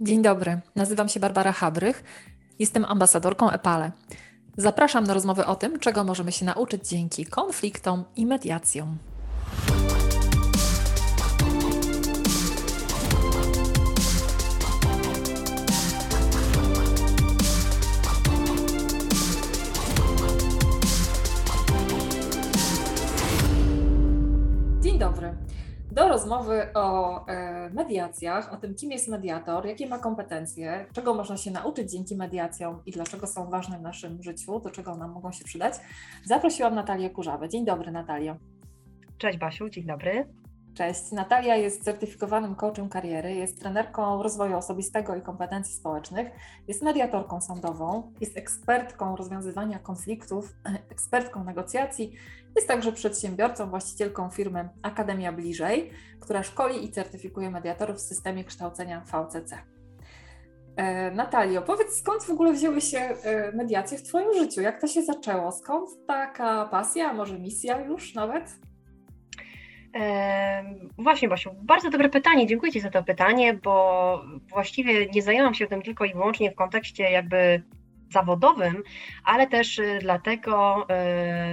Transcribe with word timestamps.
Dzień 0.00 0.22
dobry, 0.22 0.60
nazywam 0.74 1.08
się 1.08 1.20
Barbara 1.20 1.52
Habrych, 1.52 2.04
jestem 2.58 2.84
ambasadorką 2.84 3.50
EPALE. 3.50 3.92
Zapraszam 4.56 5.04
na 5.04 5.14
rozmowę 5.14 5.46
o 5.46 5.56
tym, 5.56 5.78
czego 5.78 6.04
możemy 6.04 6.32
się 6.32 6.44
nauczyć 6.44 6.88
dzięki 6.88 7.26
konfliktom 7.26 8.04
i 8.16 8.26
mediacjom. 8.26 8.98
Do 25.96 26.08
rozmowy 26.08 26.72
o 26.74 27.26
e, 27.26 27.70
mediacjach, 27.70 28.52
o 28.52 28.56
tym, 28.56 28.74
kim 28.74 28.90
jest 28.90 29.08
mediator, 29.08 29.66
jakie 29.66 29.86
ma 29.88 29.98
kompetencje, 29.98 30.86
czego 30.92 31.14
można 31.14 31.36
się 31.36 31.50
nauczyć 31.50 31.90
dzięki 31.90 32.16
mediacjom 32.16 32.82
i 32.86 32.92
dlaczego 32.92 33.26
są 33.26 33.50
ważne 33.50 33.78
w 33.78 33.82
naszym 33.82 34.22
życiu, 34.22 34.60
do 34.60 34.70
czego 34.70 34.96
nam 34.96 35.12
mogą 35.12 35.32
się 35.32 35.44
przydać, 35.44 35.74
zaprosiłam 36.24 36.74
Natalię 36.74 37.10
Kurzawę. 37.10 37.48
Dzień 37.48 37.64
dobry, 37.64 37.92
Natalia. 37.92 38.36
Cześć 39.18 39.38
Basiu, 39.38 39.68
dzień 39.68 39.86
dobry. 39.86 40.28
Cześć. 40.74 41.12
Natalia 41.12 41.56
jest 41.56 41.84
certyfikowanym 41.84 42.54
coachem 42.54 42.88
kariery, 42.88 43.34
jest 43.34 43.60
trenerką 43.60 44.22
rozwoju 44.22 44.56
osobistego 44.56 45.16
i 45.16 45.22
kompetencji 45.22 45.74
społecznych, 45.74 46.28
jest 46.68 46.82
mediatorką 46.82 47.40
sądową, 47.40 48.12
jest 48.20 48.36
ekspertką 48.36 49.16
rozwiązywania 49.16 49.78
konfliktów, 49.78 50.52
ekspertką 50.90 51.44
negocjacji, 51.44 52.12
jest 52.56 52.68
także 52.68 52.92
przedsiębiorcą, 52.92 53.70
właścicielką 53.70 54.30
firmy 54.30 54.68
Akademia 54.82 55.32
Bliżej, 55.32 55.90
która 56.20 56.42
szkoli 56.42 56.84
i 56.84 56.90
certyfikuje 56.90 57.50
mediatorów 57.50 57.96
w 57.96 58.00
systemie 58.00 58.44
kształcenia 58.44 59.04
VCC. 59.04 59.58
E, 60.76 61.10
Natalio, 61.10 61.62
powiedz, 61.62 61.98
skąd 61.98 62.22
w 62.22 62.30
ogóle 62.30 62.52
wzięły 62.52 62.80
się 62.80 62.98
e, 62.98 63.52
mediacje 63.52 63.98
w 63.98 64.02
Twoim 64.02 64.34
życiu? 64.34 64.60
Jak 64.60 64.80
to 64.80 64.86
się 64.86 65.02
zaczęło? 65.02 65.52
Skąd 65.52 65.90
taka 66.06 66.64
pasja, 66.64 67.10
a 67.10 67.14
może 67.14 67.38
misja 67.38 67.80
już 67.80 68.14
nawet? 68.14 68.56
Właśnie, 70.98 71.28
Basiu, 71.28 71.50
bardzo 71.62 71.90
dobre 71.90 72.08
pytanie. 72.08 72.46
Dziękuję 72.46 72.72
Ci 72.72 72.80
za 72.80 72.90
to 72.90 73.02
pytanie, 73.02 73.54
bo 73.54 74.24
właściwie 74.50 75.06
nie 75.06 75.22
zajęłam 75.22 75.54
się 75.54 75.66
tym 75.66 75.82
tylko 75.82 76.04
i 76.04 76.12
wyłącznie 76.12 76.50
w 76.50 76.54
kontekście 76.54 77.10
jakby 77.10 77.62
zawodowym, 78.10 78.82
ale 79.24 79.46
też 79.46 79.78
y, 79.78 79.98
dlatego 80.00 80.86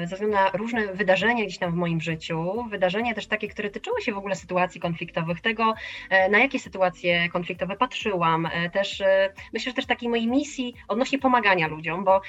y, 0.04 0.08
ze 0.08 0.16
względu 0.16 0.38
na 0.38 0.50
różne 0.50 0.88
wydarzenia 0.88 1.46
gdzieś 1.46 1.58
tam 1.58 1.72
w 1.72 1.76
moim 1.76 2.02
życiu, 2.02 2.66
wydarzenia 2.70 3.14
też 3.14 3.28
takie, 3.28 3.48
które 3.48 3.70
tyczyły 3.70 4.02
się 4.02 4.14
w 4.14 4.18
ogóle 4.18 4.36
sytuacji 4.36 4.82
konfliktowych, 4.82 5.42
tego 5.42 5.74
e, 6.10 6.30
na 6.30 6.40
jakie 6.40 6.60
sytuacje 6.60 7.30
konfliktowe 7.30 7.76
patrzyłam, 7.76 8.46
e, 8.46 8.70
też 8.70 9.02
e, 9.02 9.34
myślę, 9.54 9.72
że 9.72 9.76
też 9.76 9.86
takiej 9.86 10.10
mojej 10.10 10.28
misji 10.28 10.74
odnośnie 10.88 11.20
pomagania 11.20 11.68
ludziom, 11.68 12.04
bo 12.04 12.22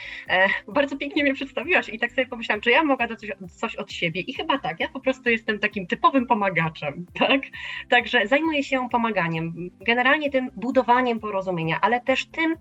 bardzo 0.68 0.96
pięknie 0.96 1.22
mnie 1.22 1.34
przedstawiłaś 1.34 1.88
i 1.88 1.98
tak 1.98 2.12
sobie 2.12 2.26
pomyślałam, 2.26 2.60
czy 2.60 2.70
ja 2.70 2.84
mogę 2.84 3.08
dać 3.08 3.20
coś, 3.20 3.30
coś 3.50 3.76
od 3.76 3.92
siebie 3.92 4.20
i 4.20 4.34
chyba 4.34 4.58
tak, 4.58 4.80
ja 4.80 4.88
po 4.88 5.00
prostu 5.00 5.30
jestem 5.30 5.58
takim 5.58 5.86
typowym 5.86 6.26
pomagaczem, 6.26 7.06
tak? 7.28 7.42
Także 7.88 8.26
zajmuję 8.26 8.62
się 8.62 8.88
pomaganiem, 8.88 9.70
generalnie 9.80 10.30
tym 10.30 10.50
budowaniem 10.56 11.20
porozumienia, 11.20 11.78
ale 11.80 12.00
też 12.00 12.26
tym, 12.26 12.56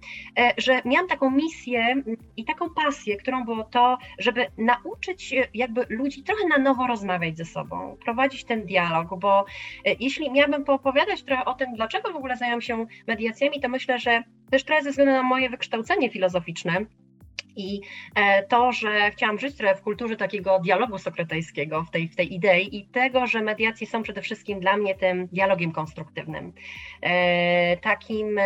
że 0.57 0.81
miałam 0.85 1.07
taką 1.07 1.31
misję, 1.31 1.52
misję 1.53 2.03
i 2.37 2.45
taką 2.45 2.69
pasję, 2.69 3.17
którą 3.17 3.45
było 3.45 3.63
to, 3.63 3.97
żeby 4.19 4.45
nauczyć 4.57 5.35
jakby 5.53 5.85
ludzi 5.89 6.23
trochę 6.23 6.47
na 6.47 6.57
nowo 6.57 6.87
rozmawiać 6.87 7.37
ze 7.37 7.45
sobą, 7.45 7.97
prowadzić 8.05 8.43
ten 8.43 8.65
dialog, 8.65 9.19
bo 9.19 9.45
e, 9.85 9.95
jeśli 9.99 10.31
miałabym 10.31 10.63
poopowiadać 10.63 11.23
trochę 11.23 11.45
o 11.45 11.53
tym, 11.53 11.75
dlaczego 11.75 12.11
w 12.13 12.15
ogóle 12.15 12.37
zajęłam 12.37 12.61
się 12.61 12.85
mediacjami, 13.07 13.61
to 13.61 13.69
myślę, 13.69 13.99
że 13.99 14.23
też 14.51 14.63
trochę 14.63 14.83
ze 14.83 14.89
względu 14.89 15.13
na 15.13 15.23
moje 15.23 15.49
wykształcenie 15.49 16.09
filozoficzne, 16.09 16.85
i 17.55 17.81
e, 18.15 18.43
to, 18.43 18.71
że 18.71 19.11
chciałam 19.11 19.39
żyć 19.39 19.55
trochę 19.55 19.75
w 19.75 19.81
kulturze 19.81 20.15
takiego 20.15 20.59
dialogu 20.59 20.97
sokratejskiego, 20.97 21.83
w 21.83 21.91
tej, 21.91 22.07
w 22.07 22.15
tej 22.15 22.33
idei 22.33 22.77
i 22.77 22.85
tego, 22.85 23.27
że 23.27 23.41
mediacje 23.41 23.87
są 23.87 24.03
przede 24.03 24.21
wszystkim 24.21 24.59
dla 24.59 24.77
mnie 24.77 24.95
tym 24.95 25.27
dialogiem 25.27 25.71
konstruktywnym. 25.71 26.53
E, 27.01 27.77
takim 27.77 28.39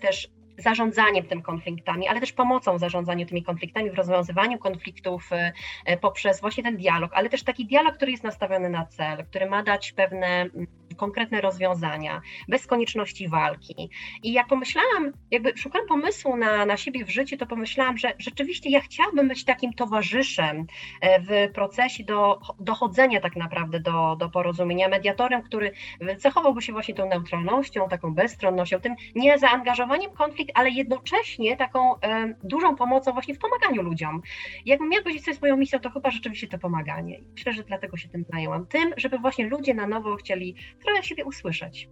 też 0.00 0.33
zarządzaniem 0.58 1.26
tym 1.26 1.42
konfliktami, 1.42 2.08
ale 2.08 2.20
też 2.20 2.32
pomocą 2.32 2.76
w 2.76 2.80
zarządzaniu 2.80 3.26
tymi 3.26 3.42
konfliktami, 3.42 3.90
w 3.90 3.94
rozwiązywaniu 3.94 4.58
konfliktów 4.58 5.32
e, 5.32 5.52
e, 5.84 5.96
poprzez 5.96 6.40
właśnie 6.40 6.62
ten 6.62 6.76
dialog, 6.76 7.10
ale 7.14 7.28
też 7.28 7.42
taki 7.42 7.66
dialog, 7.66 7.96
który 7.96 8.10
jest 8.10 8.24
nastawiony 8.24 8.70
na 8.70 8.86
cel, 8.86 9.24
który 9.26 9.46
ma 9.46 9.62
dać 9.62 9.92
pewne 9.92 10.50
konkretne 10.96 11.40
rozwiązania, 11.40 12.20
bez 12.48 12.66
konieczności 12.66 13.28
walki. 13.28 13.90
I 14.22 14.32
jak 14.32 14.46
pomyślałam, 14.46 15.12
jakby 15.30 15.52
szukałam 15.56 15.88
pomysłu 15.88 16.36
na, 16.36 16.66
na 16.66 16.76
siebie 16.76 17.04
w 17.04 17.10
życiu, 17.10 17.36
to 17.36 17.46
pomyślałam, 17.46 17.98
że 17.98 18.12
rzeczywiście 18.18 18.70
ja 18.70 18.80
chciałabym 18.80 19.28
być 19.28 19.44
takim 19.44 19.72
towarzyszem 19.72 20.66
e, 21.00 21.20
w 21.20 21.52
procesie 21.52 22.04
do, 22.04 22.40
dochodzenia 22.60 23.20
tak 23.20 23.36
naprawdę 23.36 23.80
do, 23.80 24.16
do 24.16 24.28
porozumienia, 24.28 24.88
mediatorem, 24.88 25.42
który 25.42 25.72
cechowałby 26.18 26.62
się 26.62 26.72
właśnie 26.72 26.94
tą 26.94 27.08
neutralnością, 27.08 27.88
taką 27.88 28.14
bezstronnością, 28.14 28.80
tym 28.80 28.94
niezaangażowaniem 29.14 30.10
ale 30.54 30.70
jednocześnie 30.70 31.56
taką 31.56 32.00
e, 32.00 32.34
dużą 32.42 32.76
pomocą 32.76 33.12
właśnie 33.12 33.34
w 33.34 33.38
pomaganiu 33.38 33.82
ludziom. 33.82 34.22
Jakbym 34.66 34.88
miała 34.88 35.02
powiedzieć, 35.02 35.24
co 35.24 35.30
jest 35.30 35.42
moją 35.42 35.56
misją, 35.56 35.78
to 35.78 35.90
chyba 35.90 36.10
rzeczywiście 36.10 36.48
to 36.48 36.58
pomaganie. 36.58 37.20
Myślę, 37.32 37.52
że 37.52 37.62
dlatego 37.62 37.96
się 37.96 38.08
tym 38.08 38.24
zajęłam. 38.32 38.66
Tym, 38.66 38.94
żeby 38.96 39.18
właśnie 39.18 39.48
ludzie 39.48 39.74
na 39.74 39.86
nowo 39.86 40.16
chcieli 40.16 40.56
trochę 40.84 41.02
siebie 41.02 41.24
usłyszeć. 41.24 41.88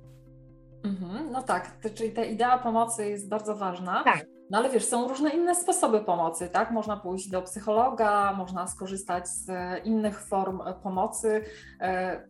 Mhm, 0.85 1.31
no 1.31 1.43
tak, 1.43 1.77
czyli 1.95 2.11
ta 2.11 2.25
idea 2.25 2.59
pomocy 2.59 3.11
jest 3.11 3.29
bardzo 3.29 3.57
ważna. 3.57 4.05
Tak. 4.05 4.27
No 4.53 4.59
ale 4.59 4.71
wiesz, 4.71 4.85
są 4.85 5.09
różne 5.09 5.31
inne 5.31 5.55
sposoby 5.55 6.01
pomocy, 6.01 6.49
tak? 6.49 6.71
Można 6.71 6.97
pójść 6.97 7.31
do 7.31 7.43
psychologa, 7.43 8.33
można 8.33 8.67
skorzystać 8.67 9.29
z 9.29 9.51
innych 9.85 10.21
form 10.21 10.61
pomocy, 10.83 11.45
e, 11.81 12.21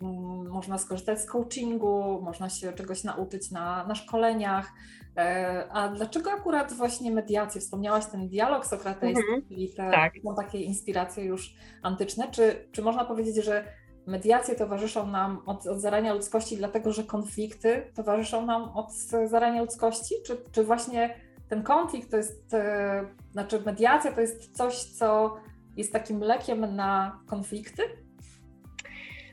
można 0.50 0.78
skorzystać 0.78 1.20
z 1.20 1.26
coachingu, 1.26 2.20
można 2.22 2.48
się 2.48 2.72
czegoś 2.72 3.04
nauczyć 3.04 3.50
na, 3.50 3.86
na 3.86 3.94
szkoleniach. 3.94 4.72
E, 5.16 5.64
a 5.72 5.88
dlaczego 5.88 6.32
akurat 6.32 6.72
właśnie 6.72 7.10
mediacje? 7.10 7.60
Wspomniałaś 7.60 8.06
ten 8.06 8.28
dialog 8.28 8.66
sokratejski, 8.66 9.24
mhm, 9.24 9.48
czyli 9.48 9.68
te 9.68 9.90
tak. 9.90 10.12
są 10.24 10.34
takie 10.34 10.60
inspiracje 10.60 11.24
już 11.24 11.54
antyczne. 11.82 12.28
Czy, 12.30 12.68
czy 12.72 12.82
można 12.82 13.04
powiedzieć, 13.04 13.44
że 13.44 13.64
mediacje 14.06 14.54
towarzyszą 14.54 15.06
nam 15.06 15.42
od, 15.46 15.66
od 15.66 15.80
zarania 15.80 16.14
ludzkości, 16.14 16.56
dlatego 16.56 16.92
że 16.92 17.04
konflikty 17.04 17.92
towarzyszą 17.94 18.46
nam 18.46 18.62
od 18.76 18.92
zarania 19.26 19.60
ludzkości? 19.60 20.14
Czy, 20.26 20.36
czy 20.52 20.64
właśnie 20.64 21.14
ten 21.48 21.62
konflikt 21.62 22.10
to 22.10 22.16
jest, 22.16 22.54
e, 22.54 23.04
znaczy 23.32 23.62
mediacja 23.66 24.12
to 24.12 24.20
jest 24.20 24.56
coś, 24.56 24.84
co 24.84 25.36
jest 25.76 25.92
takim 25.92 26.20
lekiem 26.20 26.76
na 26.76 27.20
konflikty? 27.26 27.82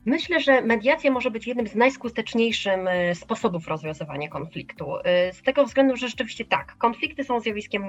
Myślę, 0.05 0.39
że 0.39 0.61
mediacja 0.61 1.11
może 1.11 1.31
być 1.31 1.47
jednym 1.47 1.67
z 1.67 1.75
najskuteczniejszych 1.75 2.73
e, 2.87 3.15
sposobów 3.15 3.67
rozwiązywania 3.67 4.29
konfliktu. 4.29 4.97
E, 5.03 5.33
z 5.33 5.41
tego 5.41 5.65
względu, 5.65 5.95
że 5.95 6.07
rzeczywiście 6.07 6.45
tak, 6.45 6.75
konflikty 6.77 7.23
są 7.23 7.39
zjawiskiem 7.39 7.87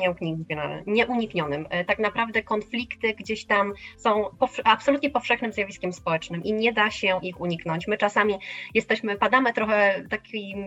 nieuniknionym. 0.86 1.66
E, 1.70 1.84
tak 1.84 1.98
naprawdę 1.98 2.42
konflikty 2.42 3.14
gdzieś 3.14 3.44
tam 3.44 3.72
są 3.96 4.24
absolutnie 4.64 5.10
powszechnym 5.10 5.52
zjawiskiem 5.52 5.92
społecznym 5.92 6.44
i 6.44 6.52
nie 6.52 6.72
da 6.72 6.90
się 6.90 7.20
ich 7.22 7.40
uniknąć. 7.40 7.86
My 7.86 7.98
czasami 7.98 8.34
jesteśmy, 8.74 9.16
padamy 9.16 9.52
trochę 9.52 10.04
takim 10.10 10.64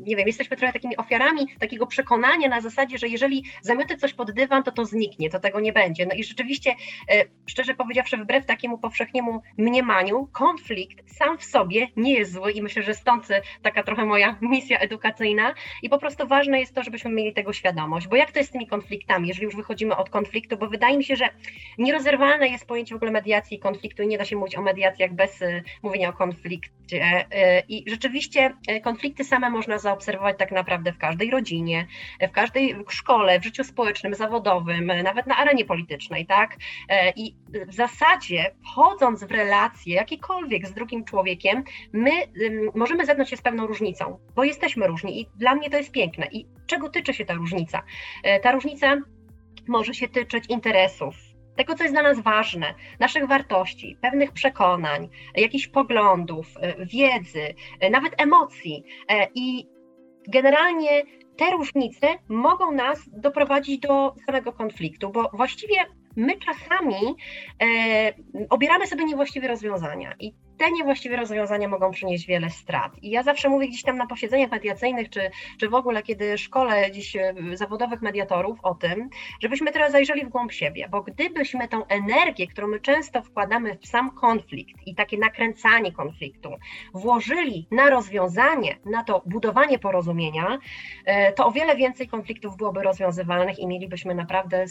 nie 0.00 0.16
wiem, 0.16 0.26
jesteśmy 0.26 0.56
trochę 0.56 0.72
takimi 0.72 0.96
ofiarami 0.96 1.46
takiego 1.60 1.86
przekonania 1.86 2.48
na 2.48 2.60
zasadzie, 2.60 2.98
że 2.98 3.08
jeżeli 3.08 3.44
zamiotę 3.62 3.96
coś 3.96 4.14
pod 4.14 4.32
dywan, 4.32 4.62
to 4.62 4.72
to 4.72 4.84
zniknie, 4.84 5.30
to 5.30 5.40
tego 5.40 5.60
nie 5.60 5.72
będzie. 5.72 6.06
No 6.06 6.14
i 6.14 6.24
rzeczywiście, 6.24 6.74
e, 7.08 7.24
szczerze 7.46 7.74
powiedziawszy, 7.74 8.16
wbrew 8.16 8.46
takiemu 8.46 8.78
powszechniemu 8.78 9.42
mniemaniu, 9.58 10.28
konflikt 10.32 11.16
sam 11.16 11.38
w 11.38 11.44
sobie 11.44 11.88
nie 11.96 12.14
jest 12.14 12.32
zły 12.32 12.52
i 12.52 12.62
myślę, 12.62 12.82
że 12.82 12.94
stąd 12.94 13.28
taka 13.62 13.82
trochę 13.82 14.04
moja 14.04 14.38
misja 14.52 14.78
edukacyjna 14.78 15.54
i 15.82 15.88
po 15.88 15.98
prostu 15.98 16.26
ważne 16.26 16.60
jest 16.60 16.74
to, 16.74 16.82
żebyśmy 16.82 17.10
mieli 17.10 17.34
tego 17.34 17.52
świadomość, 17.52 18.08
bo 18.08 18.16
jak 18.16 18.32
to 18.32 18.38
jest 18.38 18.50
z 18.50 18.52
tymi 18.52 18.66
konfliktami, 18.66 19.28
jeżeli 19.28 19.44
już 19.44 19.56
wychodzimy 19.56 19.96
od 19.96 20.10
konfliktu, 20.10 20.56
bo 20.56 20.68
wydaje 20.68 20.98
mi 20.98 21.04
się, 21.04 21.16
że 21.16 21.28
nierozerwalne 21.78 22.48
jest 22.48 22.66
pojęcie 22.66 22.94
w 22.94 22.96
ogóle 22.96 23.10
mediacji 23.10 23.56
i 23.56 23.60
konfliktu 23.60 24.02
i 24.02 24.06
nie 24.06 24.18
da 24.18 24.24
się 24.24 24.36
mówić 24.36 24.56
o 24.56 24.62
mediacjach 24.62 25.12
bez 25.12 25.42
e, 25.42 25.62
mówienia 25.82 26.08
o 26.08 26.12
konflikcie 26.12 27.26
e, 27.30 27.62
i 27.68 27.90
rzeczywiście 27.90 28.56
konflikty 28.84 29.24
same 29.24 29.50
można 29.50 29.78
zaobserwować 29.82 30.38
tak 30.38 30.52
naprawdę 30.52 30.92
w 30.92 30.98
każdej 30.98 31.30
rodzinie, 31.30 31.86
w 32.28 32.30
każdej 32.30 32.76
szkole, 32.88 33.40
w 33.40 33.44
życiu 33.44 33.64
społecznym, 33.64 34.14
zawodowym, 34.14 34.86
nawet 34.86 35.26
na 35.26 35.36
arenie 35.36 35.64
politycznej, 35.64 36.26
tak? 36.26 36.56
E, 36.88 37.10
I 37.16 37.36
w 37.68 37.74
zasadzie 37.74 38.54
wchodząc 38.64 39.24
w 39.24 39.30
relacje 39.30 39.94
jakiekolwiek 39.94 40.66
z 40.66 40.74
drugim 40.74 41.04
człowiekiem, 41.04 41.64
my 41.92 42.10
możemy 42.74 43.06
zetknąć 43.06 43.30
się 43.30 43.36
z 43.36 43.42
pewną 43.42 43.66
różnicą, 43.66 44.18
bo 44.34 44.44
jesteśmy 44.44 44.86
różni 44.86 45.20
i 45.20 45.26
dla 45.36 45.54
mnie 45.54 45.70
to 45.70 45.76
jest 45.76 45.92
piękne. 45.92 46.26
I 46.32 46.46
czego 46.66 46.88
tyczy 46.88 47.14
się 47.14 47.24
ta 47.24 47.34
różnica? 47.34 47.82
E, 48.22 48.40
ta 48.40 48.52
różnica 48.52 48.96
może 49.68 49.94
się 49.94 50.08
tyczyć 50.08 50.44
interesów, 50.48 51.14
tego, 51.56 51.74
co 51.74 51.84
jest 51.84 51.94
dla 51.94 52.02
nas 52.02 52.20
ważne, 52.20 52.74
naszych 53.00 53.26
wartości, 53.26 53.96
pewnych 54.00 54.32
przekonań, 54.32 55.08
jakichś 55.36 55.66
poglądów, 55.66 56.46
e, 56.60 56.86
wiedzy, 56.86 57.54
nawet 57.90 58.20
emocji. 58.20 58.84
I 59.34 59.71
generalnie 60.28 61.02
te 61.36 61.50
różnice 61.50 62.06
mogą 62.28 62.72
nas 62.72 62.98
doprowadzić 63.12 63.80
do 63.80 64.14
samego 64.26 64.52
konfliktu, 64.52 65.10
bo 65.10 65.30
właściwie 65.32 65.74
my 66.16 66.32
czasami 66.38 67.14
e, 67.62 67.66
obieramy 68.50 68.86
sobie 68.86 69.04
niewłaściwe 69.04 69.48
rozwiązania 69.48 70.14
i 70.20 70.34
te 70.62 70.72
niewłaściwe 70.72 71.16
rozwiązania 71.16 71.68
mogą 71.68 71.90
przynieść 71.90 72.26
wiele 72.26 72.50
strat. 72.50 72.92
I 73.02 73.10
ja 73.10 73.22
zawsze 73.22 73.48
mówię 73.48 73.68
gdzieś 73.68 73.82
tam 73.82 73.96
na 73.96 74.06
posiedzeniach 74.06 74.50
mediacyjnych, 74.50 75.10
czy, 75.10 75.30
czy 75.60 75.68
w 75.68 75.74
ogóle, 75.74 76.02
kiedy 76.02 76.38
szkole 76.38 76.90
dziś 76.90 77.16
e, 77.16 77.34
zawodowych 77.52 78.02
mediatorów 78.02 78.58
o 78.62 78.74
tym, 78.74 79.08
żebyśmy 79.40 79.72
teraz 79.72 79.92
zajrzeli 79.92 80.24
w 80.24 80.28
głąb 80.28 80.52
siebie, 80.52 80.88
bo 80.90 81.02
gdybyśmy 81.02 81.68
tą 81.68 81.86
energię, 81.86 82.46
którą 82.46 82.68
my 82.68 82.80
często 82.80 83.22
wkładamy 83.22 83.78
w 83.78 83.86
sam 83.86 84.10
konflikt 84.10 84.86
i 84.86 84.94
takie 84.94 85.18
nakręcanie 85.18 85.92
konfliktu, 85.92 86.50
włożyli 86.94 87.66
na 87.70 87.90
rozwiązanie, 87.90 88.76
na 88.84 89.04
to 89.04 89.22
budowanie 89.26 89.78
porozumienia, 89.78 90.58
e, 91.04 91.32
to 91.32 91.46
o 91.46 91.52
wiele 91.52 91.76
więcej 91.76 92.08
konfliktów 92.08 92.56
byłoby 92.56 92.82
rozwiązywalnych 92.82 93.58
i 93.58 93.66
mielibyśmy 93.66 94.14
naprawdę, 94.14 94.62
e, 94.62 94.66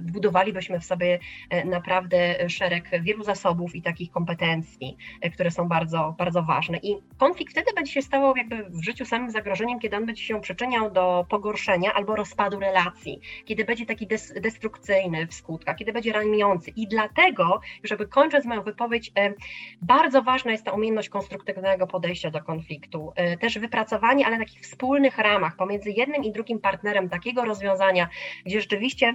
budowalibyśmy 0.00 0.80
w 0.80 0.84
sobie 0.84 1.18
naprawdę 1.64 2.48
szereg 2.48 2.90
wielu 3.02 3.24
zasobów 3.24 3.74
i 3.74 3.82
takich 3.82 4.10
kompetencji, 4.10 4.96
które 5.32 5.50
są 5.50 5.68
bardzo, 5.68 6.14
bardzo 6.18 6.42
ważne. 6.42 6.78
I 6.82 6.96
konflikt 7.18 7.52
wtedy 7.52 7.72
będzie 7.76 7.92
się 7.92 8.02
stawał 8.02 8.36
jakby 8.36 8.64
w 8.70 8.84
życiu 8.84 9.04
samym 9.04 9.30
zagrożeniem, 9.30 9.78
kiedy 9.78 9.96
on 9.96 10.06
będzie 10.06 10.22
się 10.22 10.40
przyczyniał 10.40 10.90
do 10.90 11.26
pogorszenia 11.28 11.92
albo 11.94 12.16
rozpadu 12.16 12.60
relacji, 12.60 13.20
kiedy 13.44 13.64
będzie 13.64 13.86
taki 13.86 14.06
des, 14.06 14.34
destrukcyjny 14.40 15.26
w 15.26 15.34
skutkach, 15.34 15.76
kiedy 15.76 15.92
będzie 15.92 16.12
raniący. 16.12 16.70
I 16.76 16.88
dlatego, 16.88 17.60
żeby 17.84 18.08
kończąc 18.08 18.44
moją 18.44 18.62
wypowiedź, 18.62 19.12
e, 19.18 19.34
bardzo 19.82 20.22
ważna 20.22 20.52
jest 20.52 20.64
ta 20.64 20.72
umiejętność 20.72 21.08
konstruktywnego 21.08 21.86
podejścia 21.86 22.30
do 22.30 22.42
konfliktu. 22.42 23.12
E, 23.16 23.36
też 23.36 23.58
wypracowanie, 23.58 24.26
ale 24.26 24.38
takich 24.38 24.60
wspólnych 24.60 25.18
ramach 25.18 25.56
pomiędzy 25.56 25.90
jednym 25.90 26.24
i 26.24 26.32
drugim 26.32 26.60
partnerem 26.60 27.08
takiego 27.08 27.44
rozwiązania, 27.44 28.08
gdzie 28.46 28.60
rzeczywiście 28.60 29.14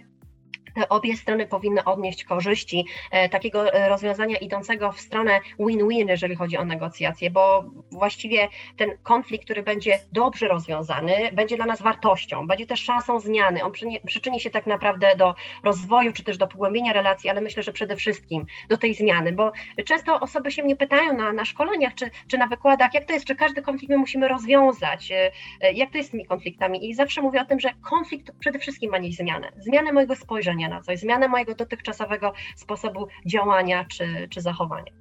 obie 0.89 1.17
strony 1.17 1.47
powinny 1.47 1.83
odnieść 1.83 2.23
korzyści 2.23 2.85
e, 3.11 3.29
takiego 3.29 3.73
e, 3.73 3.89
rozwiązania 3.89 4.37
idącego 4.37 4.91
w 4.91 4.99
stronę 4.99 5.39
win-win, 5.59 6.07
jeżeli 6.07 6.35
chodzi 6.35 6.57
o 6.57 6.65
negocjacje, 6.65 7.31
bo 7.31 7.63
właściwie 7.91 8.47
ten 8.77 8.89
konflikt, 9.03 9.45
który 9.45 9.63
będzie 9.63 9.99
dobrze 10.11 10.47
rozwiązany, 10.47 11.13
będzie 11.33 11.55
dla 11.55 11.65
nas 11.65 11.81
wartością, 11.81 12.47
będzie 12.47 12.65
też 12.65 12.83
szansą 12.83 13.19
zmiany. 13.19 13.63
On 13.63 13.71
przyczyni 14.05 14.39
się 14.39 14.49
tak 14.49 14.67
naprawdę 14.67 15.15
do 15.15 15.35
rozwoju 15.63 16.13
czy 16.13 16.23
też 16.23 16.37
do 16.37 16.47
pogłębienia 16.47 16.93
relacji, 16.93 17.29
ale 17.29 17.41
myślę, 17.41 17.63
że 17.63 17.71
przede 17.73 17.95
wszystkim 17.95 18.45
do 18.69 18.77
tej 18.77 18.93
zmiany, 18.93 19.31
bo 19.31 19.51
często 19.85 20.19
osoby 20.19 20.51
się 20.51 20.63
mnie 20.63 20.75
pytają 20.75 21.17
na, 21.17 21.33
na 21.33 21.45
szkoleniach 21.45 21.95
czy, 21.95 22.09
czy 22.27 22.37
na 22.37 22.47
wykładach, 22.47 22.93
jak 22.93 23.05
to 23.05 23.13
jest, 23.13 23.25
czy 23.25 23.35
każdy 23.35 23.61
konflikt 23.61 23.91
my 23.91 23.97
musimy 23.97 24.27
rozwiązać, 24.27 25.11
e, 25.11 25.73
jak 25.73 25.91
to 25.91 25.97
jest 25.97 26.09
z 26.09 26.11
tymi 26.11 26.25
konfliktami. 26.25 26.89
I 26.89 26.93
zawsze 26.93 27.21
mówię 27.21 27.41
o 27.41 27.45
tym, 27.45 27.59
że 27.59 27.69
konflikt 27.89 28.31
przede 28.39 28.59
wszystkim 28.59 28.91
ma 28.91 28.97
nieść 28.97 29.17
zmianę, 29.17 29.51
zmianę 29.57 29.91
mojego 29.91 30.15
spojrzenia 30.15 30.60
na 30.69 30.81
coś, 30.81 30.99
zmianę 30.99 31.27
mojego 31.27 31.55
dotychczasowego 31.55 32.33
sposobu 32.55 33.07
działania 33.25 33.85
czy, 33.85 34.27
czy 34.29 34.41
zachowania. 34.41 34.91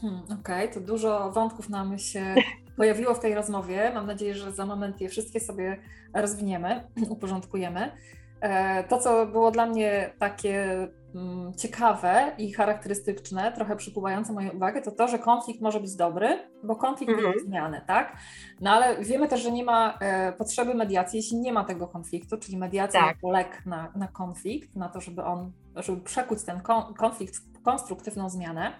Hmm, 0.00 0.22
Okej, 0.24 0.38
okay, 0.40 0.68
to 0.68 0.80
dużo 0.80 1.30
wątków 1.30 1.68
nam 1.68 1.98
się 1.98 2.34
pojawiło 2.76 3.14
w 3.14 3.20
tej 3.20 3.34
rozmowie. 3.34 3.90
Mam 3.94 4.06
nadzieję, 4.06 4.34
że 4.34 4.52
za 4.52 4.66
moment 4.66 5.00
je 5.00 5.08
wszystkie 5.08 5.40
sobie 5.40 5.78
rozwiniemy, 6.14 6.84
uporządkujemy. 7.08 7.92
E, 8.40 8.84
to, 8.84 8.98
co 8.98 9.26
było 9.26 9.50
dla 9.50 9.66
mnie 9.66 10.10
takie 10.18 10.88
mm, 11.14 11.54
ciekawe 11.54 12.32
i 12.38 12.52
charakterystyczne, 12.52 13.52
trochę 13.52 13.76
przykuwające 13.76 14.32
moją 14.32 14.50
uwagę, 14.50 14.82
to 14.82 14.90
to, 14.90 15.08
że 15.08 15.18
konflikt 15.18 15.60
może 15.60 15.80
być 15.80 15.96
dobry, 15.96 16.38
bo 16.64 16.76
konflikt 16.76 17.12
mm 17.12 17.24
-hmm. 17.24 17.44
zmiany, 17.44 17.80
tak? 17.86 18.16
No 18.60 18.70
ale 18.70 19.04
wiemy 19.04 19.28
też, 19.28 19.42
że 19.42 19.52
nie 19.52 19.64
ma 19.64 19.98
e, 20.00 20.32
potrzeby 20.32 20.74
mediacji, 20.74 21.16
jeśli 21.16 21.36
nie 21.36 21.52
ma 21.52 21.64
tego 21.64 21.88
konfliktu, 21.88 22.36
czyli 22.36 22.56
mediacja 22.56 23.00
tak. 23.00 23.08
jako 23.08 23.30
lek 23.30 23.62
na, 23.66 23.92
na 23.96 24.08
konflikt, 24.08 24.76
na 24.76 24.88
to, 24.88 25.00
żeby 25.00 25.24
on, 25.24 25.52
żeby 25.76 26.00
przekuć 26.00 26.42
ten 26.42 26.60
konflikt 26.98 27.36
w 27.36 27.62
konstruktywną 27.62 28.30
zmianę. 28.30 28.72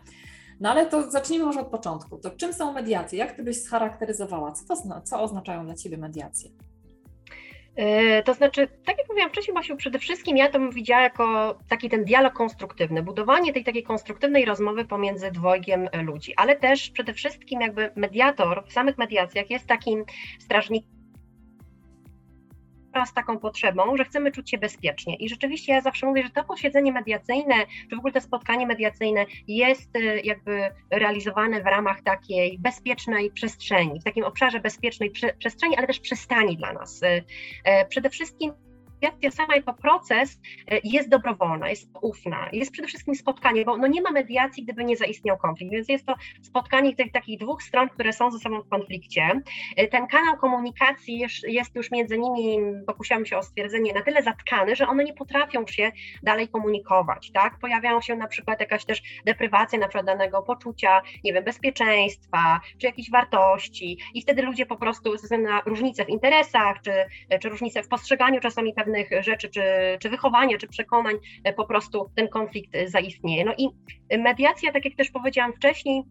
No 0.60 0.70
ale 0.70 0.86
to 0.86 1.10
zacznijmy 1.10 1.44
może 1.44 1.60
od 1.60 1.68
początku. 1.68 2.18
To 2.18 2.30
czym 2.30 2.52
są 2.52 2.72
mediacje? 2.72 3.18
Jak 3.18 3.32
ty 3.32 3.42
byś 3.42 3.62
scharakteryzowała? 3.62 4.52
Co, 4.52 4.76
to, 4.76 5.00
co 5.00 5.20
oznaczają 5.20 5.64
dla 5.64 5.74
ciebie 5.74 5.98
mediacje? 5.98 6.50
E, 7.78 8.22
to 8.22 8.34
znaczy, 8.34 8.68
tak 8.84 8.98
jak 8.98 9.08
mówiłam 9.08 9.30
wcześniej, 9.30 9.54
Basiu, 9.54 9.76
przede 9.76 9.98
wszystkim 9.98 10.36
ja 10.36 10.50
to 10.50 10.70
widziała 10.70 11.02
jako 11.02 11.58
taki 11.68 11.88
ten 11.88 12.04
dialog 12.04 12.34
konstruktywny, 12.34 13.02
budowanie 13.02 13.52
tej 13.52 13.64
takiej 13.64 13.82
konstruktywnej 13.82 14.44
rozmowy 14.44 14.84
pomiędzy 14.84 15.30
dwojgiem 15.30 15.88
ludzi, 16.02 16.32
ale 16.36 16.56
też 16.56 16.90
przede 16.90 17.14
wszystkim 17.14 17.60
jakby 17.60 17.90
mediator 17.96 18.64
w 18.66 18.72
samych 18.72 18.98
mediacjach 18.98 19.50
jest 19.50 19.66
takim 19.66 20.04
strażnikiem 20.38 20.97
z 23.06 23.12
taką 23.12 23.38
potrzebą, 23.38 23.96
że 23.96 24.04
chcemy 24.04 24.32
czuć 24.32 24.50
się 24.50 24.58
bezpiecznie. 24.58 25.16
I 25.16 25.28
rzeczywiście 25.28 25.72
ja 25.72 25.80
zawsze 25.80 26.06
mówię, 26.06 26.22
że 26.22 26.30
to 26.30 26.44
posiedzenie 26.44 26.92
mediacyjne, 26.92 27.54
czy 27.90 27.96
w 27.96 27.98
ogóle 27.98 28.12
to 28.12 28.20
spotkanie 28.20 28.66
mediacyjne 28.66 29.26
jest 29.48 29.96
y, 29.96 30.20
jakby 30.24 30.70
realizowane 30.90 31.62
w 31.62 31.66
ramach 31.66 32.02
takiej 32.02 32.58
bezpiecznej 32.58 33.30
przestrzeni, 33.30 34.00
w 34.00 34.04
takim 34.04 34.24
obszarze 34.24 34.60
bezpiecznej 34.60 35.10
przestrzeni, 35.38 35.76
ale 35.76 35.86
też 35.86 36.00
przystani 36.00 36.56
dla 36.56 36.72
nas. 36.72 37.02
Y, 37.02 37.06
y, 37.06 37.22
przede 37.88 38.10
wszystkim 38.10 38.52
mediacja 39.02 39.30
sama 39.30 39.56
jako 39.56 39.74
proces 39.74 40.40
e, 40.70 40.80
jest 40.84 41.08
dobrowolna, 41.08 41.70
jest 41.70 41.88
ufna, 42.02 42.48
jest 42.52 42.72
przede 42.72 42.88
wszystkim 42.88 43.14
spotkanie, 43.14 43.64
bo 43.64 43.76
no 43.76 43.86
nie 43.86 44.02
ma 44.02 44.10
mediacji, 44.10 44.64
gdyby 44.64 44.84
nie 44.84 44.96
zaistniał 44.96 45.38
konflikt, 45.38 45.72
więc 45.72 45.88
jest 45.88 46.06
to 46.06 46.14
spotkanie 46.42 46.96
tych 46.96 47.12
takich 47.12 47.40
dwóch 47.40 47.62
stron, 47.62 47.88
które 47.88 48.12
są 48.12 48.30
ze 48.30 48.38
sobą 48.38 48.62
w 48.62 48.68
konflikcie. 48.68 49.40
E, 49.76 49.88
ten 49.88 50.06
kanał 50.06 50.36
komunikacji 50.36 51.18
jest, 51.18 51.42
jest 51.42 51.74
już 51.74 51.90
między 51.90 52.18
nimi, 52.18 52.58
pokusiłam 52.86 53.26
się 53.26 53.38
o 53.38 53.42
stwierdzenie, 53.42 53.92
na 53.92 54.02
tyle 54.02 54.22
zatkany, 54.22 54.76
że 54.76 54.88
one 54.88 55.04
nie 55.04 55.14
potrafią 55.14 55.66
się 55.66 55.92
dalej 56.22 56.48
komunikować, 56.48 57.30
tak? 57.32 57.58
Pojawiają 57.58 58.00
się 58.00 58.16
na 58.16 58.26
przykład 58.26 58.60
jakaś 58.60 58.84
też 58.84 59.02
deprywacja 59.24 59.78
na 59.78 59.88
przykład 59.88 60.06
danego 60.06 60.42
poczucia, 60.42 61.02
nie 61.24 61.32
wiem, 61.32 61.44
bezpieczeństwa, 61.44 62.60
czy 62.78 62.86
jakichś 62.86 63.10
wartości 63.10 63.98
i 64.14 64.22
wtedy 64.22 64.42
ludzie 64.42 64.66
po 64.66 64.76
prostu 64.76 65.16
ze 65.16 65.22
względu 65.22 65.48
na 65.48 65.60
różnice 65.66 66.04
w 66.04 66.08
interesach, 66.08 66.80
czy, 66.82 66.92
czy 67.40 67.48
różnice 67.48 67.82
w 67.82 67.88
postrzeganiu 67.88 68.40
czasami 68.40 68.74
pewnych 68.74 68.87
pewnych 68.88 69.24
rzeczy, 69.24 69.48
czy, 69.48 69.62
czy 70.00 70.10
wychowania, 70.10 70.58
czy 70.58 70.68
przekonań, 70.68 71.14
e, 71.44 71.52
po 71.52 71.66
prostu 71.66 72.10
ten 72.14 72.28
konflikt 72.28 72.70
zaistnieje. 72.86 73.44
No 73.44 73.52
i 73.58 73.68
mediacja, 74.18 74.72
tak 74.72 74.84
jak 74.84 74.94
też 74.94 75.10
powiedziałam 75.10 75.52
wcześniej, 75.52 76.02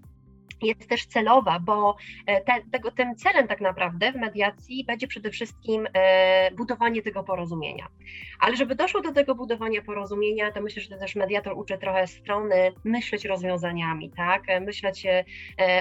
jest 0.62 0.90
też 0.90 1.06
celowa, 1.06 1.60
bo 1.60 1.96
e, 2.26 2.42
te, 2.42 2.54
tego, 2.72 2.92
tym 2.92 3.16
celem 3.16 3.48
tak 3.48 3.62
naprawdę 3.62 4.12
w 4.12 4.16
mediacji 4.16 4.86
będzie 4.86 5.08
przede 5.08 5.30
wszystkim 5.30 5.88
e, 5.94 6.52
budowanie 6.52 7.02
tego 7.02 7.24
porozumienia. 7.24 7.88
Ale 8.39 8.56
żeby 8.56 8.75
doszło 8.75 9.01
do 9.01 9.12
tego 9.12 9.36
budowania 9.36 9.82
porozumienia, 9.82 10.51
to 10.51 10.62
myślę, 10.62 10.82
że 10.82 10.98
też 10.98 11.16
mediator 11.16 11.58
uczy 11.58 11.77
trochę 11.77 12.08
strony 12.08 12.74
myśleć 12.84 13.25
rozwiązaniami, 13.25 14.12
tak? 14.18 14.44
E, 14.48 14.60
myśleć 14.60 15.06
e, 15.06 15.24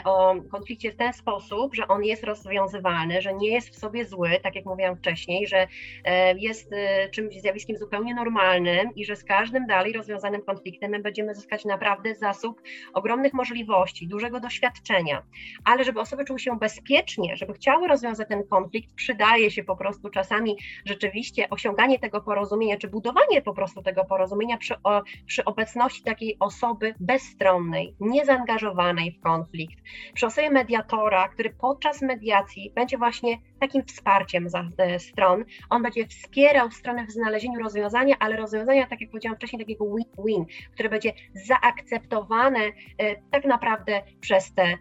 o 0.05 0.35
konflikcie 0.51 0.93
w 0.93 0.97
ten 0.97 1.13
sposób, 1.13 1.75
że 1.75 1.89
on 1.89 2.05
jest 2.05 2.25
rozwiązywalny, 2.25 3.23
że 3.23 3.35
nie 3.35 3.49
jest 3.49 3.71
w 3.71 3.79
sobie 3.79 4.05
zły, 4.05 4.31
tak 4.43 4.55
jak 4.55 4.65
mówiłam 4.65 4.97
wcześniej, 4.97 5.47
że 5.47 5.67
e, 6.05 6.39
jest 6.39 6.73
e, 6.73 7.09
czymś 7.09 7.41
zjawiskiem 7.41 7.77
zupełnie 7.77 8.15
normalnym 8.15 8.95
i 8.95 9.05
że 9.05 9.17
z 9.17 9.25
każdym 9.25 9.67
dalej 9.67 9.93
rozwiązanym 9.93 10.43
konfliktem 10.43 10.91
my 10.91 10.99
będziemy 10.99 11.35
zyskać 11.35 11.65
naprawdę 11.65 12.15
zasób 12.15 12.63
ogromnych 12.95 13.33
możliwości, 13.33 14.09
dużego 14.09 14.41
doświadczenia, 14.41 14.56
doświadczenia, 14.57 15.23
ale 15.65 15.85
żeby 15.85 16.01
osoby 16.01 16.25
czuły 16.25 16.39
się 16.39 16.59
bezpiecznie, 16.59 17.37
żeby 17.37 17.53
chciały 17.53 17.89
rozwiązać 17.89 18.29
ten 18.29 18.49
konflikt, 18.49 18.95
przydaje 18.95 19.51
się 19.51 19.65
po 19.65 19.77
prostu 19.77 20.11
czasami 20.11 20.57
rzeczywiście 20.85 21.51
osiąganie 21.51 21.99
tego 21.99 22.21
porozumienia, 22.21 22.77
czy 22.77 22.89
budowanie 22.89 23.43
po 23.43 23.55
prostu 23.55 23.83
tego 23.83 24.05
porozumienia 24.05 24.57
przy, 24.57 24.75
o, 24.85 25.03
przy 25.27 25.45
obecności 25.45 26.03
takiej 26.03 26.37
osoby 26.41 26.95
bezstronnej, 27.01 27.95
niezaangażowanej 28.01 29.13
w 29.13 29.21
konflikt, 29.21 29.79
przy 30.15 30.27
osobie 30.27 30.51
mediatora, 30.51 31.29
który 31.29 31.51
podczas 31.51 32.03
mediacji 32.03 32.73
będzie 32.75 32.99
właśnie 32.99 33.39
takim 33.61 33.85
wsparciem 33.85 34.49
za 34.51 34.65
e, 34.79 34.99
stron. 34.99 35.45
On 35.71 35.83
będzie 35.83 36.07
wspierał 36.07 36.71
stronę 36.71 37.07
w 37.07 37.11
znalezieniu 37.11 37.61
rozwiązania, 37.61 38.17
ale 38.19 38.37
rozwiązania, 38.37 38.87
tak 38.87 39.01
jak 39.01 39.11
powiedziałam 39.11 39.37
wcześniej, 39.37 39.61
takiego 39.61 39.85
win-win, 39.97 40.45
które 40.73 40.89
będzie 40.89 41.13
zaakceptowane 41.35 42.61
e, 42.99 43.17
tak 43.31 43.45
naprawdę 43.45 44.03
przez 44.21 44.46
te 44.55 44.63
e, 44.63 44.77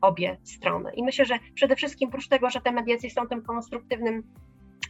obie 0.00 0.36
strony. 0.42 0.90
I 0.94 1.02
myślę, 1.02 1.24
że 1.24 1.38
przede 1.54 1.76
wszystkim, 1.76 2.08
oprócz 2.08 2.28
tego, 2.28 2.50
że 2.50 2.60
te 2.60 2.72
mediacje 2.72 3.10
są 3.10 3.28
tym 3.28 3.42
konstruktywnym 3.42 4.22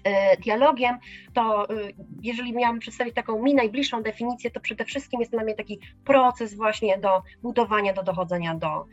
E, 0.04 0.36
dialogiem, 0.36 0.98
to 1.32 1.70
e, 1.70 1.74
jeżeli 2.22 2.52
miałam 2.52 2.78
przedstawić 2.78 3.14
taką 3.14 3.42
mi 3.42 3.54
najbliższą 3.54 4.02
definicję, 4.02 4.50
to 4.50 4.60
przede 4.60 4.84
wszystkim 4.84 5.20
jest 5.20 5.32
dla 5.32 5.44
mnie 5.44 5.54
taki 5.54 5.80
proces 6.04 6.54
właśnie 6.54 6.98
do 6.98 7.22
budowania, 7.42 7.92
do 7.92 8.02
dochodzenia 8.02 8.54
do 8.54 8.86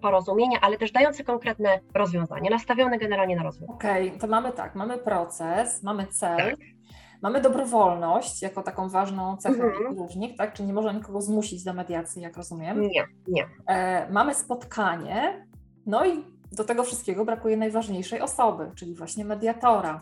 porozumienia, 0.00 0.58
ale 0.60 0.78
też 0.78 0.92
dający 0.92 1.24
konkretne 1.24 1.80
rozwiązanie, 1.94 2.50
nastawione 2.50 2.98
generalnie 2.98 3.36
na 3.36 3.42
rozwój. 3.42 3.68
Okej, 3.68 4.06
okay, 4.08 4.18
to 4.18 4.26
mamy 4.26 4.52
tak, 4.52 4.74
mamy 4.74 4.98
proces, 4.98 5.82
mamy 5.82 6.06
cel, 6.06 6.36
tak. 6.36 6.75
Mamy 7.22 7.40
dobrowolność 7.40 8.42
jako 8.42 8.62
taką 8.62 8.88
ważną 8.88 9.36
cechę 9.36 9.62
mhm. 9.62 9.98
różnik, 9.98 10.36
tak? 10.38 10.52
Czyli 10.52 10.66
nie 10.66 10.74
można 10.74 10.92
nikogo 10.92 11.20
zmusić 11.20 11.64
do 11.64 11.72
mediacji, 11.72 12.22
jak 12.22 12.36
rozumiem. 12.36 12.80
Nie, 12.80 13.06
nie. 13.28 13.46
E, 13.66 14.10
mamy 14.10 14.34
spotkanie, 14.34 15.46
no 15.86 16.06
i 16.06 16.24
do 16.52 16.64
tego 16.64 16.84
wszystkiego 16.84 17.24
brakuje 17.24 17.56
najważniejszej 17.56 18.20
osoby, 18.20 18.70
czyli 18.74 18.94
właśnie 18.94 19.24
mediatora. 19.24 20.00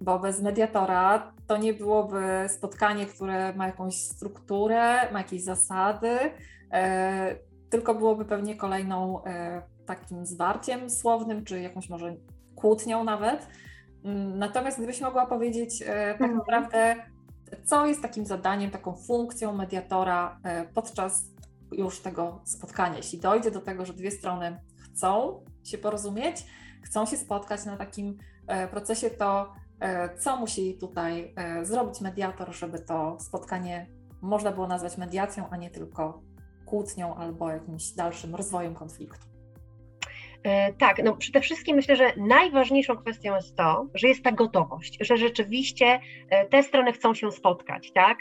bo 0.00 0.18
bez 0.18 0.42
mediatora 0.42 1.32
to 1.46 1.56
nie 1.56 1.74
byłoby 1.74 2.22
spotkanie, 2.48 3.06
które 3.06 3.54
ma 3.54 3.66
jakąś 3.66 3.96
strukturę, 3.96 5.12
ma 5.12 5.18
jakieś 5.18 5.44
zasady, 5.44 6.18
e, 6.72 7.36
tylko 7.70 7.94
byłoby 7.94 8.24
pewnie 8.24 8.56
kolejną 8.56 9.24
e, 9.24 9.62
takim 9.86 10.26
zwarciem 10.26 10.90
słownym, 10.90 11.44
czy 11.44 11.60
jakąś 11.60 11.88
może 11.88 12.14
kłótnią 12.54 13.04
nawet. 13.04 13.48
Natomiast 14.34 14.78
gdybyś 14.78 15.00
mogła 15.00 15.26
powiedzieć 15.26 15.82
e, 15.82 15.86
tak 15.86 16.20
mhm. 16.20 16.38
naprawdę, 16.38 16.96
co 17.64 17.86
jest 17.86 18.02
takim 18.02 18.26
zadaniem, 18.26 18.70
taką 18.70 18.96
funkcją 18.96 19.52
mediatora 19.52 20.40
podczas 20.74 21.22
już 21.72 22.00
tego 22.00 22.40
spotkania, 22.44 22.96
jeśli 22.96 23.18
dojdzie 23.18 23.50
do 23.50 23.60
tego, 23.60 23.86
że 23.86 23.92
dwie 23.92 24.10
strony 24.10 24.60
chcą 24.84 25.40
się 25.64 25.78
porozumieć, 25.78 26.36
chcą 26.84 27.06
się 27.06 27.16
spotkać 27.16 27.64
na 27.64 27.76
takim 27.76 28.18
procesie, 28.70 29.10
to 29.10 29.52
E, 29.80 30.18
co 30.18 30.36
musi 30.36 30.78
tutaj 30.78 31.34
e, 31.36 31.64
zrobić 31.64 32.00
mediator, 32.00 32.54
żeby 32.54 32.78
to 32.78 33.16
spotkanie 33.20 33.86
można 34.22 34.52
było 34.52 34.66
nazwać 34.66 34.98
mediacją, 34.98 35.48
a 35.50 35.56
nie 35.56 35.70
tylko 35.70 36.22
kłótnią 36.66 37.14
albo 37.14 37.50
jakimś 37.50 37.92
dalszym 37.92 38.34
rozwojem 38.34 38.74
konfliktu? 38.74 39.33
E, 40.44 40.72
tak, 40.72 41.04
no 41.04 41.16
przede 41.16 41.40
wszystkim 41.40 41.76
myślę, 41.76 41.96
że 41.96 42.12
najważniejszą 42.16 42.96
kwestią 42.96 43.34
jest 43.34 43.56
to, 43.56 43.86
że 43.94 44.08
jest 44.08 44.22
ta 44.22 44.32
gotowość, 44.32 44.98
że 45.00 45.16
rzeczywiście 45.16 46.00
te 46.50 46.62
strony 46.62 46.92
chcą 46.92 47.14
się 47.14 47.32
spotkać, 47.32 47.92
tak? 47.92 48.18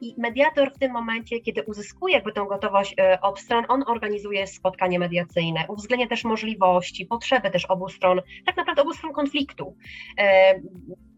I 0.00 0.14
mediator 0.18 0.74
w 0.74 0.78
tym 0.78 0.92
momencie, 0.92 1.40
kiedy 1.40 1.62
uzyskuje 1.62 2.14
jakby 2.14 2.32
tą 2.32 2.44
gotowość 2.44 2.96
od 3.22 3.40
stron, 3.40 3.64
on 3.68 3.84
organizuje 3.86 4.46
spotkanie 4.46 4.98
mediacyjne, 4.98 5.64
uwzględnia 5.68 6.06
też 6.06 6.24
możliwości, 6.24 7.06
potrzeby 7.06 7.50
też 7.50 7.64
obu 7.64 7.88
stron, 7.88 8.20
tak 8.46 8.56
naprawdę 8.56 8.82
obu 8.82 8.92
stron 8.92 9.12
konfliktu. 9.12 9.76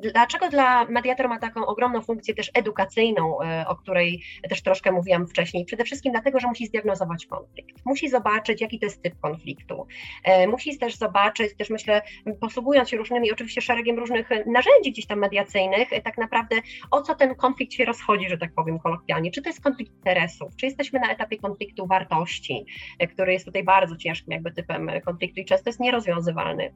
Dlaczego 0.01 0.49
dla 0.49 0.85
mediator 0.85 1.29
ma 1.29 1.39
taką 1.39 1.67
ogromną 1.67 2.03
funkcję 2.03 2.35
też 2.35 2.51
edukacyjną, 2.55 3.43
e, 3.43 3.65
o 3.69 3.77
której 3.77 4.23
też 4.49 4.63
troszkę 4.63 4.93
mówiłam 4.93 5.27
wcześniej? 5.27 5.65
Przede 5.65 5.85
wszystkim 5.85 6.13
dlatego, 6.13 6.41
że 6.41 6.49
musi 6.49 6.67
zdiagnozować 6.67 7.27
konflikt. 7.27 7.87
Musi 7.87 8.09
zobaczyć, 8.09 8.61
jaki 8.61 8.79
to 8.79 8.87
jest 8.87 9.03
typ 9.03 9.21
konfliktu. 9.21 9.87
E, 10.25 10.47
musi 10.47 10.79
też 10.79 10.97
zobaczyć, 10.97 11.57
też 11.57 11.71
myślę, 11.71 12.03
posługując 12.41 12.89
się 12.89 12.97
różnymi, 12.97 13.33
oczywiście 13.33 13.61
szeregiem 13.61 13.99
różnych 13.99 14.29
narzędzi 14.47 14.93
gdzieś 14.93 15.07
tam 15.07 15.19
mediacyjnych, 15.19 15.93
e, 15.93 16.01
tak 16.01 16.19
naprawdę 16.19 16.57
o 16.91 17.03
co 17.03 17.15
ten 17.15 17.35
konflikt 17.35 17.73
się 17.73 17.85
rozchodzi, 17.85 18.29
że 18.29 18.39
tak 18.39 18.55
powiem 18.55 18.79
kolokwialnie. 18.79 19.31
Czy 19.31 19.43
to 19.43 19.49
jest 19.49 19.61
konflikt 19.61 19.93
interesów, 19.93 20.57
czy 20.57 20.67
jesteśmy 20.67 21.01
na 21.01 21.13
etapie 21.13 21.37
konfliktu 21.37 21.87
wartości, 21.87 22.67
który 23.15 23.33
jest 23.33 23.45
tutaj 23.45 23.65
bardzo 23.65 23.97
ciężkim 23.97 24.33
jakby 24.33 24.53
typem 24.53 24.91
konfliktu 25.05 25.41
i 25.41 25.45
często 25.45 25.69
jest 25.71 25.81
nierozwiązywalny. 25.81 26.75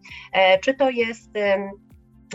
Czy 0.62 0.74
to 0.74 0.90
jest 0.90 1.30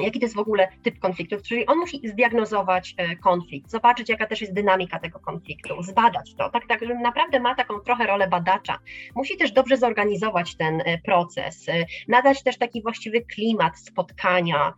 jaki 0.02 0.20
to 0.20 0.26
jest 0.26 0.36
w 0.36 0.40
ogóle 0.40 0.68
typ 0.84 1.00
konfliktów, 1.00 1.42
czyli 1.42 1.66
on 1.66 1.78
musi 1.78 2.02
zdiagnozować 2.08 2.96
e, 2.98 3.16
konflikt, 3.16 3.72
zobaczyć 3.72 4.10
jaka 4.10 4.26
też 4.28 4.42
jest 4.42 4.54
dynamika 4.54 5.00
tego 5.00 5.20
konfliktu, 5.20 5.84
zbadać 5.84 6.36
to, 6.36 6.50
tak, 6.50 6.68
tak, 6.68 6.82
naprawdę 7.02 7.40
ma 7.40 7.56
taką 7.56 7.80
trochę 7.80 8.08
rolę 8.08 8.28
badacza. 8.28 8.80
Musi 9.16 9.38
też 9.38 9.52
dobrze 9.52 9.78
zorganizować 9.78 10.56
ten 10.56 10.82
e, 10.86 10.98
proces, 10.98 11.70
e, 11.70 11.86
nadać 12.08 12.44
też 12.44 12.58
taki 12.58 12.82
właściwy 12.82 13.22
klimat 13.22 13.80
spotkania, 13.80 14.74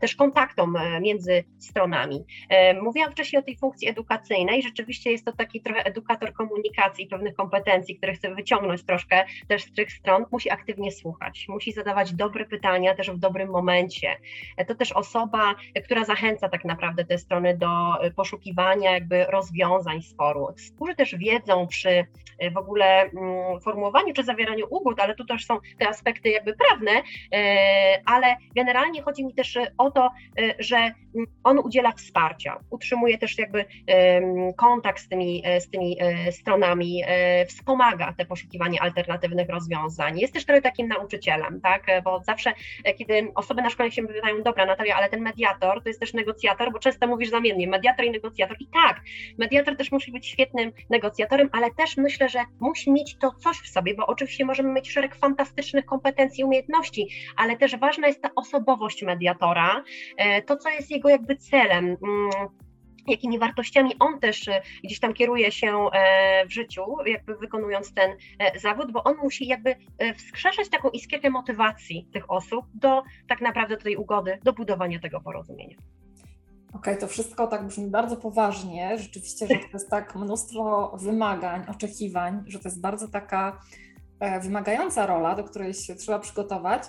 też 0.00 0.16
kontaktom 0.16 0.78
między 1.00 1.44
stronami. 1.58 2.24
Mówiłam 2.82 3.12
wcześniej 3.12 3.40
o 3.40 3.42
tej 3.42 3.56
funkcji 3.56 3.88
edukacyjnej, 3.88 4.62
rzeczywiście 4.62 5.12
jest 5.12 5.24
to 5.24 5.32
taki 5.32 5.60
trochę 5.60 5.84
edukator 5.84 6.32
komunikacji, 6.32 7.06
pewnych 7.06 7.34
kompetencji, 7.34 7.96
które 7.96 8.12
chcę 8.12 8.34
wyciągnąć 8.34 8.84
troszkę 8.84 9.24
też 9.48 9.64
z 9.64 9.72
tych 9.72 9.92
stron, 9.92 10.24
musi 10.32 10.50
aktywnie 10.50 10.92
słuchać, 10.92 11.46
musi 11.48 11.72
zadawać 11.72 12.14
dobre 12.14 12.44
pytania 12.44 12.94
też 12.94 13.10
w 13.10 13.18
dobrym 13.18 13.50
momencie, 13.50 14.16
to 14.66 14.74
też 14.74 14.92
osoba, 14.92 15.54
która 15.84 16.04
zachęca 16.04 16.48
tak 16.48 16.64
naprawdę 16.64 17.04
te 17.04 17.18
strony 17.18 17.56
do 17.56 17.68
poszukiwania 18.16 18.90
jakby 18.90 19.24
rozwiązań 19.24 20.02
sporu. 20.02 20.54
Służy 20.76 20.94
też 20.94 21.16
wiedzą 21.16 21.66
przy 21.66 22.06
w 22.52 22.56
ogóle 22.56 23.02
mm, 23.02 23.60
formułowaniu 23.60 24.14
czy 24.14 24.24
zawieraniu 24.24 24.66
ugód, 24.70 25.00
ale 25.00 25.14
tu 25.14 25.24
też 25.24 25.46
są 25.46 25.58
te 25.78 25.88
aspekty 25.88 26.28
jakby 26.28 26.54
prawne, 26.54 27.02
e, 27.32 28.02
ale 28.04 28.36
generalnie 28.54 29.02
chodzi 29.02 29.24
mi 29.24 29.34
też 29.34 29.58
o 29.78 29.90
to, 29.90 30.10
e, 30.38 30.54
że 30.58 30.90
on 31.44 31.58
udziela 31.58 31.92
wsparcia, 31.92 32.58
utrzymuje 32.70 33.18
też 33.18 33.38
jakby 33.38 33.64
kontakt 34.56 35.00
z 35.02 35.08
tymi, 35.08 35.42
e, 35.44 35.60
z 35.60 35.70
tymi 35.70 35.96
stronami, 36.30 37.02
wspomaga 37.48 38.14
te 38.18 38.24
poszukiwanie 38.24 38.82
alternatywnych 38.82 39.48
rozwiązań. 39.48 40.18
Jest 40.18 40.34
też 40.34 40.44
trochę 40.44 40.62
takim 40.62 40.88
nauczycielem, 40.88 41.60
tak? 41.60 41.86
Bo 42.04 42.22
zawsze, 42.22 42.52
kiedy 42.98 43.32
osoby 43.34 43.62
na 43.62 43.70
szkole 43.70 43.90
się 43.90 44.02
pytają, 44.12 44.42
dobra 44.42 44.66
Natalia, 44.66 44.96
ale 44.96 45.08
ten 45.08 45.20
mediator 45.20 45.82
to 45.82 45.88
jest 45.88 46.00
też 46.00 46.14
negocjator, 46.14 46.72
bo 46.72 46.78
często 46.78 47.06
mówisz 47.06 47.30
zamiennie, 47.30 47.68
mediator 47.68 48.04
i 48.04 48.10
negocjator. 48.10 48.56
I 48.60 48.66
tak, 48.66 49.00
mediator 49.38 49.76
też 49.76 49.92
musi 49.92 50.12
być 50.12 50.26
świetnym 50.26 50.72
negocjatorem, 50.90 51.48
ale 51.52 51.70
też 51.70 51.96
myślę, 51.96 52.28
że 52.28 52.38
musi 52.60 52.92
mieć 52.92 53.16
to 53.18 53.32
coś 53.32 53.56
w 53.56 53.68
sobie, 53.68 53.94
bo 53.94 54.06
oczywiście 54.06 54.44
możemy 54.44 54.72
mieć 54.72 54.90
szereg 54.90 55.14
fantastycznych 55.14 55.84
kompetencji, 55.84 56.44
umiejętności, 56.44 57.08
ale 57.36 57.56
też 57.56 57.76
ważna 57.76 58.06
jest 58.06 58.22
ta 58.22 58.30
osobowość 58.36 59.02
mediatora, 59.02 59.84
e, 60.16 60.42
to 60.42 60.56
co 60.56 60.70
jest 60.70 60.90
jego 60.90 61.08
jakby 61.08 61.36
celem 61.36 61.84
mm, 61.84 62.30
jakimi 63.06 63.38
wartościami 63.38 63.90
on 63.98 64.20
też 64.20 64.48
e, 64.48 64.62
gdzieś 64.84 65.00
tam 65.00 65.14
kieruje 65.14 65.52
się 65.52 65.90
e, 65.92 66.46
w 66.46 66.52
życiu, 66.52 66.82
jakby 67.06 67.36
wykonując 67.36 67.94
ten 67.94 68.10
zawód, 68.56 68.92
bo 68.92 69.04
on 69.04 69.16
musi 69.16 69.46
jakby 69.46 69.76
wskrzeszać 70.16 70.68
taką 70.68 70.90
iskierkę 70.90 71.30
motywacji 71.30 72.08
tych 72.12 72.30
osób 72.30 72.66
do 72.74 73.02
tak 73.28 73.40
naprawdę 73.40 73.76
tej 73.76 73.96
ugody, 73.96 74.38
do 74.44 74.52
budowania 74.52 75.00
tego 75.00 75.20
porozumienia. 75.20 75.76
Okej, 76.74 76.94
okay, 76.94 76.96
to 76.96 77.06
wszystko 77.06 77.46
tak 77.46 77.66
brzmi 77.66 77.90
bardzo 77.90 78.16
poważnie. 78.16 78.98
Rzeczywiście, 78.98 79.46
że 79.46 79.54
to 79.54 79.68
jest 79.72 79.90
tak 79.90 80.16
mnóstwo 80.16 80.96
wymagań, 81.00 81.64
oczekiwań, 81.68 82.42
że 82.46 82.58
to 82.58 82.68
jest 82.68 82.80
bardzo 82.80 83.08
taka 83.08 83.60
e, 84.20 84.40
wymagająca 84.40 85.06
rola, 85.06 85.34
do 85.34 85.44
której 85.44 85.74
się 85.74 85.94
trzeba 85.94 86.18
przygotować. 86.18 86.82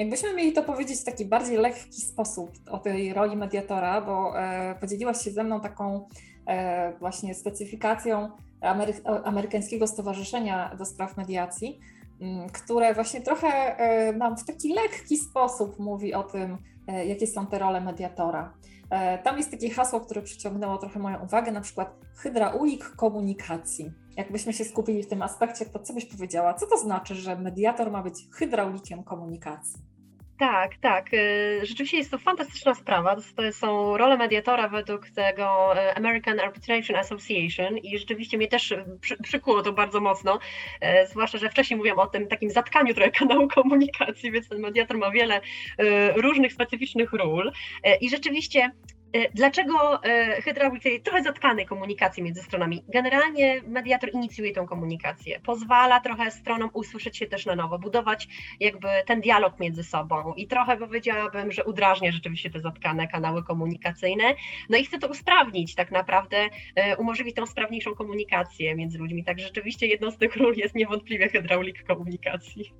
Jakbyśmy 0.00 0.34
mieli 0.34 0.52
to 0.52 0.62
powiedzieć 0.62 1.00
w 1.00 1.04
taki 1.04 1.24
bardziej 1.24 1.56
lekki 1.56 2.00
sposób 2.00 2.50
o 2.70 2.78
tej 2.78 3.14
roli 3.14 3.36
mediatora, 3.36 4.00
bo 4.00 4.38
e, 4.38 4.74
podzieliłaś 4.80 5.24
się 5.24 5.30
ze 5.30 5.44
mną 5.44 5.60
taką 5.60 6.08
e, 6.46 6.98
właśnie 6.98 7.34
specyfikacją 7.34 8.30
Amery 8.60 8.94
Amerykańskiego 9.24 9.86
Stowarzyszenia 9.86 10.76
do 10.78 10.84
Spraw 10.84 11.16
Mediacji, 11.16 11.80
m, 12.20 12.46
które 12.52 12.94
właśnie 12.94 13.20
trochę 13.20 13.48
e, 13.48 14.12
nam 14.12 14.36
w 14.36 14.44
taki 14.44 14.74
lekki 14.74 15.16
sposób 15.16 15.78
mówi 15.78 16.14
o 16.14 16.22
tym, 16.22 16.58
jakie 17.06 17.26
są 17.26 17.46
te 17.46 17.58
role 17.58 17.80
mediatora. 17.80 18.54
Tam 19.24 19.38
jest 19.38 19.50
takie 19.50 19.70
hasło, 19.70 20.00
które 20.00 20.22
przyciągnęło 20.22 20.78
trochę 20.78 20.98
moją 20.98 21.24
uwagę, 21.24 21.52
na 21.52 21.60
przykład 21.60 21.94
hydraulik 22.16 22.84
komunikacji. 22.84 23.92
Jakbyśmy 24.16 24.52
się 24.52 24.64
skupili 24.64 25.02
w 25.02 25.08
tym 25.08 25.22
aspekcie, 25.22 25.66
to 25.66 25.78
co 25.78 25.92
byś 25.94 26.04
powiedziała? 26.04 26.54
Co 26.54 26.66
to 26.66 26.78
znaczy, 26.78 27.14
że 27.14 27.36
mediator 27.36 27.90
ma 27.90 28.02
być 28.02 28.14
hydraulikiem 28.34 29.04
komunikacji? 29.04 29.89
Tak, 30.40 30.76
tak. 30.76 31.14
Y, 31.14 31.60
rzeczywiście 31.62 31.98
jest 31.98 32.10
to 32.10 32.18
fantastyczna 32.18 32.74
sprawa. 32.74 33.16
To 33.16 33.52
są 33.52 33.96
role 33.96 34.16
mediatora 34.16 34.68
według 34.68 35.10
tego 35.10 35.74
y, 35.76 35.94
American 35.94 36.40
Arbitration 36.40 36.96
Association 36.96 37.78
i 37.78 37.98
rzeczywiście 37.98 38.36
mnie 38.36 38.48
też 38.48 38.74
przy, 39.00 39.16
przykuło 39.16 39.62
to 39.62 39.72
bardzo 39.72 40.00
mocno, 40.00 40.38
y, 40.84 41.06
zwłaszcza, 41.06 41.38
że 41.38 41.50
wcześniej 41.50 41.76
mówiłam 41.76 41.98
o 41.98 42.06
tym 42.06 42.28
takim 42.28 42.50
zatkaniu 42.50 42.94
trochę 42.94 43.10
kanału 43.10 43.48
komunikacji, 43.58 44.30
więc 44.30 44.48
ten 44.48 44.60
mediator 44.60 44.98
ma 44.98 45.10
wiele 45.10 45.40
różnych 46.16 46.52
specyficznych 46.52 47.12
ról 47.12 47.52
i 48.00 48.10
rzeczywiście 48.10 48.70
dlaczego 49.34 50.04
e, 50.04 50.42
hydraulicy 50.42 51.00
trochę 51.00 51.22
zatkanej 51.22 51.66
komunikacji 51.66 52.22
między 52.22 52.42
stronami? 52.42 52.84
Generalnie 52.88 53.62
mediator 53.66 54.10
inicjuje 54.12 54.52
tą 54.52 54.66
komunikację, 54.66 55.40
pozwala 55.40 56.00
trochę 56.00 56.30
stronom 56.30 56.70
usłyszeć 56.72 57.16
się 57.16 57.26
też 57.26 57.46
na 57.46 57.54
nowo, 57.54 57.78
budować 57.78 58.28
jakby 58.60 58.88
ten 59.06 59.20
dialog 59.20 59.60
między 59.60 59.84
sobą 59.84 60.34
i 60.36 60.46
trochę 60.46 60.76
powiedziałabym, 60.76 61.52
że 61.52 61.64
udrażnia 61.64 62.12
rzeczywiście 62.12 62.50
te 62.50 62.60
zatkane 62.60 63.08
kanały 63.08 63.44
komunikacyjne. 63.44 64.34
No 64.68 64.78
i 64.78 64.84
chce 64.84 64.98
to 64.98 65.08
usprawnić 65.08 65.74
tak 65.74 65.90
naprawdę, 65.90 66.48
e, 66.74 66.96
umożliwić 66.96 67.36
tą 67.36 67.46
sprawniejszą 67.46 67.94
komunikację 67.94 68.74
między 68.74 68.98
ludźmi. 68.98 69.24
Tak 69.24 69.38
rzeczywiście 69.38 69.86
jedną 69.86 70.10
z 70.10 70.16
tych 70.16 70.36
ról 70.36 70.54
jest 70.56 70.74
niewątpliwie 70.74 71.28
hydraulik 71.28 71.86
komunikacji. 71.86 72.72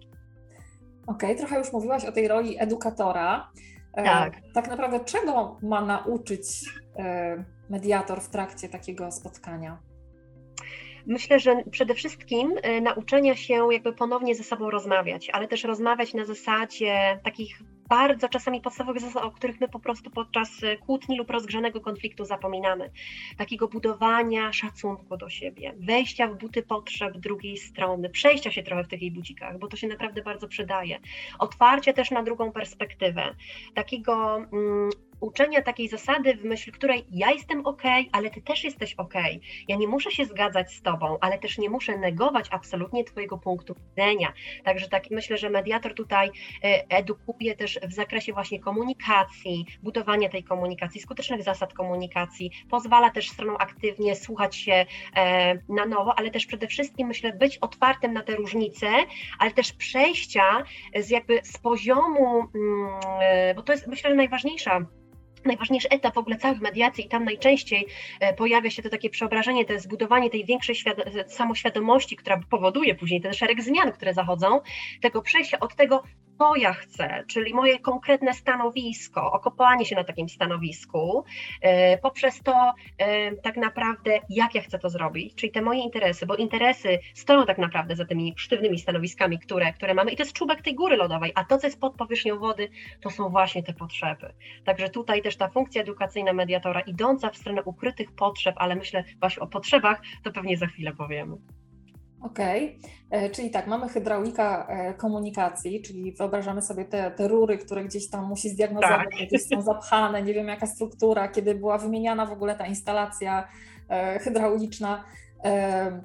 Okej, 1.07 1.31
okay, 1.31 1.37
trochę 1.37 1.59
już 1.59 1.73
mówiłaś 1.73 2.05
o 2.05 2.13
tej 2.13 2.29
roli 2.29 2.57
edukatora. 2.59 3.51
E, 3.93 4.05
tak. 4.05 4.35
tak 4.55 4.69
naprawdę 4.69 5.01
czego 5.01 5.59
ma 5.63 5.81
nauczyć 5.81 6.65
e, 6.99 7.45
mediator 7.71 8.21
w 8.21 8.29
trakcie 8.29 8.69
takiego 8.69 9.11
spotkania? 9.11 9.79
Myślę, 11.07 11.39
że 11.41 11.63
przede 11.71 11.95
wszystkim 11.95 12.53
y, 12.59 12.81
nauczenia 12.81 13.37
się 13.37 13.69
jakby 13.73 13.93
ponownie 13.93 14.35
ze 14.35 14.45
sobą 14.45 14.71
rozmawiać, 14.71 15.31
ale 15.31 15.49
też 15.49 15.65
rozmawiać 15.65 16.15
na 16.15 16.25
zasadzie 16.25 17.21
takich 17.25 17.63
bardzo 17.89 18.29
czasami 18.29 18.61
podstawowych 18.61 19.03
zasad, 19.03 19.25
o 19.25 19.31
których 19.31 19.61
my 19.61 19.69
po 19.69 19.81
prostu 19.81 20.11
podczas 20.11 20.63
y, 20.63 20.77
kłótni 20.77 21.19
lub 21.19 21.31
rozgrzanego 21.31 21.81
konfliktu 21.81 22.25
zapominamy. 22.25 22.91
Takiego 23.39 23.69
budowania 23.69 24.53
szacunku 24.53 25.17
do 25.17 25.29
siebie, 25.29 25.75
wejścia 25.79 26.27
w 26.29 26.39
buty 26.39 26.63
potrzeb 26.63 27.19
drugiej 27.19 27.57
strony, 27.57 28.11
przejścia 28.11 28.51
się 28.51 28.63
trochę 28.63 28.85
w 28.85 28.89
tych 28.89 29.03
jej 29.03 29.11
budzikach, 29.11 29.59
bo 29.59 29.69
to 29.69 29.77
się 29.77 29.89
naprawdę 29.89 30.23
bardzo 30.23 30.49
przydaje. 30.49 30.99
Otwarcie 31.39 31.93
też 31.93 32.11
na 32.11 32.23
drugą 32.23 32.53
perspektywę, 32.53 33.35
takiego 33.75 34.37
mm, 34.37 34.91
uczenia 35.21 35.63
takiej 35.63 35.89
zasady, 35.89 36.37
w 36.37 36.45
myśl 36.45 36.73
której 36.73 37.05
ja 37.11 37.31
jestem 37.31 37.67
ok, 37.67 37.83
ale 38.13 38.31
ty 38.31 38.43
też 38.43 38.65
jesteś 38.65 38.95
ok. 38.95 39.15
Ja 39.69 39.77
nie 39.77 39.89
muszę 39.89 40.11
się 40.11 40.25
zgadzać 40.25 40.73
z 40.73 40.83
tobą, 40.83 41.19
ale 41.21 41.39
też 41.39 41.59
nie 41.59 41.71
muszę 41.71 41.99
negować 41.99 42.47
absolutnie 42.51 43.05
twojego 43.05 43.39
punktu 43.39 43.75
widzenia. 43.75 44.33
Także 44.65 44.89
tak 44.89 45.11
myślę, 45.11 45.39
że 45.39 45.51
mediator 45.51 45.95
tutaj 45.95 46.31
e, 46.65 46.89
edukuje 46.89 47.57
też 47.57 47.79
w 47.83 47.93
zakresie 47.93 48.33
właśnie 48.33 48.61
komunikacji, 48.61 49.67
budowania 49.83 50.29
tej 50.29 50.45
komunikacji, 50.45 51.01
skutecznych 51.01 51.43
zasad 51.43 51.73
komunikacji, 51.73 52.51
pozwala 52.71 53.11
też 53.11 53.31
stronom 53.31 53.57
aktywnie 53.59 54.17
słuchać 54.17 54.57
się 54.57 54.87
e, 55.17 55.55
na 55.69 55.87
nowo, 55.87 56.19
ale 56.19 56.31
też 56.31 56.47
przede 56.47 56.67
wszystkim 56.67 57.09
myślę 57.09 57.33
być 57.33 57.59
otwartym 57.59 58.13
na 58.13 58.23
te 58.23 58.37
różnice, 58.37 58.87
ale 59.39 59.51
też 59.51 59.73
przejścia 59.73 60.65
z 61.01 61.11
jakby 61.11 61.41
z 61.43 61.59
poziomu, 61.59 62.49
mm, 62.55 62.89
e, 63.21 63.55
bo 63.55 63.63
to 63.63 63.73
jest 63.73 63.87
myślę, 63.87 64.11
że 64.11 64.17
najważniejsza 64.17 64.87
najważniejszy 65.45 65.89
etap 65.89 66.15
w 66.15 66.19
ogóle 66.19 66.37
całych 66.37 66.61
mediacji 66.61 67.07
i 67.07 67.09
tam 67.09 67.25
najczęściej 67.25 67.87
e, 68.21 68.35
pojawia 68.35 68.71
się 68.71 68.83
to 68.83 68.91
takie 68.91 69.11
przeobrażenie, 69.11 69.65
to 69.65 69.81
zbudowanie 69.81 70.31
tej 70.31 70.45
większej 70.45 70.77
samoświadomości, 71.27 72.17
która 72.17 72.41
powoduje 72.51 72.95
później 72.95 73.21
ten 73.21 73.33
szereg 73.33 73.63
zmian, 73.63 73.93
które 73.93 74.15
zachodzą, 74.15 74.61
tego 75.01 75.23
przejścia 75.23 75.61
od 75.61 75.75
tego, 75.75 76.03
co 76.41 76.57
ja 76.57 76.73
chcę, 76.73 77.25
czyli 77.27 77.55
moje 77.55 77.79
konkretne 77.79 78.35
stanowisko, 78.35 79.33
okopanie 79.33 79.85
się 79.85 79.97
na 79.97 80.05
takim 80.05 80.29
stanowisku, 80.29 81.25
e, 81.61 81.99
poprzez 81.99 82.43
to 82.43 82.75
e, 82.99 83.37
tak 83.37 83.57
naprawdę, 83.57 84.21
jak 84.31 84.55
ja 84.55 84.63
chcę 84.63 84.79
to 84.79 84.91
zrobić, 84.91 85.35
czyli 85.35 85.53
te 85.53 85.63
moje 85.63 85.81
interesy, 85.81 86.27
bo 86.27 86.37
interesy 86.37 86.99
stoją 87.15 87.47
tak 87.47 87.59
naprawdę 87.59 87.97
za 87.97 88.05
tymi 88.05 88.35
sztywnymi 88.37 88.79
stanowiskami, 88.79 89.39
które, 89.39 89.73
które 89.73 89.95
mamy 89.95 90.11
i 90.11 90.17
to 90.17 90.23
jest 90.23 90.33
czubek 90.33 90.63
tej 90.63 90.75
góry 90.75 90.97
lodowej, 90.97 91.33
a 91.35 91.45
to, 91.45 91.59
co 91.59 91.67
jest 91.67 91.81
pod 91.81 91.95
powierzchnią 91.95 92.39
wody, 92.39 92.69
to 93.01 93.11
są 93.11 93.29
właśnie 93.29 93.63
te 93.63 93.73
potrzeby. 93.73 94.33
Także 94.65 94.89
tutaj 94.89 95.23
też 95.23 95.37
ta 95.37 95.49
funkcja 95.49 95.83
edukacyjna 95.83 96.33
mediatora 96.33 96.81
idąca 96.81 97.31
w 97.31 97.37
stronę 97.37 97.63
ukrytych 97.63 98.13
potrzeb, 98.13 98.55
ale 98.59 98.77
myślę 98.77 99.05
właśnie 99.21 99.43
o 99.43 99.47
potrzebach, 99.47 100.01
to 100.23 100.33
pewnie 100.33 100.57
za 100.57 100.67
chwilę 100.67 100.93
powiemy. 100.93 101.37
Okej, 102.23 102.79
okay. 102.79 103.21
E, 103.21 103.31
czyli 103.31 103.51
tak, 103.51 103.67
mamy 103.67 103.89
hydraulika 103.89 104.67
e, 104.69 104.95
komunikacji, 104.95 105.83
czyli 105.83 106.13
wyobrażamy 106.13 106.63
sobie 106.63 106.85
te, 106.85 107.11
te 107.11 107.29
rury, 107.29 107.59
które 107.59 107.85
gdzieś 107.85 108.11
tam 108.11 108.25
musi 108.25 108.49
zdiagnozować, 108.49 109.09
tak. 109.19 109.29
gdzieś 109.29 109.49
są 109.49 109.63
zapchane, 109.63 110.23
nie 110.23 110.35
wiem 110.35 110.49
jaka 110.49 110.67
struktura, 110.67 111.29
kiedy 111.29 111.55
była 111.55 111.79
wymieniana 111.79 112.27
w 112.27 112.33
ogóle 112.33 112.55
ta 112.55 112.67
instalacja 112.67 113.49
e, 113.89 114.19
hydrauliczna. 114.19 115.05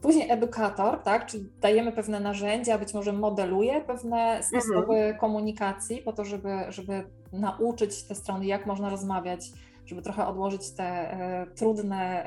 Później 0.01 0.31
edukator, 0.31 1.03
tak, 1.03 1.25
czyli 1.25 1.49
dajemy 1.61 1.91
pewne 1.91 2.19
narzędzia, 2.19 2.77
być 2.77 2.93
może 2.93 3.13
modeluje 3.13 3.81
pewne 3.81 4.43
sposoby 4.43 4.95
mhm. 4.95 5.17
komunikacji 5.17 5.97
po 5.97 6.13
to, 6.13 6.25
żeby, 6.25 6.49
żeby 6.69 7.03
nauczyć 7.33 8.03
te 8.03 8.15
strony, 8.15 8.45
jak 8.45 8.65
można 8.65 8.89
rozmawiać 8.89 9.51
żeby 9.85 10.01
trochę 10.01 10.27
odłożyć 10.27 10.71
te 10.71 10.83
e, 10.83 11.47
trudne 11.55 12.25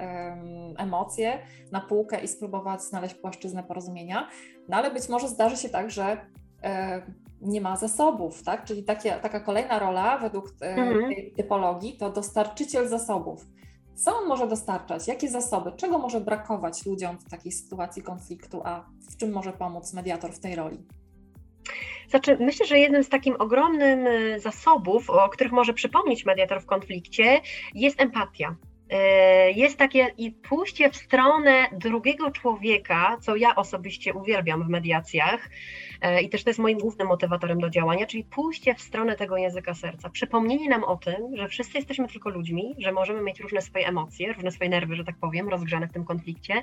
emocje 0.79 1.39
na 1.73 1.81
półkę 1.81 2.21
i 2.21 2.29
spróbować 2.29 2.83
znaleźć 2.83 3.15
płaszczyznę 3.15 3.63
porozumienia. 3.63 4.29
No 4.69 4.77
ale 4.77 4.91
być 4.91 5.09
może 5.09 5.29
zdarzy 5.29 5.57
się 5.57 5.69
tak, 5.69 5.91
że 5.91 6.17
e, 6.63 7.03
nie 7.41 7.61
ma 7.61 7.77
zasobów, 7.77 8.43
tak? 8.43 8.65
Czyli 8.65 8.85
takie, 8.85 9.13
taka 9.13 9.41
kolejna 9.41 9.79
rola 9.79 10.19
według 10.19 10.55
e, 10.61 10.67
mhm. 10.67 11.15
tej 11.15 11.33
typologii 11.37 11.97
to 11.97 12.11
dostarczyciel 12.11 12.89
zasobów. 12.89 13.47
Co 13.95 14.19
on 14.19 14.29
może 14.29 14.49
dostarczać? 14.49 15.09
Jakie 15.09 15.29
zasoby? 15.29 15.73
Czego 15.73 15.99
może 15.99 16.21
brakować 16.21 16.87
ludziom 16.87 17.19
w 17.19 17.31
takiej 17.31 17.53
sytuacji 17.53 18.03
konfliktu? 18.03 18.61
A 18.65 18.87
w 19.11 19.17
czym 19.17 19.33
może 19.33 19.53
pomóc 19.53 19.95
mediator 19.95 20.33
w 20.33 20.41
tej 20.41 20.55
roli? 20.57 20.87
Znaczy, 22.09 22.37
myślę, 22.41 22.67
że 22.67 22.79
jednym 22.79 23.05
z 23.05 23.09
takim 23.09 23.37
ogromnym 23.39 24.07
y, 24.07 24.41
zasobów, 24.41 25.11
o 25.11 25.29
których 25.29 25.53
może 25.53 25.73
przypomnieć 25.73 26.25
mediator 26.25 26.63
w 26.63 26.67
konflikcie, 26.67 27.41
jest 27.75 28.01
empatia. 28.01 28.57
Y, 28.93 29.53
jest 29.53 29.79
takie 29.79 30.07
i 30.19 30.31
pójście 30.31 30.91
w 30.91 30.97
stronę 30.97 31.67
drugiego 31.73 32.31
człowieka, 32.31 33.17
co 33.21 33.37
ja 33.37 33.55
osobiście 33.55 34.15
uwielbiam 34.15 34.65
w 34.65 34.69
mediacjach, 34.69 35.49
i 36.23 36.29
też 36.29 36.45
to 36.45 36.51
jest 36.51 36.61
moim 36.61 36.79
głównym 36.79 37.09
motywatorem 37.09 37.61
do 37.61 37.71
działania, 37.71 38.07
czyli 38.07 38.25
pójście 38.25 38.75
w 38.75 38.81
stronę 38.81 39.17
tego 39.17 39.37
języka 39.37 39.75
serca, 39.75 40.11
przypomnienie 40.11 40.69
nam 40.69 40.85
o 40.85 40.97
tym, 40.97 41.37
że 41.37 41.49
wszyscy 41.49 41.79
jesteśmy 41.79 42.09
tylko 42.09 42.31
ludźmi, 42.31 42.75
że 42.79 42.93
możemy 42.93 43.23
mieć 43.23 43.41
różne 43.41 43.63
swoje 43.63 43.87
emocje, 43.87 44.33
różne 44.33 44.51
swoje 44.51 44.71
nerwy, 44.71 44.97
że 44.97 45.05
tak 45.05 45.17
powiem, 45.21 45.49
rozgrzane 45.49 45.89
w 45.89 45.93
tym 45.93 46.05
konflikcie, 46.05 46.63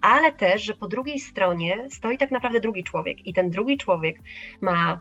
ale 0.00 0.32
też, 0.32 0.62
że 0.62 0.74
po 0.74 0.88
drugiej 0.88 1.20
stronie 1.20 1.86
stoi 1.90 2.18
tak 2.18 2.30
naprawdę 2.30 2.60
drugi 2.60 2.84
człowiek. 2.84 3.26
I 3.26 3.32
ten 3.32 3.50
drugi 3.50 3.78
człowiek 3.78 4.20
ma 4.60 5.00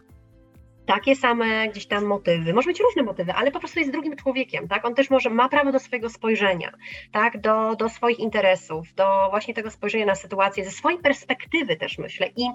takie 0.86 1.16
same 1.16 1.68
gdzieś 1.68 1.88
tam 1.88 2.06
motywy, 2.06 2.54
może 2.54 2.70
mieć 2.70 2.80
różne 2.80 3.04
motywy, 3.04 3.34
ale 3.34 3.52
po 3.52 3.60
prostu 3.60 3.80
jest 3.80 3.92
drugim 3.92 4.16
człowiekiem, 4.16 4.68
tak? 4.68 4.86
On 4.86 4.96
też 4.96 5.10
może 5.10 5.30
ma 5.30 5.50
prawo 5.50 5.72
do 5.72 5.80
swojego 5.80 6.10
spojrzenia, 6.10 6.72
tak? 7.12 7.42
Do, 7.42 7.76
do 7.76 7.90
swoich 7.90 8.20
interesów, 8.20 8.94
do 8.94 9.28
właśnie 9.30 9.54
tego 9.54 9.72
spojrzenia 9.72 10.06
na 10.06 10.16
sytuację, 10.16 10.66
ze 10.66 10.72
swojej 10.72 11.00
perspektywy 11.00 11.76
też 11.76 11.98
myślę. 11.98 12.28
I 12.36 12.46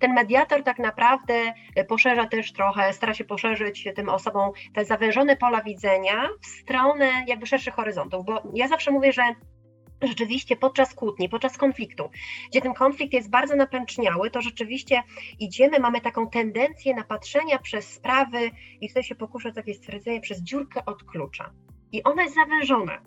ten 0.00 0.14
mediator 0.14 0.62
tak 0.62 0.78
naprawdę 0.78 1.52
poszerza 1.88 2.26
też 2.26 2.52
trochę, 2.52 2.92
stara 2.92 3.14
się 3.14 3.24
poszerzyć 3.24 3.88
tym 3.96 4.08
osobom 4.08 4.50
te 4.74 4.84
zawężone 4.84 5.36
pola 5.36 5.62
widzenia 5.62 6.28
w 6.42 6.46
stronę 6.46 7.10
jakby 7.26 7.46
szerszych 7.46 7.74
horyzontów, 7.74 8.24
bo 8.24 8.42
ja 8.54 8.68
zawsze 8.68 8.90
mówię, 8.90 9.12
że 9.12 9.22
rzeczywiście 10.02 10.56
podczas 10.56 10.94
kłótni, 10.94 11.28
podczas 11.28 11.56
konfliktu, 11.56 12.10
gdzie 12.50 12.60
ten 12.60 12.74
konflikt 12.74 13.12
jest 13.12 13.30
bardzo 13.30 13.56
napęczniały, 13.56 14.30
to 14.30 14.42
rzeczywiście 14.42 15.02
idziemy, 15.38 15.80
mamy 15.80 16.00
taką 16.00 16.30
tendencję 16.30 16.94
na 16.94 17.04
patrzenia 17.04 17.58
przez 17.58 17.92
sprawy, 17.92 18.50
i 18.80 18.88
tutaj 18.88 19.02
się 19.02 19.14
pokuszę 19.14 19.52
takie 19.52 19.74
stwierdzenie, 19.74 20.20
przez 20.20 20.42
dziurkę 20.42 20.84
od 20.84 21.04
klucza 21.04 21.50
i 21.96 22.02
ona 22.02 22.22
jest 22.22 22.34
zawężona. 22.34 22.98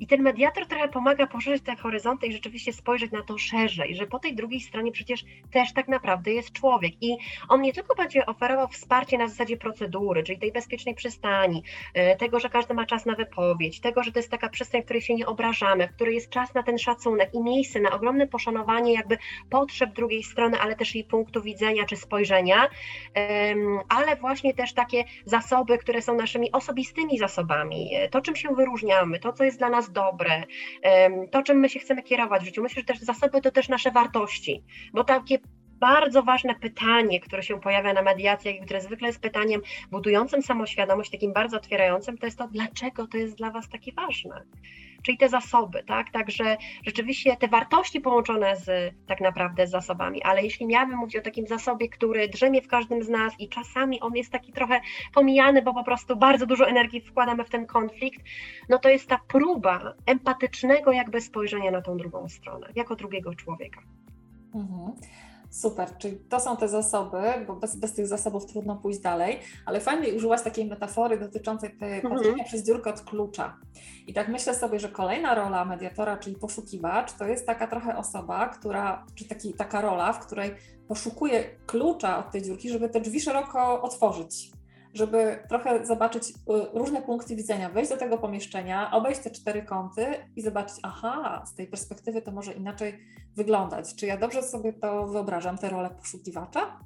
I 0.00 0.06
ten 0.06 0.22
mediator 0.22 0.66
trochę 0.66 0.88
pomaga 0.88 1.26
poszerzyć 1.26 1.62
te 1.62 1.76
horyzonty 1.76 2.26
i 2.26 2.32
rzeczywiście 2.32 2.72
spojrzeć 2.72 3.12
na 3.12 3.22
to 3.22 3.38
szerzej, 3.38 3.94
że 3.94 4.06
po 4.06 4.18
tej 4.18 4.34
drugiej 4.34 4.60
stronie 4.60 4.92
przecież 4.92 5.24
też 5.50 5.72
tak 5.72 5.88
naprawdę 5.88 6.32
jest 6.32 6.52
człowiek. 6.52 6.92
I 7.00 7.16
on 7.48 7.62
nie 7.62 7.72
tylko 7.72 7.94
będzie 7.94 8.26
oferował 8.26 8.68
wsparcie 8.68 9.18
na 9.18 9.28
zasadzie 9.28 9.56
procedury, 9.56 10.22
czyli 10.22 10.38
tej 10.38 10.52
bezpiecznej 10.52 10.94
przystani, 10.94 11.62
e, 11.94 12.16
tego, 12.16 12.40
że 12.40 12.48
każdy 12.48 12.74
ma 12.74 12.86
czas 12.86 13.06
na 13.06 13.14
wypowiedź, 13.14 13.80
tego, 13.80 14.02
że 14.02 14.12
to 14.12 14.18
jest 14.18 14.30
taka 14.30 14.48
przestrzeń, 14.48 14.82
w 14.82 14.84
której 14.84 15.02
się 15.02 15.14
nie 15.14 15.26
obrażamy, 15.26 15.88
w 15.88 15.94
której 15.94 16.14
jest 16.14 16.30
czas 16.30 16.54
na 16.54 16.62
ten 16.62 16.78
szacunek 16.78 17.34
i 17.34 17.42
miejsce 17.42 17.80
na 17.80 17.90
ogromne 17.90 18.26
poszanowanie 18.26 18.92
jakby 18.92 19.18
potrzeb 19.50 19.92
drugiej 19.92 20.22
strony, 20.22 20.60
ale 20.60 20.76
też 20.76 20.94
jej 20.94 21.04
punktu 21.04 21.42
widzenia 21.42 21.84
czy 21.84 21.96
spojrzenia, 21.96 22.68
ale 23.88 24.16
właśnie 24.16 24.54
też 24.54 24.72
takie 24.72 25.04
zasoby, 25.24 25.78
które 25.78 26.02
są 26.02 26.14
naszymi 26.14 26.52
osobistymi 26.52 27.18
zasobami. 27.18 27.90
To, 28.10 28.20
czym 28.20 28.33
się 28.34 28.54
wyróżniamy, 28.54 29.18
to, 29.18 29.32
co 29.32 29.44
jest 29.44 29.58
dla 29.58 29.70
nas 29.70 29.92
dobre, 29.92 30.42
to, 31.30 31.42
czym 31.42 31.58
my 31.58 31.68
się 31.68 31.78
chcemy 31.78 32.02
kierować 32.02 32.42
w 32.42 32.44
życiu. 32.44 32.62
Myślę, 32.62 32.82
że 32.82 32.86
też 32.86 32.98
zasoby 32.98 33.40
to 33.40 33.50
też 33.50 33.68
nasze 33.68 33.90
wartości, 33.90 34.64
bo 34.92 35.04
takie 35.04 35.38
bardzo 35.80 36.22
ważne 36.22 36.54
pytanie, 36.54 37.20
które 37.20 37.42
się 37.42 37.60
pojawia 37.60 37.92
na 37.92 38.02
mediacjach 38.02 38.54
i 38.54 38.60
które 38.60 38.80
zwykle 38.80 39.06
jest 39.06 39.20
pytaniem 39.20 39.60
budującym 39.90 40.42
samoświadomość, 40.42 41.10
takim 41.10 41.32
bardzo 41.32 41.56
otwierającym, 41.56 42.18
to 42.18 42.26
jest 42.26 42.38
to, 42.38 42.48
dlaczego 42.48 43.06
to 43.06 43.16
jest 43.18 43.36
dla 43.36 43.50
Was 43.50 43.68
takie 43.68 43.92
ważne 43.92 44.44
czyli 45.04 45.18
te 45.18 45.28
zasoby, 45.28 45.84
tak? 45.86 46.10
Także 46.10 46.56
rzeczywiście 46.86 47.36
te 47.36 47.48
wartości 47.48 48.00
połączone 48.00 48.56
z 48.56 48.94
tak 49.06 49.20
naprawdę 49.20 49.66
z 49.66 49.70
zasobami, 49.70 50.22
ale 50.22 50.42
jeśli 50.42 50.66
miałabym 50.66 50.98
mówić 50.98 51.16
o 51.16 51.20
takim 51.20 51.46
zasobie, 51.46 51.88
który 51.88 52.28
drzemie 52.28 52.62
w 52.62 52.68
każdym 52.68 53.02
z 53.02 53.08
nas 53.08 53.32
i 53.38 53.48
czasami 53.48 54.00
on 54.00 54.14
jest 54.14 54.32
taki 54.32 54.52
trochę 54.52 54.80
pomijany, 55.14 55.62
bo 55.62 55.74
po 55.74 55.84
prostu 55.84 56.16
bardzo 56.16 56.46
dużo 56.46 56.68
energii 56.68 57.00
wkładamy 57.00 57.44
w 57.44 57.50
ten 57.50 57.66
konflikt, 57.66 58.20
no 58.68 58.78
to 58.78 58.88
jest 58.88 59.08
ta 59.08 59.18
próba 59.28 59.94
empatycznego 60.06 60.92
jakby 60.92 61.20
spojrzenia 61.20 61.70
na 61.70 61.82
tą 61.82 61.96
drugą 61.96 62.28
stronę, 62.28 62.68
jako 62.74 62.96
drugiego 62.96 63.34
człowieka. 63.34 63.80
Mhm. 64.54 64.92
Super, 65.54 65.98
czyli 65.98 66.16
to 66.16 66.40
są 66.40 66.56
te 66.56 66.68
zasoby, 66.68 67.22
bo 67.46 67.56
bez, 67.56 67.76
bez 67.76 67.92
tych 67.92 68.06
zasobów 68.06 68.46
trudno 68.46 68.76
pójść 68.76 69.00
dalej, 69.00 69.38
ale 69.66 69.80
fajnie 69.80 70.14
użyłaś 70.14 70.42
takiej 70.42 70.66
metafory 70.66 71.18
dotyczącej 71.18 71.78
tej 71.78 71.94
mhm. 71.94 72.14
patrzenia 72.14 72.44
przez 72.44 72.62
dziurkę 72.62 72.90
od 72.90 73.00
klucza. 73.00 73.56
I 74.06 74.14
tak 74.14 74.28
myślę 74.28 74.54
sobie, 74.54 74.80
że 74.80 74.88
kolejna 74.88 75.34
rola 75.34 75.64
mediatora, 75.64 76.16
czyli 76.16 76.36
poszukiwacz, 76.36 77.12
to 77.12 77.24
jest 77.24 77.46
taka 77.46 77.66
trochę 77.66 77.96
osoba, 77.96 78.48
która, 78.48 79.06
czy 79.14 79.28
taki, 79.28 79.52
taka 79.52 79.80
rola, 79.80 80.12
w 80.12 80.26
której 80.26 80.50
poszukuje 80.88 81.44
klucza 81.66 82.18
od 82.18 82.30
tej 82.32 82.42
dziurki, 82.42 82.70
żeby 82.70 82.88
te 82.88 83.00
drzwi 83.00 83.20
szeroko 83.20 83.82
otworzyć. 83.82 84.50
Żeby 84.94 85.38
trochę 85.48 85.86
zobaczyć 85.86 86.30
y, 86.30 86.34
różne 86.74 87.02
punkty 87.02 87.36
widzenia, 87.36 87.70
wejść 87.70 87.90
do 87.90 87.96
tego 87.96 88.18
pomieszczenia, 88.18 88.90
obejść 88.90 89.20
te 89.20 89.30
cztery 89.30 89.62
kąty 89.62 90.06
i 90.36 90.42
zobaczyć, 90.42 90.76
aha, 90.82 91.42
z 91.46 91.54
tej 91.54 91.66
perspektywy 91.66 92.22
to 92.22 92.32
może 92.32 92.52
inaczej 92.52 92.98
wyglądać. 93.36 93.94
Czy 93.94 94.06
ja 94.06 94.16
dobrze 94.16 94.42
sobie 94.42 94.72
to 94.72 95.06
wyobrażam, 95.06 95.58
tę 95.58 95.68
rolę 95.68 95.90
poszukiwacza? 95.90 96.80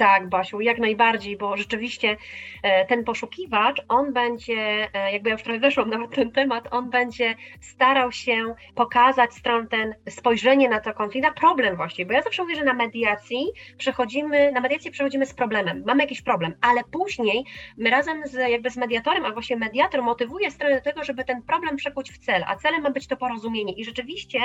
Tak, 0.00 0.28
Basiu, 0.28 0.60
jak 0.60 0.78
najbardziej, 0.78 1.36
bo 1.36 1.56
rzeczywiście 1.56 2.16
e, 2.62 2.86
ten 2.86 3.04
poszukiwacz, 3.04 3.82
on 3.88 4.12
będzie, 4.12 4.88
e, 4.94 5.12
jakby 5.12 5.28
ja 5.28 5.34
już 5.34 5.42
trochę 5.42 5.58
weszłam 5.58 5.90
nawet 5.90 6.10
ten 6.10 6.32
temat, 6.32 6.68
on 6.70 6.90
będzie 6.90 7.34
starał 7.60 8.12
się 8.12 8.54
pokazać 8.74 9.34
stron 9.34 9.68
ten 9.68 9.94
spojrzenie 10.08 10.68
na 10.68 10.80
to 10.80 10.94
konflikt, 10.94 11.26
na 11.26 11.32
problem 11.32 11.76
właściwie, 11.76 12.06
bo 12.06 12.12
ja 12.12 12.22
zawsze 12.22 12.42
mówię, 12.42 12.56
że 12.56 12.64
na 12.64 12.74
mediacji 12.74 13.46
przechodzimy, 13.78 14.52
na 14.52 14.60
mediację 14.60 14.90
przechodzimy 14.90 15.26
z 15.26 15.34
problemem, 15.34 15.82
mamy 15.86 16.02
jakiś 16.02 16.22
problem, 16.22 16.54
ale 16.60 16.80
później 16.92 17.44
my 17.76 17.90
razem 17.90 18.26
z, 18.26 18.34
jakby 18.34 18.70
z 18.70 18.76
mediatorem, 18.76 19.24
a 19.24 19.30
właśnie 19.32 19.56
mediator 19.56 20.02
motywuje 20.02 20.50
stronę 20.50 20.74
do 20.74 20.82
tego, 20.82 21.04
żeby 21.04 21.24
ten 21.24 21.42
problem 21.42 21.76
przekuć 21.76 22.12
w 22.12 22.18
cel, 22.18 22.44
a 22.46 22.56
celem 22.56 22.82
ma 22.82 22.90
być 22.90 23.06
to 23.06 23.16
porozumienie. 23.16 23.72
I 23.72 23.84
rzeczywiście 23.84 24.38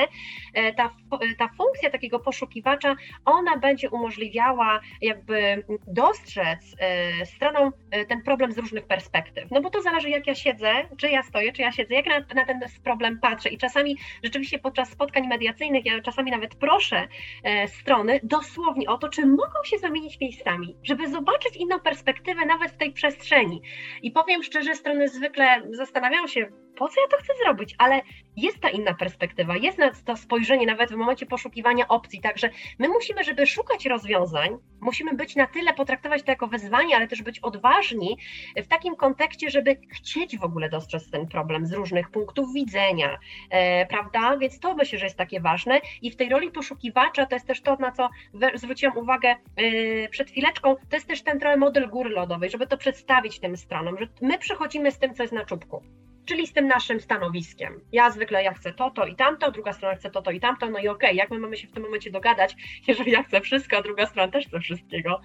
e, 0.53 0.73
ta, 0.73 0.89
ta 1.37 1.47
funkcja 1.57 1.89
takiego 1.89 2.19
poszukiwacza, 2.19 2.95
ona 3.25 3.57
będzie 3.57 3.89
umożliwiała 3.89 4.79
jakby 5.01 5.44
dostrzec 5.87 6.75
e, 6.79 7.25
stroną 7.25 7.71
e, 7.91 8.05
ten 8.05 8.23
problem 8.23 8.51
z 8.51 8.57
różnych 8.57 8.85
perspektyw. 8.85 9.51
No 9.51 9.61
bo 9.61 9.69
to 9.69 9.81
zależy, 9.81 10.09
jak 10.09 10.27
ja 10.27 10.35
siedzę, 10.35 10.73
czy 10.97 11.09
ja 11.09 11.23
stoję, 11.23 11.53
czy 11.53 11.61
ja 11.61 11.71
siedzę, 11.71 11.93
jak 11.93 12.05
na, 12.05 12.19
na 12.35 12.45
ten 12.45 12.59
problem 12.83 13.19
patrzę. 13.19 13.49
I 13.49 13.57
czasami 13.57 13.97
rzeczywiście 14.23 14.59
podczas 14.59 14.89
spotkań 14.89 15.27
mediacyjnych, 15.27 15.85
ja 15.85 16.01
czasami 16.01 16.31
nawet 16.31 16.55
proszę 16.55 17.07
e, 17.43 17.67
strony 17.67 18.19
dosłownie 18.23 18.89
o 18.89 18.97
to, 18.97 19.09
czy 19.09 19.25
mogą 19.25 19.63
się 19.63 19.77
zamienić 19.77 20.19
miejscami, 20.19 20.75
żeby 20.83 21.09
zobaczyć 21.09 21.55
inną 21.55 21.79
perspektywę 21.79 22.45
nawet 22.45 22.71
w 22.71 22.77
tej 22.77 22.93
przestrzeni. 22.93 23.61
I 24.01 24.11
powiem 24.11 24.43
szczerze, 24.43 24.75
strony 24.75 25.07
zwykle 25.07 25.61
zastanawiają 25.71 26.27
się, 26.27 26.47
po 26.77 26.87
co 26.87 27.01
ja 27.01 27.07
to 27.07 27.17
chcę 27.17 27.33
zrobić, 27.43 27.75
ale 27.77 28.01
jest 28.37 28.59
ta 28.59 28.69
inna 28.69 28.93
perspektywa, 28.93 29.57
jest 29.57 29.77
to 30.05 30.17
spojrzenie 30.17 30.65
nawet 30.65 30.91
w 30.91 30.95
momencie 30.95 31.25
poszukiwania 31.25 31.87
opcji, 31.87 32.21
także 32.21 32.49
my 32.79 32.87
musimy, 32.87 33.23
żeby 33.23 33.47
szukać 33.47 33.85
rozwiązań, 33.85 34.57
musimy 34.81 35.13
być 35.13 35.35
na 35.35 35.47
tyle, 35.47 35.73
potraktować 35.73 36.23
to 36.23 36.31
jako 36.31 36.47
wyzwanie, 36.47 36.95
ale 36.95 37.07
też 37.07 37.21
być 37.21 37.39
odważni 37.39 38.17
w 38.57 38.67
takim 38.67 38.95
kontekście, 38.95 39.49
żeby 39.49 39.77
chcieć 39.95 40.37
w 40.37 40.43
ogóle 40.43 40.69
dostrzec 40.69 41.09
ten 41.09 41.27
problem 41.27 41.65
z 41.65 41.73
różnych 41.73 42.09
punktów 42.09 42.53
widzenia, 42.53 43.17
e, 43.49 43.85
prawda? 43.85 44.37
Więc 44.37 44.59
to 44.59 44.75
myślę, 44.75 44.99
że 44.99 45.05
jest 45.05 45.17
takie 45.17 45.39
ważne. 45.39 45.81
I 46.01 46.11
w 46.11 46.15
tej 46.15 46.29
roli 46.29 46.51
poszukiwacza 46.51 47.25
to 47.25 47.35
jest 47.35 47.47
też 47.47 47.61
to, 47.61 47.75
na 47.75 47.91
co 47.91 48.09
zwróciłam 48.53 48.97
uwagę 48.97 49.29
e, 49.55 50.09
przed 50.09 50.31
chwileczką, 50.31 50.75
to 50.89 50.95
jest 50.95 51.07
też 51.07 51.23
ten 51.23 51.39
trochę 51.39 51.57
model 51.57 51.89
góry 51.89 52.09
lodowej, 52.09 52.49
żeby 52.49 52.67
to 52.67 52.77
przedstawić 52.77 53.39
tym 53.39 53.57
stronom, 53.57 53.97
że 53.99 54.07
my 54.21 54.37
przychodzimy 54.37 54.91
z 54.91 54.99
tym, 54.99 55.13
co 55.13 55.23
jest 55.23 55.33
na 55.33 55.45
czubku 55.45 55.83
czyli 56.25 56.47
z 56.47 56.53
tym 56.53 56.67
naszym 56.67 56.99
stanowiskiem. 56.99 57.81
Ja 57.91 58.11
zwykle 58.11 58.43
ja 58.43 58.53
chcę 58.53 58.73
to, 58.73 58.89
to 58.89 59.05
i 59.05 59.15
tamto, 59.15 59.51
druga 59.51 59.73
strona 59.73 59.95
chce 59.95 60.11
to, 60.11 60.21
to 60.21 60.31
i 60.31 60.39
tamto, 60.39 60.69
no 60.69 60.79
i 60.79 60.87
okej, 60.87 61.09
okay, 61.09 61.13
jak 61.13 61.31
my 61.31 61.39
mamy 61.39 61.57
się 61.57 61.67
w 61.67 61.71
tym 61.71 61.83
momencie 61.83 62.11
dogadać, 62.11 62.55
jeżeli 62.87 63.11
ja 63.11 63.23
chcę 63.23 63.41
wszystko, 63.41 63.77
a 63.77 63.81
druga 63.81 64.05
strona 64.05 64.31
też 64.31 64.47
chce 64.47 64.59
wszystkiego. 64.59 65.21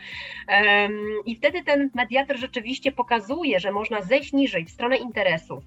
Um, 0.49 1.01
I 1.27 1.37
wtedy 1.37 1.65
ten 1.65 1.91
mediator 1.95 2.37
rzeczywiście 2.37 2.93
pokazuje, 2.93 3.61
że 3.61 3.73
można 3.73 4.03
zejść 4.03 4.33
niżej 4.33 4.65
w 4.65 4.71
stronę 4.71 4.97
interesów, 4.97 5.65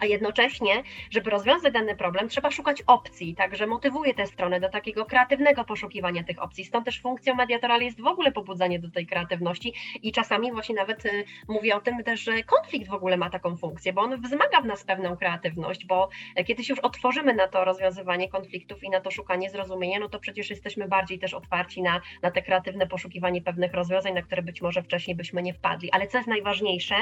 a 0.00 0.06
jednocześnie, 0.06 0.82
żeby 1.10 1.30
rozwiązać 1.30 1.72
dany 1.72 1.96
problem, 1.96 2.28
trzeba 2.28 2.50
szukać 2.50 2.82
opcji, 2.86 3.34
także 3.34 3.66
motywuje 3.66 4.14
tę 4.14 4.26
stronę 4.26 4.60
do 4.60 4.68
takiego 4.68 5.06
kreatywnego 5.06 5.64
poszukiwania 5.64 6.24
tych 6.24 6.42
opcji. 6.42 6.64
Stąd 6.64 6.84
też 6.84 7.00
funkcją 7.00 7.34
mediatora 7.34 7.78
jest 7.78 8.00
w 8.00 8.06
ogóle 8.06 8.32
pobudzanie 8.32 8.78
do 8.78 8.90
tej 8.90 9.06
kreatywności 9.06 9.74
i 10.02 10.12
czasami 10.12 10.52
właśnie 10.52 10.74
nawet 10.74 11.06
y, 11.06 11.24
mówię 11.48 11.76
o 11.76 11.80
tym 11.80 12.04
też, 12.04 12.20
że 12.20 12.42
konflikt 12.42 12.88
w 12.88 12.94
ogóle 12.94 13.16
ma 13.16 13.30
taką 13.30 13.56
funkcję, 13.56 13.92
bo 13.92 14.00
on 14.00 14.22
wzmaga 14.22 14.60
w 14.60 14.66
nas 14.66 14.84
pewną 14.84 15.16
kreatywność, 15.16 15.86
bo 15.86 16.08
kiedy 16.46 16.64
się 16.64 16.72
już 16.72 16.80
otworzymy 16.80 17.34
na 17.34 17.48
to 17.48 17.64
rozwiązywanie 17.64 18.28
konfliktów 18.28 18.84
i 18.84 18.90
na 18.90 19.00
to 19.00 19.10
szukanie 19.10 19.50
zrozumienia, 19.50 19.98
no 19.98 20.08
to 20.08 20.18
przecież 20.20 20.50
jesteśmy 20.50 20.88
bardziej 20.88 21.18
też 21.18 21.34
otwarci 21.34 21.82
na, 21.82 22.00
na 22.22 22.30
te 22.30 22.42
kreatywne 22.42 22.86
poszukiwanie 22.86 23.42
pewnych 23.42 23.74
rozwiązań, 23.74 24.14
na 24.14 24.22
które 24.22 24.42
być 24.42 24.62
może 24.62 24.82
wcześniej 24.82 25.16
byśmy 25.16 25.42
nie 25.42 25.54
wpadli. 25.54 25.90
Ale 25.90 26.06
co 26.06 26.18
jest 26.18 26.28
najważniejsze, 26.28 26.94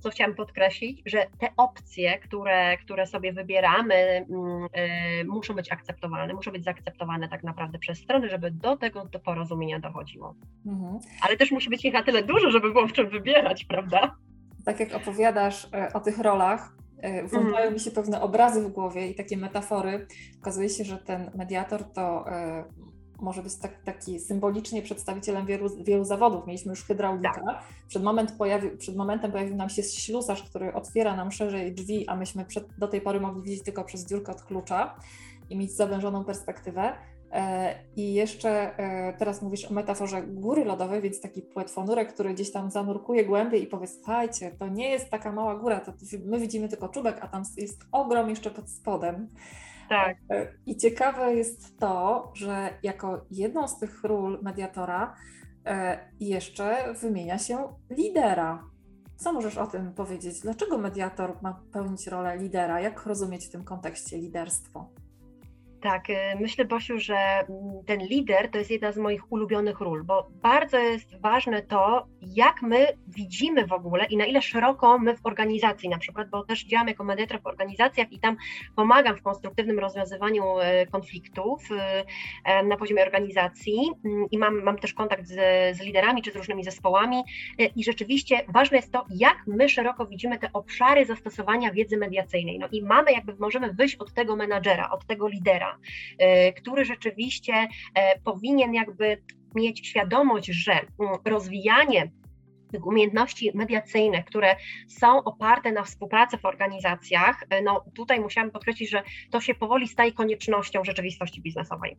co 0.00 0.10
chciałam 0.10 0.34
podkreślić, 0.34 1.02
że 1.06 1.26
te 1.38 1.48
opcje, 1.56 2.05
które, 2.14 2.76
które 2.76 3.06
sobie 3.06 3.32
wybieramy, 3.32 3.94
mm, 3.94 4.68
e, 4.72 5.24
muszą 5.24 5.54
być 5.54 5.72
akceptowalne, 5.72 6.34
muszą 6.34 6.52
być 6.52 6.64
zaakceptowane 6.64 7.28
tak 7.28 7.42
naprawdę 7.42 7.78
przez 7.78 7.98
strony, 7.98 8.28
żeby 8.28 8.50
do 8.50 8.76
tego 8.76 9.04
do 9.04 9.18
porozumienia 9.18 9.80
dochodziło. 9.80 10.34
Mhm. 10.66 10.98
Ale 11.22 11.36
też 11.36 11.50
musi 11.50 11.70
być 11.70 11.84
ich 11.84 11.92
na 11.92 12.02
tyle 12.02 12.22
dużo, 12.22 12.50
żeby 12.50 12.72
było 12.72 12.86
w 12.86 12.92
czym 12.92 13.08
wybierać, 13.10 13.64
prawda? 13.64 14.16
Tak 14.64 14.80
jak 14.80 14.94
opowiadasz 14.94 15.68
e, 15.74 15.92
o 15.92 16.00
tych 16.00 16.18
rolach, 16.18 16.76
e, 16.98 17.26
włączają 17.26 17.62
mm. 17.62 17.74
mi 17.74 17.80
się 17.80 17.90
pewne 17.90 18.20
obrazy 18.20 18.62
w 18.62 18.68
głowie 18.68 19.08
i 19.08 19.14
takie 19.14 19.36
metafory. 19.36 20.06
Okazuje 20.40 20.68
się, 20.68 20.84
że 20.84 20.98
ten 20.98 21.30
mediator 21.34 21.84
to 21.84 22.24
może 23.20 23.42
być 23.42 23.56
tak, 23.56 23.82
taki 23.84 24.20
symbolicznie 24.20 24.82
przedstawicielem 24.82 25.46
wielu, 25.46 25.84
wielu 25.84 26.04
zawodów. 26.04 26.46
Mieliśmy 26.46 26.70
już 26.70 26.84
hydraulika. 26.84 27.42
Tak. 27.46 27.62
Przed, 27.88 28.02
moment 28.02 28.32
pojawi, 28.32 28.70
przed 28.70 28.96
momentem 28.96 29.32
pojawił 29.32 29.56
nam 29.56 29.68
się 29.68 29.82
ślusarz, 29.82 30.42
który 30.42 30.74
otwiera 30.74 31.16
nam 31.16 31.32
szerzej 31.32 31.74
drzwi, 31.74 32.08
a 32.08 32.16
myśmy 32.16 32.44
przed, 32.44 32.78
do 32.78 32.88
tej 32.88 33.00
pory 33.00 33.20
mogli 33.20 33.42
widzieć 33.42 33.64
tylko 33.64 33.84
przez 33.84 34.06
dziurkę 34.06 34.32
od 34.32 34.42
klucza 34.42 34.96
i 35.50 35.56
mieć 35.56 35.72
zawężoną 35.72 36.24
perspektywę. 36.24 36.92
E, 37.32 37.74
I 37.96 38.14
jeszcze 38.14 38.78
e, 38.78 39.12
teraz 39.18 39.42
mówisz 39.42 39.70
o 39.70 39.74
metaforze 39.74 40.22
góry 40.22 40.64
lodowej, 40.64 41.02
więc 41.02 41.20
taki 41.20 41.42
płetwonurek, 41.42 42.12
który 42.12 42.34
gdzieś 42.34 42.52
tam 42.52 42.70
zanurkuje 42.70 43.24
głębiej 43.24 43.62
i 43.62 43.66
powie, 43.66 43.86
słuchajcie, 43.86 44.50
to 44.58 44.68
nie 44.68 44.90
jest 44.90 45.10
taka 45.10 45.32
mała 45.32 45.56
góra, 45.56 45.80
to 45.80 45.92
my 46.24 46.38
widzimy 46.38 46.68
tylko 46.68 46.88
czubek, 46.88 47.18
a 47.20 47.28
tam 47.28 47.42
jest 47.56 47.80
ogrom 47.92 48.30
jeszcze 48.30 48.50
pod 48.50 48.70
spodem. 48.70 49.28
Tak. 49.88 50.16
I 50.66 50.76
ciekawe 50.76 51.34
jest 51.34 51.78
to, 51.78 52.30
że 52.34 52.78
jako 52.82 53.26
jedną 53.30 53.68
z 53.68 53.78
tych 53.78 54.04
ról 54.04 54.38
mediatora 54.42 55.14
e, 55.66 55.98
jeszcze 56.20 56.94
wymienia 56.94 57.38
się 57.38 57.68
lidera. 57.90 58.64
Co 59.16 59.32
możesz 59.32 59.58
o 59.58 59.66
tym 59.66 59.94
powiedzieć? 59.94 60.40
Dlaczego 60.40 60.78
mediator 60.78 61.38
ma 61.42 61.60
pełnić 61.72 62.06
rolę 62.06 62.36
lidera? 62.36 62.80
Jak 62.80 63.06
rozumieć 63.06 63.46
w 63.46 63.50
tym 63.50 63.64
kontekście 63.64 64.18
liderstwo? 64.18 64.90
Tak, 65.86 66.10
y, 66.10 66.14
myślę, 66.40 66.64
Bosiu, 66.64 66.98
że 66.98 67.16
mm, 67.16 67.46
ten 67.86 68.00
lider 68.00 68.50
to 68.50 68.58
jest 68.58 68.70
jedna 68.70 68.92
z 68.92 68.96
moich 68.96 69.32
ulubionych 69.32 69.80
ról, 69.80 70.04
bo 70.04 70.30
bardzo 70.42 70.78
jest 70.78 71.20
ważne 71.20 71.62
to, 71.62 72.06
jak 72.22 72.62
my 72.62 72.86
widzimy 73.08 73.66
w 73.66 73.72
ogóle 73.72 74.04
i 74.04 74.16
na 74.16 74.24
ile 74.24 74.42
szeroko 74.42 74.98
my 74.98 75.16
w 75.16 75.26
organizacji 75.26 75.88
na 75.88 75.98
przykład, 75.98 76.30
bo 76.30 76.44
też 76.44 76.64
działam 76.64 76.88
jako 76.88 77.04
mediator 77.04 77.42
w 77.42 77.46
organizacjach 77.46 78.12
i 78.12 78.20
tam 78.20 78.36
pomagam 78.76 79.16
w 79.16 79.22
konstruktywnym 79.22 79.78
rozwiązywaniu 79.78 80.44
y, 80.60 80.86
konfliktów 80.90 81.62
y, 81.70 82.64
na 82.64 82.76
poziomie 82.76 83.02
organizacji 83.02 83.90
mm, 84.04 84.26
i 84.30 84.38
mam, 84.38 84.62
mam 84.62 84.78
też 84.78 84.94
kontakt 84.94 85.26
z, 85.26 85.34
z 85.76 85.80
liderami 85.80 86.22
czy 86.22 86.32
z 86.32 86.36
różnymi 86.36 86.64
zespołami 86.64 87.22
i 87.76 87.84
rzeczywiście 87.84 88.44
ważne 88.48 88.76
jest 88.76 88.92
to, 88.92 89.04
jak 89.10 89.36
my 89.46 89.68
szeroko 89.68 90.06
widzimy 90.06 90.38
te 90.38 90.52
obszary 90.52 91.04
zastosowania 91.04 91.72
wiedzy 91.72 91.96
mediacyjnej. 91.96 92.58
No 92.58 92.68
i 92.72 92.82
mamy 92.82 93.12
jakby, 93.12 93.36
możemy 93.38 93.72
wyjść 93.72 93.96
od 93.96 94.12
tego 94.14 94.36
menadżera, 94.36 94.90
od 94.90 95.06
tego 95.06 95.28
lidera, 95.28 95.75
E, 95.75 95.75
który 96.56 96.84
rzeczywiście 96.84 97.68
e, 97.94 98.20
powinien 98.20 98.74
jakby 98.74 99.22
mieć 99.54 99.86
świadomość, 99.86 100.46
że 100.46 100.72
mm, 100.72 101.14
rozwijanie 101.24 102.10
tych 102.72 102.86
umiejętności 102.86 103.50
mediacyjnych, 103.54 104.24
które 104.24 104.56
są 104.88 105.24
oparte 105.24 105.72
na 105.72 105.82
współpracy 105.82 106.38
w 106.38 106.44
organizacjach, 106.44 107.44
e, 107.50 107.62
no 107.62 107.84
tutaj 107.94 108.20
musiałam 108.20 108.50
podkreślić, 108.50 108.90
że 108.90 109.02
to 109.30 109.40
się 109.40 109.54
powoli 109.54 109.88
staje 109.88 110.12
koniecznością 110.12 110.84
rzeczywistości 110.84 111.42
biznesowej. 111.42 111.96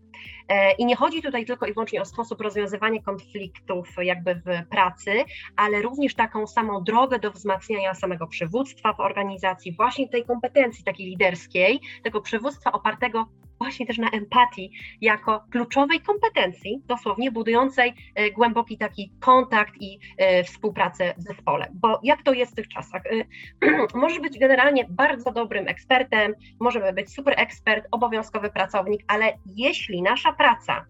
I 0.77 0.85
nie 0.85 0.95
chodzi 0.95 1.21
tutaj 1.21 1.45
tylko 1.45 1.65
i 1.65 1.73
wyłącznie 1.73 2.01
o 2.01 2.05
sposób 2.05 2.41
rozwiązywania 2.41 3.01
konfliktów 3.01 3.95
jakby 4.01 4.35
w 4.35 4.69
pracy, 4.69 5.11
ale 5.55 5.81
również 5.81 6.15
taką 6.15 6.47
samą 6.47 6.83
drogę 6.83 7.19
do 7.19 7.31
wzmacniania 7.31 7.93
samego 7.93 8.27
przywództwa 8.27 8.93
w 8.93 8.99
organizacji, 8.99 9.75
właśnie 9.75 10.09
tej 10.09 10.25
kompetencji 10.25 10.83
takiej 10.83 11.07
liderskiej, 11.07 11.79
tego 12.03 12.21
przywództwa 12.21 12.71
opartego 12.71 13.25
właśnie 13.59 13.85
też 13.85 13.97
na 13.97 14.09
empatii 14.09 14.71
jako 15.01 15.43
kluczowej 15.51 16.01
kompetencji, 16.01 16.81
dosłownie 16.87 17.31
budującej 17.31 17.93
e, 18.15 18.31
głęboki 18.31 18.77
taki 18.77 19.11
kontakt 19.19 19.73
i 19.79 19.99
e, 20.17 20.43
współpracę 20.43 21.13
w 21.17 21.21
zespole. 21.21 21.67
Bo 21.73 21.99
jak 22.03 22.23
to 22.23 22.33
jest 22.33 22.51
w 22.51 22.55
tych 22.55 22.67
czasach? 22.67 23.01
E, 23.05 23.23
możesz 23.99 24.19
być 24.19 24.39
generalnie 24.39 24.85
bardzo 24.89 25.31
dobrym 25.31 25.67
ekspertem, 25.67 26.33
możemy 26.59 26.93
być 26.93 27.13
super 27.13 27.33
ekspert, 27.37 27.87
obowiązkowy 27.91 28.49
pracownik, 28.49 29.03
ale 29.07 29.33
jeśli 29.55 30.01
nasza 30.01 30.33
praca 30.33 30.85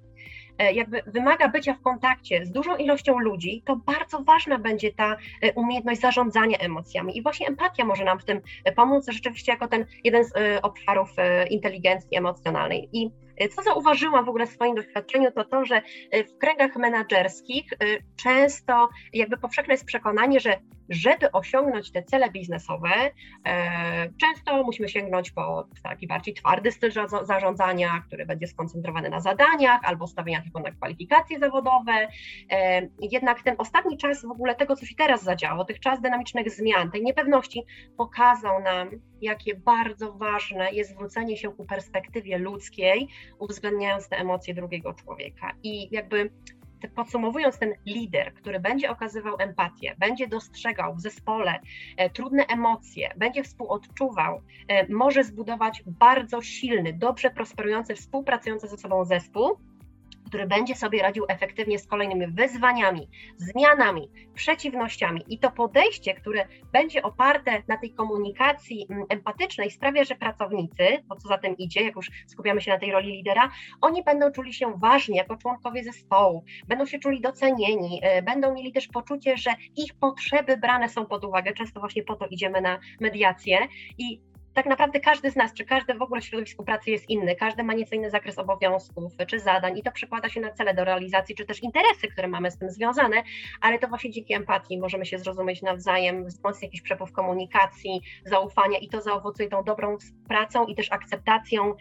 jakby 0.74 1.02
wymaga 1.08 1.48
bycia 1.48 1.74
w 1.74 1.82
kontakcie 1.82 2.46
z 2.46 2.52
dużą 2.52 2.76
ilością 2.76 3.20
ludzi, 3.20 3.63
to 3.65 3.76
bardzo 3.76 4.20
ważna 4.20 4.60
będzie 4.60 4.93
ta 4.93 5.17
e, 5.41 5.54
umiejętność 5.54 6.02
zarządzania 6.02 6.58
emocjami. 6.58 7.17
I 7.17 7.24
właśnie 7.24 7.48
empatia 7.48 7.86
może 7.86 8.04
nam 8.04 8.20
w 8.20 8.26
tym 8.26 8.41
e, 8.63 8.72
pomóc, 8.72 9.06
rzeczywiście 9.10 9.52
jako 9.52 9.67
ten 9.67 9.86
jeden 10.04 10.24
z 10.24 10.34
obszarów 10.62 11.10
inteligencji 11.50 12.17
emocjonalnej. 12.17 12.89
I 12.93 13.12
Co 13.56 13.63
zauważyłam 13.63 14.26
w 14.26 14.30
ogóle 14.30 14.48
w 14.48 14.50
swoim 14.50 14.76
doświadczeniu, 14.76 15.32
to 15.32 15.43
to, 15.46 15.65
że 15.65 15.82
w 16.13 16.38
kręgach 16.38 16.76
menedżerskich 16.76 17.65
często 18.15 18.89
jakby 19.13 19.38
powszechne 19.38 19.74
jest 19.74 19.86
przekonanie, 19.86 20.39
że 20.39 20.58
żeby 20.89 21.32
osiągnąć 21.32 21.91
te 21.91 22.04
cele 22.04 22.32
biznesowe, 22.32 22.89
e, 23.45 24.10
często 24.21 24.63
musimy 24.63 24.89
sięgnąć 24.89 25.32
po 25.32 25.67
taki 25.84 26.08
bardziej 26.08 26.34
twardy 26.34 26.71
styl 26.71 26.91
zarządzania, 27.23 28.04
który 28.08 28.26
będzie 28.26 28.47
skoncentrowany 28.47 29.10
na 29.10 29.19
zadaniach 29.19 29.82
albo 29.84 30.08
stawiania 30.08 30.41
tylko 30.41 30.60
na 30.60 30.71
kwalifikacje 30.71 31.39
zawodowe. 31.39 32.08
E, 32.52 32.88
jednak 33.02 33.43
ten 33.43 33.56
ostatni 33.58 33.97
czas 33.97 34.26
w 34.26 34.32
ogóle 34.32 34.56
tego, 34.56 34.76
co 34.76 34.86
się 34.86 34.95
teraz 34.95 35.23
zadziało, 35.23 35.65
tych 35.65 35.80
czas 35.80 36.02
dynamicznych 36.02 36.52
zmian, 36.52 36.91
tej 36.91 37.04
niepewności, 37.04 37.63
pokazał 37.97 38.63
nam, 38.63 38.89
jakie 39.21 39.56
bardzo 39.56 40.13
ważne 40.13 40.71
jest 40.71 40.91
zwrócenie 40.91 41.38
się 41.38 41.52
ku 41.52 41.65
perspektywie 41.65 42.38
ludzkiej, 42.38 43.08
uwzględniając 43.39 44.10
te 44.10 44.17
emocje 44.17 44.54
drugiego 44.54 44.93
człowieka. 44.93 45.54
I 45.63 45.95
jakby 45.95 46.30
podsumowując, 46.96 47.60
ten 47.60 47.74
lider, 47.86 48.34
który 48.34 48.60
będzie 48.60 48.92
okazywał 48.92 49.36
empatię, 49.40 49.96
będzie 50.00 50.28
dostrzegał 50.28 50.96
w 50.96 51.02
zespole 51.02 51.60
e, 51.98 52.10
trudne 52.10 52.46
emocje, 52.46 53.13
będzie 53.18 53.44
współodczuwał, 53.44 54.42
e, 54.68 54.94
może 54.94 55.24
zbudować 55.24 55.84
bardzo 55.86 56.42
silny, 56.42 56.94
dobrze 56.94 57.30
prosperujący, 57.30 57.96
współpracujący 57.96 58.68
ze 58.68 58.78
sobą 58.78 59.06
zespół, 59.06 59.58
który 60.28 60.48
będzie 60.48 60.76
sobie 60.76 61.02
radził 61.02 61.26
efektywnie 61.28 61.80
z 61.80 61.88
kolejnymi 61.88 62.28
wyzwaniami, 62.28 63.10
zmianami, 63.38 64.10
przeciwnościami. 64.34 65.22
I 65.28 65.40
to 65.40 65.52
podejście, 65.52 66.13
które 66.13 66.48
będzie 66.74 67.04
oparte 67.04 67.63
na 67.68 67.78
tej 67.78 67.94
komunikacji 67.94 68.88
mm, 68.90 69.06
empatycznej, 69.10 69.72
sprawia, 69.72 70.04
że 70.04 70.16
pracownicy, 70.16 71.04
bo 71.06 71.16
co 71.16 71.28
za 71.28 71.38
tym 71.38 71.58
idzie, 71.58 71.82
jak 71.82 71.96
już 71.96 72.12
skupiamy 72.28 72.62
się 72.62 72.72
na 72.72 72.80
tej 72.80 72.92
roli 72.92 73.12
lidera, 73.12 73.52
oni 73.82 74.04
będą 74.04 74.32
czuli 74.32 74.54
się 74.54 74.74
ważni 74.78 75.16
jako 75.16 75.38
członkowie 75.38 75.84
zespołu, 75.84 76.44
będą 76.68 76.86
się 76.86 77.00
czuli 77.00 77.22
docenieni, 77.22 78.00
e, 78.04 78.22
będą 78.22 78.54
mieli 78.54 78.72
też 78.72 78.88
poczucie, 78.88 79.38
że 79.38 79.52
ich 79.76 79.94
potrzeby 80.00 80.58
brane 80.58 80.90
są 80.90 81.06
pod 81.06 81.26
uwagę. 81.26 81.54
Często 81.54 81.80
właśnie 81.80 82.04
po 82.04 82.16
to 82.16 82.28
idziemy 82.28 82.62
na 82.62 82.80
mediację 83.00 83.68
i 83.98 84.22
tak 84.58 84.65
naprawdę 84.65 85.00
każdy 85.00 85.32
z 85.32 85.36
nas, 85.36 85.54
czy 85.54 85.65
każdy 85.65 85.93
w 85.93 86.02
ogóle 86.02 86.22
środowisku 86.22 86.63
pracy 86.63 86.91
jest 86.91 87.10
inny, 87.10 87.36
każdy 87.36 87.63
ma 87.63 87.74
nieco 87.74 87.96
inny 87.96 88.10
zakres 88.10 88.39
obowiązków 88.39 89.13
czy 89.28 89.39
zadań 89.39 89.78
i 89.78 89.84
to 89.84 89.91
przekłada 89.91 90.30
się 90.30 90.41
na 90.41 90.52
cele 90.52 90.74
do 90.74 90.84
realizacji, 90.84 91.36
czy 91.36 91.46
też 91.46 91.63
interesy, 91.63 92.08
które 92.08 92.28
mamy 92.28 92.52
z 92.52 92.58
tym 92.58 92.70
związane, 92.70 93.24
ale 93.62 93.80
to 93.80 93.88
właśnie 93.88 94.12
dzięki 94.12 94.34
empatii 94.34 94.80
możemy 94.80 95.06
się 95.06 95.20
zrozumieć 95.20 95.62
nawzajem, 95.62 96.26
wzmocnić 96.26 96.63
jakiś 96.63 96.82
przepływ 96.82 97.12
komunikacji, 97.12 98.02
zaufania 98.26 98.78
i 98.80 98.89
to 98.89 99.02
zaowocuje 99.02 99.50
tą 99.50 99.63
dobrą 99.63 99.98
pracą 100.28 100.65
i 100.65 100.76
też 100.76 100.91
akceptacją 100.91 101.74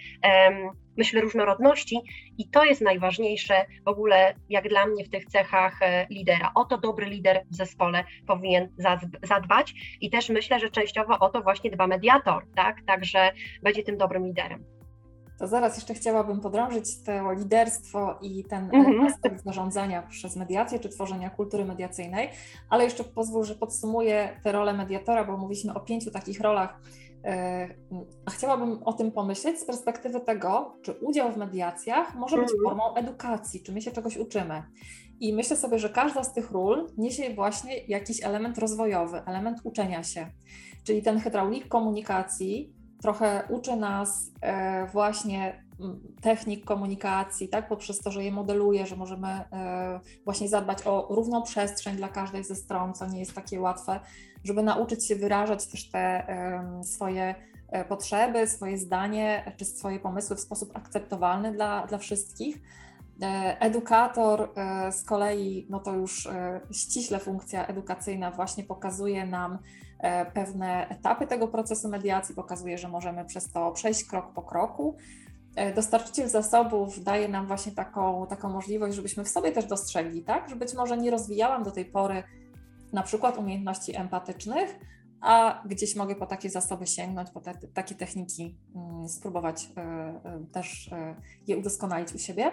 myślę, 0.96 1.20
różnorodności 1.20 2.00
i 2.38 2.48
to 2.48 2.64
jest 2.64 2.80
najważniejsze 2.80 3.64
w 3.84 3.88
ogóle, 3.88 4.34
jak 4.48 4.68
dla 4.68 4.86
mnie, 4.86 5.04
w 5.04 5.10
tych 5.10 5.26
cechach 5.26 5.82
e, 5.82 6.06
lidera. 6.10 6.52
O 6.54 6.64
to 6.64 6.78
dobry 6.78 7.06
lider 7.06 7.42
w 7.50 7.56
zespole 7.56 8.04
powinien 8.26 8.68
zadbać 9.22 9.74
i 10.00 10.10
też 10.10 10.28
myślę, 10.28 10.60
że 10.60 10.70
częściowo 10.70 11.18
o 11.18 11.28
to 11.28 11.42
właśnie 11.42 11.70
dba 11.70 11.86
mediator, 11.86 12.46
tak? 12.54 12.76
Także 12.86 13.32
będzie 13.62 13.82
tym 13.82 13.96
dobrym 13.96 14.26
liderem. 14.26 14.75
To 15.38 15.48
zaraz 15.48 15.76
jeszcze 15.76 15.94
chciałabym 15.94 16.40
podrążyć 16.40 17.02
to 17.02 17.32
liderstwo 17.32 18.18
i 18.22 18.44
ten 18.44 18.74
mhm. 18.74 19.00
aspekt 19.00 19.44
zarządzania 19.44 20.02
przez 20.02 20.36
mediację, 20.36 20.78
czy 20.78 20.88
tworzenia 20.88 21.30
kultury 21.30 21.64
mediacyjnej, 21.64 22.28
ale 22.70 22.84
jeszcze 22.84 23.04
pozwól, 23.04 23.44
że 23.44 23.54
podsumuję 23.54 24.40
tę 24.44 24.52
rolę 24.52 24.72
mediatora, 24.74 25.24
bo 25.24 25.36
mówiliśmy 25.36 25.74
o 25.74 25.80
pięciu 25.80 26.10
takich 26.10 26.40
rolach 26.40 26.80
E, 27.26 27.68
chciałabym 28.30 28.82
o 28.84 28.92
tym 28.92 29.12
pomyśleć 29.12 29.60
z 29.60 29.64
perspektywy 29.64 30.20
tego, 30.20 30.76
czy 30.82 30.92
udział 30.92 31.32
w 31.32 31.36
mediacjach 31.36 32.14
może 32.14 32.36
być 32.36 32.52
mhm. 32.52 32.62
formą 32.64 32.94
edukacji, 32.94 33.62
czy 33.62 33.72
my 33.72 33.82
się 33.82 33.90
czegoś 33.90 34.16
uczymy. 34.16 34.62
I 35.20 35.32
myślę 35.32 35.56
sobie, 35.56 35.78
że 35.78 35.88
każda 35.88 36.24
z 36.24 36.34
tych 36.34 36.50
ról 36.50 36.86
niesie 36.98 37.34
właśnie 37.34 37.78
jakiś 37.78 38.24
element 38.24 38.58
rozwojowy, 38.58 39.22
element 39.26 39.60
uczenia 39.64 40.02
się. 40.02 40.30
Czyli 40.84 41.02
ten 41.02 41.18
hydraulik 41.18 41.68
komunikacji 41.68 42.72
trochę 43.02 43.42
uczy 43.48 43.76
nas 43.76 44.30
e, 44.40 44.86
właśnie 44.86 45.66
technik 46.20 46.64
komunikacji, 46.64 47.48
tak, 47.48 47.68
poprzez 47.68 47.98
to, 47.98 48.10
że 48.10 48.24
je 48.24 48.32
modeluje, 48.32 48.86
że 48.86 48.96
możemy 48.96 49.28
e, 49.28 50.00
właśnie 50.24 50.48
zadbać 50.48 50.86
o 50.86 51.06
równą 51.10 51.42
przestrzeń 51.42 51.96
dla 51.96 52.08
każdej 52.08 52.44
ze 52.44 52.54
stron, 52.54 52.94
co 52.94 53.06
nie 53.06 53.20
jest 53.20 53.34
takie 53.34 53.60
łatwe, 53.60 54.00
żeby 54.44 54.62
nauczyć 54.62 55.06
się 55.06 55.16
wyrażać 55.16 55.66
też 55.66 55.90
te 55.90 56.26
swoje 56.82 57.34
e, 57.68 57.84
potrzeby, 57.84 58.46
swoje 58.46 58.78
zdanie 58.78 59.52
czy 59.56 59.64
swoje 59.64 60.00
pomysły 60.00 60.36
w 60.36 60.40
sposób 60.40 60.76
akceptowalny 60.76 61.52
dla, 61.52 61.86
dla 61.86 61.98
wszystkich. 61.98 62.60
Edukator 63.60 64.50
z 64.90 65.04
kolei, 65.04 65.66
no 65.70 65.80
to 65.80 65.94
już 65.94 66.28
ściśle 66.72 67.18
funkcja 67.18 67.66
edukacyjna 67.66 68.30
właśnie 68.30 68.64
pokazuje 68.64 69.26
nam 69.26 69.58
pewne 70.34 70.88
etapy 70.88 71.26
tego 71.26 71.48
procesu 71.48 71.88
mediacji, 71.88 72.34
pokazuje, 72.34 72.78
że 72.78 72.88
możemy 72.88 73.24
przez 73.24 73.52
to 73.52 73.72
przejść 73.72 74.04
krok 74.04 74.32
po 74.32 74.42
kroku. 74.42 74.96
E, 75.56 75.74
dostarczyciel 75.74 76.28
zasobów 76.28 77.04
daje 77.04 77.28
nam 77.28 77.46
właśnie 77.46 77.72
taką, 77.72 78.26
taką 78.26 78.48
możliwość, 78.48 78.96
żebyśmy 78.96 79.24
w 79.24 79.28
sobie 79.28 79.52
też 79.52 79.64
dostrzegli, 79.64 80.24
tak? 80.24 80.48
Że 80.48 80.56
być 80.56 80.74
może 80.74 80.96
nie 80.96 81.10
rozwijałam 81.10 81.62
do 81.62 81.70
tej 81.70 81.84
pory 81.84 82.22
na 82.92 83.02
przykład 83.02 83.38
umiejętności 83.38 83.96
empatycznych, 83.96 84.78
a 85.20 85.62
gdzieś 85.66 85.96
mogę 85.96 86.14
po 86.14 86.26
takie 86.26 86.50
zasoby 86.50 86.86
sięgnąć, 86.86 87.30
po 87.30 87.40
te, 87.40 87.54
takie 87.74 87.94
techniki 87.94 88.58
mm, 88.74 89.08
spróbować 89.08 89.64
y, 89.64 90.52
też 90.52 90.90
je 91.46 91.56
udoskonalić 91.56 92.14
u 92.14 92.18
siebie. 92.18 92.50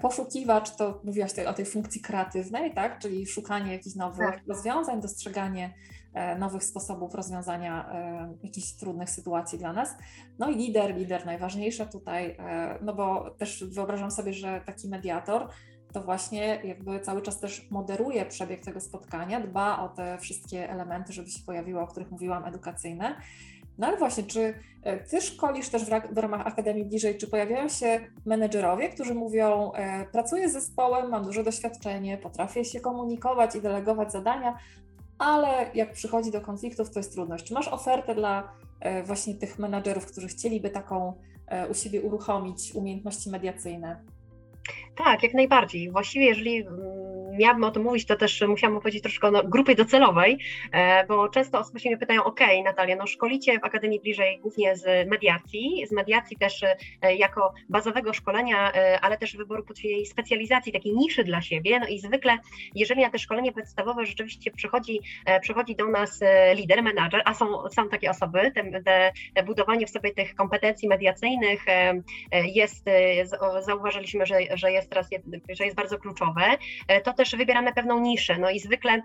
Poszukiwacz 0.00 0.76
to 0.76 1.00
mówiłaś 1.04 1.32
o 1.38 1.52
tej 1.52 1.66
funkcji 1.66 2.00
kreatywnej, 2.00 2.74
tak? 2.74 2.98
czyli 2.98 3.26
szukanie 3.26 3.72
jakichś 3.72 3.96
nowych 3.96 4.30
tak. 4.30 4.46
rozwiązań, 4.48 5.00
dostrzeganie 5.00 5.70
E, 5.70 5.99
nowych 6.38 6.64
sposobów 6.64 7.14
rozwiązania 7.14 7.90
e, 7.92 8.34
jakichś 8.42 8.72
trudnych 8.72 9.10
sytuacji 9.10 9.58
dla 9.58 9.72
nas. 9.72 9.96
No 10.38 10.50
i 10.50 10.56
lider, 10.56 10.96
lider 10.96 11.26
najważniejsze 11.26 11.86
tutaj, 11.86 12.36
e, 12.38 12.78
no 12.82 12.94
bo 12.94 13.30
też 13.30 13.64
wyobrażam 13.64 14.10
sobie, 14.10 14.32
że 14.32 14.60
taki 14.66 14.88
mediator 14.88 15.48
to 15.92 16.02
właśnie 16.02 16.60
jakby 16.64 17.00
cały 17.00 17.22
czas 17.22 17.40
też 17.40 17.70
moderuje 17.70 18.26
przebieg 18.26 18.60
tego 18.64 18.80
spotkania, 18.80 19.40
dba 19.40 19.78
o 19.78 19.88
te 19.88 20.18
wszystkie 20.18 20.70
elementy, 20.70 21.12
żeby 21.12 21.30
się 21.30 21.44
pojawiły, 21.46 21.80
o 21.80 21.86
których 21.86 22.10
mówiłam, 22.10 22.44
edukacyjne. 22.44 23.16
No 23.78 23.86
ale 23.86 23.96
właśnie, 23.96 24.24
czy 24.24 24.54
ty 25.10 25.20
szkolisz 25.20 25.68
też 25.68 25.84
w, 26.12 26.18
ramach 26.18 26.46
Akademii 26.46 26.84
Bliżej, 26.84 27.18
czy 27.18 27.28
pojawiają 27.28 27.68
się 27.68 28.00
menedżerowie, 28.26 28.88
którzy 28.88 29.14
mówią, 29.14 29.72
pracuję 30.12 30.48
z 30.48 30.52
zespołem, 30.52 31.10
mam 31.10 31.24
duże 31.24 31.44
doświadczenie, 31.44 32.18
potrafię 32.18 32.64
się 32.64 32.80
komunikować 32.80 33.56
i 33.56 33.60
delegować 33.60 34.12
zadania, 34.12 34.58
ale 35.20 35.70
jak 35.74 35.92
przychodzi 35.92 36.30
do 36.30 36.40
konfliktów, 36.40 36.90
to 36.90 36.98
jest 36.98 37.12
trudność. 37.12 37.44
Czy 37.44 37.54
masz 37.54 37.68
ofertę 37.68 38.14
dla 38.14 38.52
e, 38.80 39.02
właśnie 39.02 39.34
tych 39.34 39.58
menadżerów, 39.58 40.06
którzy 40.06 40.28
chcieliby 40.28 40.70
taką 40.70 41.12
e, 41.46 41.68
u 41.68 41.74
siebie 41.74 42.02
uruchomić 42.02 42.74
umiejętności 42.74 43.30
mediacyjne? 43.30 44.04
Tak, 44.96 45.22
jak 45.22 45.34
najbardziej. 45.34 45.90
Właściwie, 45.90 46.26
jeżeli 46.26 46.56
mm, 46.56 46.80
miałabym 47.38 47.64
o 47.64 47.70
tym 47.70 47.82
mówić, 47.82 48.06
to 48.06 48.16
też 48.16 48.44
musiałam 48.48 48.76
opowiedzieć 48.76 49.02
troszkę 49.02 49.28
o 49.28 49.42
grupie 49.44 49.74
docelowej, 49.74 50.38
e, 50.72 51.06
bo 51.06 51.28
często 51.28 51.58
osoby 51.58 51.80
się 51.80 51.88
mnie 51.88 51.98
pytają, 51.98 52.24
ok, 52.24 52.40
Natalia, 52.64 52.96
no 52.96 53.06
szkolicie 53.06 53.58
w 53.58 53.64
Akademii 53.64 54.00
Bliżej 54.00 54.38
głównie 54.40 54.76
z 54.76 55.08
mediacji, 55.08 55.86
z 55.86 55.92
mediacji 55.92 56.36
też 56.36 56.62
e, 56.62 57.14
jako 57.14 57.52
bazowego 57.68 58.12
szkolenia, 58.12 58.72
e, 58.72 59.00
ale 59.00 59.18
też 59.18 59.36
wyboru 59.36 59.64
jej 59.84 60.06
specjalizacji, 60.06 60.72
takiej 60.72 60.92
niszy 60.92 61.24
dla 61.24 61.42
siebie, 61.42 61.80
no 61.80 61.86
i 61.86 61.98
zwykle, 61.98 62.38
jeżeli 62.74 63.02
na 63.02 63.10
te 63.10 63.18
szkolenie 63.18 63.52
podstawowe 63.52 64.06
rzeczywiście 64.06 64.50
przychodzi, 64.50 65.00
przychodzi 65.42 65.76
do 65.76 65.86
nas 65.86 66.20
lider, 66.54 66.82
menadżer, 66.82 67.22
a 67.24 67.34
są, 67.34 67.68
są 67.68 67.88
takie 67.88 68.10
osoby, 68.10 68.52
te, 68.84 69.12
te 69.34 69.42
budowanie 69.42 69.86
w 69.86 69.90
sobie 69.90 70.14
tych 70.14 70.34
kompetencji 70.34 70.88
mediacyjnych 70.88 71.64
jest, 72.32 72.86
zauważyliśmy, 73.60 74.26
że, 74.26 74.36
że 74.54 74.72
jest 74.72 74.90
teraz, 74.90 75.08
że 75.50 75.64
jest 75.64 75.76
bardzo 75.76 75.98
kluczowe, 75.98 76.42
to 77.04 77.12
też 77.20 77.36
wybieramy 77.36 77.72
pewną 77.72 78.00
niszę. 78.00 78.38
No 78.38 78.50
i 78.50 78.60
zwykle 78.60 79.02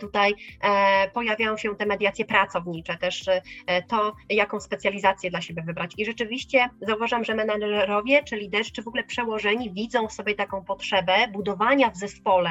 tutaj 0.00 0.34
e, 0.60 1.10
pojawiają 1.10 1.56
się 1.56 1.76
te 1.76 1.86
mediacje 1.86 2.24
pracownicze, 2.24 2.96
też 2.96 3.28
e, 3.28 3.82
to, 3.82 4.12
jaką 4.30 4.60
specjalizację 4.60 5.30
dla 5.30 5.40
siebie 5.40 5.62
wybrać. 5.62 5.92
I 5.98 6.04
rzeczywiście 6.04 6.68
zauważam, 6.80 7.24
że 7.24 7.34
menedżerowie, 7.34 8.22
czy 8.22 8.36
liderzy, 8.36 8.72
czy 8.72 8.82
w 8.82 8.88
ogóle 8.88 9.04
przełożeni 9.04 9.72
widzą 9.72 10.08
sobie 10.08 10.34
taką 10.34 10.64
potrzebę 10.64 11.28
budowania 11.32 11.90
w 11.90 11.96
zespole, 11.96 12.50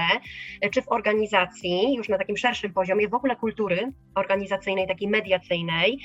czy 0.72 0.82
w 0.82 0.92
organizacji, 0.92 1.96
już 1.96 2.10
na 2.10 2.18
takim 2.18 2.38
szerszym 2.38 2.74
poziomie, 2.74 3.08
w 3.08 3.14
ogóle 3.14 3.36
kultury 3.36 3.92
organizacyjnej, 4.16 4.88
takiej 4.88 5.08
mediacyjnej, 5.08 6.00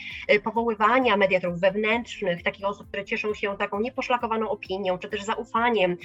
powoływania 0.45 1.17
mediatorów 1.17 1.61
wewnętrznych, 1.61 2.43
takich 2.43 2.65
osób, 2.65 2.89
które 2.89 3.05
cieszą 3.05 3.35
się 3.35 3.57
taką 3.57 3.81
nieposzlakowaną 3.81 4.49
opinią, 4.51 4.99
czy 4.99 5.09
też 5.09 5.23
zaufaniem, 5.23 5.97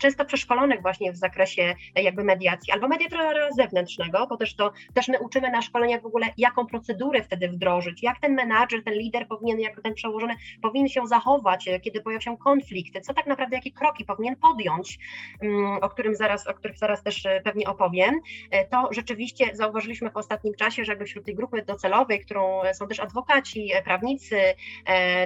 często 0.00 0.24
przeszkolonych 0.24 0.82
właśnie 0.82 1.12
w 1.12 1.16
zakresie 1.16 1.74
jakby 1.94 2.24
mediacji, 2.24 2.72
albo 2.72 2.88
mediatora 2.88 3.52
zewnętrznego, 3.52 4.26
po 4.26 4.36
też 4.36 4.49
to, 4.54 4.72
też 4.94 5.08
my 5.08 5.18
uczymy 5.18 5.50
na 5.50 5.62
szkoleniach 5.62 6.02
w 6.02 6.06
ogóle, 6.06 6.26
jaką 6.36 6.66
procedurę 6.66 7.22
wtedy 7.22 7.48
wdrożyć, 7.48 8.02
jak 8.02 8.20
ten 8.20 8.34
menadżer, 8.34 8.84
ten 8.84 8.94
lider 8.94 9.28
powinien, 9.28 9.60
jako 9.60 9.82
ten 9.82 9.94
przełożony 9.94 10.34
powinien 10.62 10.88
się 10.88 11.06
zachować, 11.06 11.68
kiedy 11.82 12.00
pojawią 12.00 12.20
się 12.20 12.36
konflikty, 12.38 13.00
co 13.00 13.14
tak 13.14 13.26
naprawdę, 13.26 13.56
jakie 13.56 13.72
kroki 13.72 14.04
powinien 14.04 14.36
podjąć, 14.36 14.98
mm, 15.42 15.78
o 15.82 15.88
którym 15.88 16.14
zaraz, 16.14 16.46
o 16.46 16.54
których 16.54 16.78
zaraz 16.78 17.02
też 17.02 17.28
pewnie 17.44 17.66
opowiem. 17.66 18.20
To 18.70 18.88
rzeczywiście 18.90 19.50
zauważyliśmy 19.52 20.10
w 20.10 20.16
ostatnim 20.16 20.54
czasie, 20.54 20.84
że 20.84 20.96
wśród 20.96 21.24
tej 21.24 21.34
grupy 21.34 21.62
docelowej, 21.62 22.20
którą 22.20 22.60
są 22.72 22.88
też 22.88 23.00
adwokaci, 23.00 23.70
prawnicy, 23.84 24.40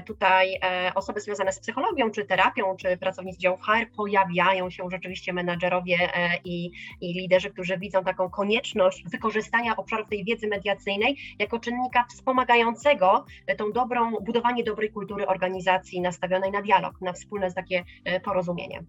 tutaj 0.07 0.61
osoby 0.95 1.21
związane 1.21 1.53
z 1.53 1.61
psychologią, 1.61 2.11
czy 2.11 2.25
terapią, 2.25 2.77
czy 2.77 2.97
pracownicy 2.97 3.39
działów 3.39 3.61
HR, 3.61 3.91
pojawiają 3.97 4.71
się 4.71 4.91
rzeczywiście 4.91 5.33
menadżerowie 5.33 5.99
i, 6.45 6.71
i 7.01 7.15
liderzy, 7.15 7.51
którzy 7.51 7.79
widzą 7.79 8.05
taką 8.05 8.31
konieczność 8.31 9.05
wykorzystania 9.15 9.77
obszarów 9.77 10.09
tej 10.09 10.25
wiedzy 10.25 10.49
mediacyjnej 10.49 11.17
jako 11.39 11.59
czynnika 11.59 12.05
wspomagającego 12.11 13.25
tą 13.59 13.73
dobrą, 13.73 14.13
budowanie 14.21 14.65
dobrej 14.65 14.91
kultury 14.91 15.27
organizacji 15.27 16.01
nastawionej 16.01 16.51
na 16.51 16.63
dialog, 16.63 17.01
na 17.01 17.13
wspólne 17.13 17.53
takie 17.53 17.85
e, 18.05 18.21
porozumienie. 18.21 18.85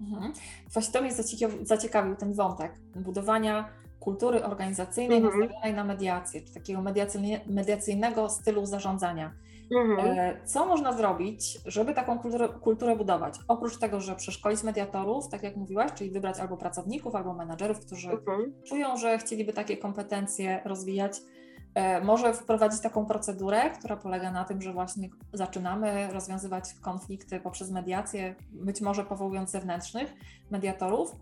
Mhm. 0.00 0.32
Właśnie 0.72 0.92
to 0.92 1.02
mnie 1.02 1.12
zaciekawił 1.62 2.16
ten 2.16 2.32
wątek 2.34 2.72
budowania 2.96 3.68
kultury 4.00 4.44
organizacyjnej 4.44 5.18
mhm. 5.18 5.40
nastawionej 5.40 5.74
na 5.74 5.84
mediację, 5.84 6.40
czy 6.40 6.54
takiego 6.54 6.82
mediacyjnego 7.46 8.28
stylu 8.28 8.66
zarządzania. 8.66 9.32
Mhm. 9.76 10.18
E, 10.18 10.40
co 10.44 10.66
można 10.66 10.92
zrobić, 10.92 11.58
żeby 11.66 11.94
taką 11.94 12.18
kulturę, 12.18 12.48
kulturę, 12.48 12.96
budować? 12.96 13.38
Oprócz 13.48 13.78
tego, 13.78 14.00
że 14.00 14.16
przeszkolić 14.16 14.62
mediatorów, 14.62 15.28
tak 15.28 15.42
jak 15.42 15.56
mówiłaś, 15.56 15.92
czyli 15.92 16.10
wybrać 16.10 16.40
albo 16.40 16.56
pracowników, 16.56 17.14
albo 17.14 17.34
menadżerów, 17.34 17.80
którzy 17.80 18.10
mhm. 18.10 18.52
czują, 18.64 18.96
że 18.96 19.18
chcieliby 19.18 19.52
takie 19.52 19.76
kompetencje 19.76 20.62
rozwijać, 20.64 21.20
e, 21.74 22.00
może 22.00 22.34
wprowadzić 22.34 22.80
taką 22.80 23.06
procedurę, 23.06 23.70
która 23.70 23.96
polega 23.96 24.30
na 24.30 24.44
tym, 24.44 24.62
że 24.62 24.72
właśnie 24.72 25.08
zaczynamy 25.32 26.08
rozwiązywać 26.12 26.74
konflikty 26.80 27.40
poprzez 27.40 27.70
mediację, 27.70 28.34
być 28.52 28.80
może 28.80 29.04
powołując 29.04 29.50
zewnętrznych 29.50 30.14
mediatorów. 30.50 31.16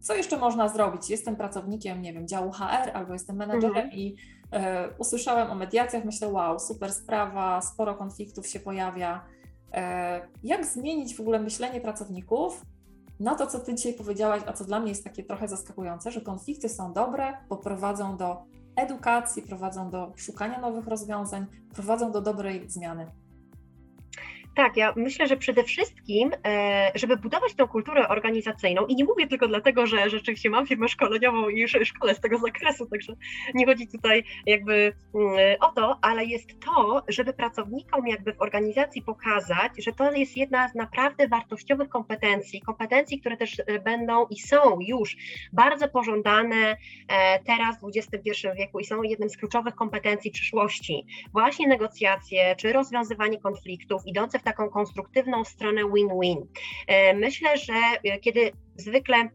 Co 0.00 0.14
jeszcze 0.14 0.38
można 0.38 0.68
zrobić? 0.68 1.10
Jestem 1.10 1.36
pracownikiem, 1.36 2.02
nie 2.02 2.12
wiem, 2.12 2.28
działu 2.28 2.52
HR 2.52 2.90
albo 2.94 3.12
jestem 3.12 3.36
menadżerem 3.36 3.76
mhm. 3.76 3.92
i 3.92 4.16
usłyszałem 4.98 5.50
o 5.50 5.54
mediacjach, 5.54 6.04
myślę, 6.04 6.28
wow, 6.28 6.58
super 6.58 6.92
sprawa, 6.92 7.60
sporo 7.60 7.94
konfliktów 7.94 8.46
się 8.46 8.60
pojawia. 8.60 9.24
E, 9.72 10.28
jak 10.42 10.66
zmienić 10.66 11.16
w 11.16 11.20
ogóle 11.20 11.40
myślenie 11.40 11.80
pracowników 11.80 12.62
na 13.20 13.34
to, 13.34 13.46
co 13.46 13.60
Ty 13.60 13.74
dzisiaj 13.74 13.94
powiedziałaś, 13.94 14.42
a 14.46 14.52
co 14.52 14.64
dla 14.64 14.80
mnie 14.80 14.88
jest 14.88 15.04
takie 15.04 15.24
trochę 15.24 15.48
zaskakujące, 15.48 16.10
że 16.10 16.20
konflikty 16.20 16.68
są 16.68 16.92
dobre, 16.92 17.32
bo 17.48 17.56
prowadzą 17.56 18.16
do 18.16 18.42
edukacji, 18.76 19.42
prowadzą 19.42 19.90
do 19.90 20.12
szukania 20.16 20.60
nowych 20.60 20.86
rozwiązań, 20.86 21.46
prowadzą 21.74 22.12
do 22.12 22.20
dobrej 22.20 22.70
zmiany. 22.70 23.06
Tak, 24.54 24.76
ja 24.76 24.92
myślę, 24.96 25.26
że 25.26 25.36
przede 25.36 25.64
wszystkim, 25.64 26.30
e, 26.46 26.92
żeby 26.94 27.16
budować 27.16 27.54
tą 27.54 27.68
kulturę 27.68 28.08
organizacyjną, 28.08 28.86
i 28.86 28.94
nie 28.94 29.04
mówię 29.04 29.26
tylko 29.26 29.48
dlatego, 29.48 29.86
że 29.86 30.10
rzeczywiście 30.10 30.50
mam 30.50 30.66
firmę 30.66 30.88
szkoleniową 30.88 31.48
i 31.48 31.60
już 31.60 31.76
szkole 31.84 32.14
z 32.14 32.20
tego 32.20 32.38
zakresu, 32.38 32.86
także 32.86 33.12
nie 33.54 33.66
chodzi 33.66 33.88
tutaj 33.88 34.24
jakby 34.46 34.92
mm, 35.14 35.56
o 35.60 35.72
to, 35.72 35.98
ale 36.02 36.24
jest 36.24 36.60
to, 36.60 37.02
żeby 37.08 37.32
pracownikom 37.32 38.06
jakby 38.06 38.32
w 38.32 38.42
organizacji 38.42 39.02
pokazać, 39.02 39.72
że 39.78 39.92
to 39.92 40.12
jest 40.12 40.36
jedna 40.36 40.68
z 40.68 40.74
naprawdę 40.74 41.28
wartościowych 41.28 41.88
kompetencji, 41.88 42.60
kompetencji, 42.60 43.20
które 43.20 43.36
też 43.36 43.60
e, 43.66 43.78
będą 43.78 44.26
i 44.30 44.38
są 44.38 44.78
już 44.80 45.16
bardzo 45.52 45.88
pożądane 45.88 46.76
e, 47.08 47.42
teraz 47.42 47.80
w 47.80 47.88
XXI 47.96 48.30
wieku 48.56 48.80
i 48.80 48.84
są 48.84 49.02
jednym 49.02 49.30
z 49.30 49.36
kluczowych 49.36 49.74
kompetencji 49.74 50.30
przyszłości. 50.30 51.06
Właśnie 51.32 51.68
negocjacje 51.68 52.56
czy 52.56 52.72
rozwiązywanie 52.72 53.40
konfliktów 53.40 54.02
idące 54.06 54.38
w 54.38 54.43
taką 54.44 54.70
konstruktywną 54.70 55.44
stronę 55.44 55.80
win-win. 55.94 56.46
E, 56.86 57.14
myślę, 57.14 57.58
że 57.58 57.74
e, 58.04 58.18
kiedy 58.18 58.52
zwykle 58.76 59.28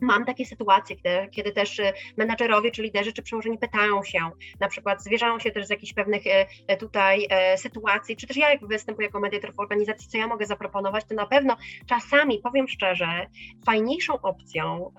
Mam 0.00 0.24
takie 0.24 0.46
sytuacje, 0.46 0.96
kiedy, 0.96 1.28
kiedy 1.30 1.52
też 1.52 1.80
e, 1.80 1.92
menadżerowie, 2.16 2.70
czy 2.70 2.82
liderzy, 2.82 3.12
czy 3.12 3.22
przełożeni 3.22 3.58
pytają 3.58 4.02
się, 4.02 4.30
na 4.60 4.68
przykład 4.68 5.02
zwierzają 5.02 5.38
się 5.38 5.50
też 5.50 5.66
z 5.66 5.70
jakichś 5.70 5.92
pewnych 5.92 6.22
tutaj 6.78 7.28
sytuacji, 7.56 8.16
czy 8.16 8.26
też 8.26 8.36
ja 8.36 8.50
jak 8.50 8.66
występuję 8.66 9.06
jako 9.06 9.20
mediator 9.20 9.54
w 9.54 9.60
organizacji, 9.60 10.08
co 10.08 10.18
ja 10.18 10.26
mogę 10.26 10.46
zaproponować, 10.46 11.04
to 11.04 11.14
na 11.14 11.26
pewno 11.26 11.56
czasami, 11.86 12.38
powiem 12.38 12.68
szczerze, 12.68 13.26
fajniejszą 13.66 14.20
opcją 14.20 14.92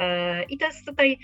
i 0.49 0.57
to 0.57 0.65
jest 0.65 0.85
tutaj, 0.85 1.17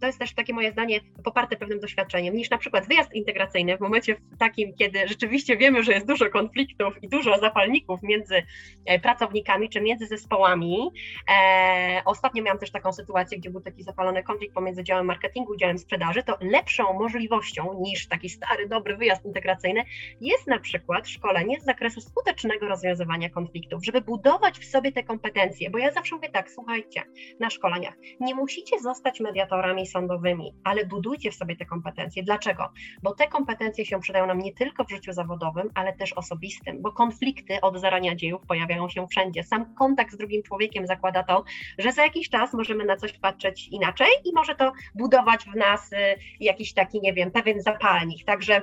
to 0.00 0.06
jest 0.06 0.18
też 0.18 0.34
takie 0.34 0.54
moje 0.54 0.72
zdanie 0.72 1.00
poparte 1.24 1.56
pewnym 1.56 1.80
doświadczeniem, 1.80 2.34
niż 2.34 2.50
na 2.50 2.58
przykład 2.58 2.88
wyjazd 2.88 3.14
integracyjny 3.14 3.76
w 3.76 3.80
momencie 3.80 4.16
takim, 4.38 4.74
kiedy 4.74 5.08
rzeczywiście 5.08 5.56
wiemy, 5.56 5.82
że 5.82 5.92
jest 5.92 6.06
dużo 6.06 6.30
konfliktów 6.30 7.02
i 7.02 7.08
dużo 7.08 7.38
zapalników 7.38 8.02
między 8.02 8.42
e, 8.86 8.98
pracownikami 9.00 9.68
czy 9.68 9.80
między 9.80 10.06
zespołami. 10.06 10.90
E, 11.30 12.02
ostatnio 12.04 12.42
miałam 12.42 12.58
też 12.58 12.70
taką 12.72 12.92
sytuację, 12.92 13.38
gdzie 13.38 13.50
był 13.50 13.60
taki 13.60 13.82
zapalony 13.82 14.22
konflikt 14.22 14.54
pomiędzy 14.54 14.84
działem 14.84 15.06
marketingu 15.06 15.54
i 15.54 15.58
działem 15.58 15.78
sprzedaży, 15.78 16.22
to 16.22 16.36
lepszą 16.40 16.92
możliwością 16.92 17.80
niż 17.80 18.08
taki 18.08 18.28
stary, 18.28 18.68
dobry 18.68 18.96
wyjazd 18.96 19.24
integracyjny 19.24 19.84
jest 20.20 20.46
na 20.46 20.58
przykład 20.58 21.08
szkolenie 21.08 21.60
z 21.60 21.64
zakresu 21.64 22.00
skutecznego 22.00 22.68
rozwiązywania 22.68 23.30
konfliktów, 23.30 23.84
żeby 23.84 24.00
budować 24.00 24.58
w 24.58 24.64
sobie 24.64 24.92
te 24.92 25.02
kompetencje, 25.02 25.70
bo 25.70 25.78
ja 25.78 25.92
zawsze 25.92 26.14
mówię 26.14 26.28
tak, 26.28 26.50
słuchajcie, 26.50 27.02
na 27.40 27.50
szkoleniach, 27.50 27.94
nie 28.20 28.34
musicie 28.34 28.78
zostać 28.80 29.20
mediatorami 29.20 29.86
sądowymi, 29.86 30.54
ale 30.64 30.86
budujcie 30.86 31.30
w 31.30 31.34
sobie 31.34 31.56
te 31.56 31.64
kompetencje. 31.64 32.22
Dlaczego? 32.22 32.72
Bo 33.02 33.14
te 33.14 33.28
kompetencje 33.28 33.86
się 33.86 34.00
przydają 34.00 34.26
nam 34.26 34.38
nie 34.38 34.52
tylko 34.52 34.84
w 34.84 34.90
życiu 34.90 35.12
zawodowym, 35.12 35.70
ale 35.74 35.92
też 35.92 36.12
osobistym, 36.12 36.82
bo 36.82 36.92
konflikty 36.92 37.60
od 37.60 37.80
zarania 37.80 38.14
dziejów 38.14 38.42
pojawiają 38.48 38.88
się 38.88 39.06
wszędzie. 39.06 39.44
Sam 39.44 39.74
kontakt 39.74 40.12
z 40.12 40.16
drugim 40.16 40.42
człowiekiem 40.42 40.86
zakłada 40.86 41.22
to, 41.22 41.44
że 41.78 41.92
za 41.92 42.02
jakiś 42.02 42.28
czas 42.28 42.54
możemy 42.62 42.84
na 42.84 42.96
coś 42.96 43.12
patrzeć 43.12 43.68
inaczej 43.68 44.08
i 44.24 44.32
może 44.34 44.54
to 44.54 44.72
budować 44.94 45.44
w 45.44 45.56
nas 45.56 45.92
y, 45.92 45.96
jakiś 46.40 46.74
taki, 46.74 47.00
nie 47.00 47.12
wiem, 47.12 47.30
pewien 47.30 47.62
zapalnik. 47.62 48.24
Także 48.24 48.62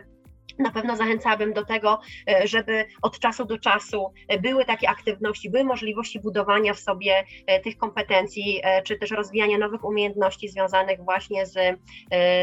na 0.59 0.71
pewno 0.71 0.95
zachęcałabym 0.95 1.53
do 1.53 1.65
tego, 1.65 1.99
e, 2.29 2.47
żeby 2.47 2.85
od 3.01 3.19
czasu 3.19 3.45
do 3.45 3.59
czasu 3.59 4.13
e, 4.27 4.39
były 4.39 4.65
takie 4.65 4.89
aktywności, 4.89 5.49
były 5.49 5.63
możliwości 5.63 6.19
budowania 6.19 6.73
w 6.73 6.79
sobie 6.79 7.23
e, 7.47 7.59
tych 7.59 7.77
kompetencji, 7.77 8.61
czy 8.83 8.97
też 8.97 9.11
rozwijania 9.11 9.57
nowych 9.57 9.83
umiejętności 9.83 10.49
związanych 10.49 11.03
właśnie 11.03 11.45
z, 11.45 11.79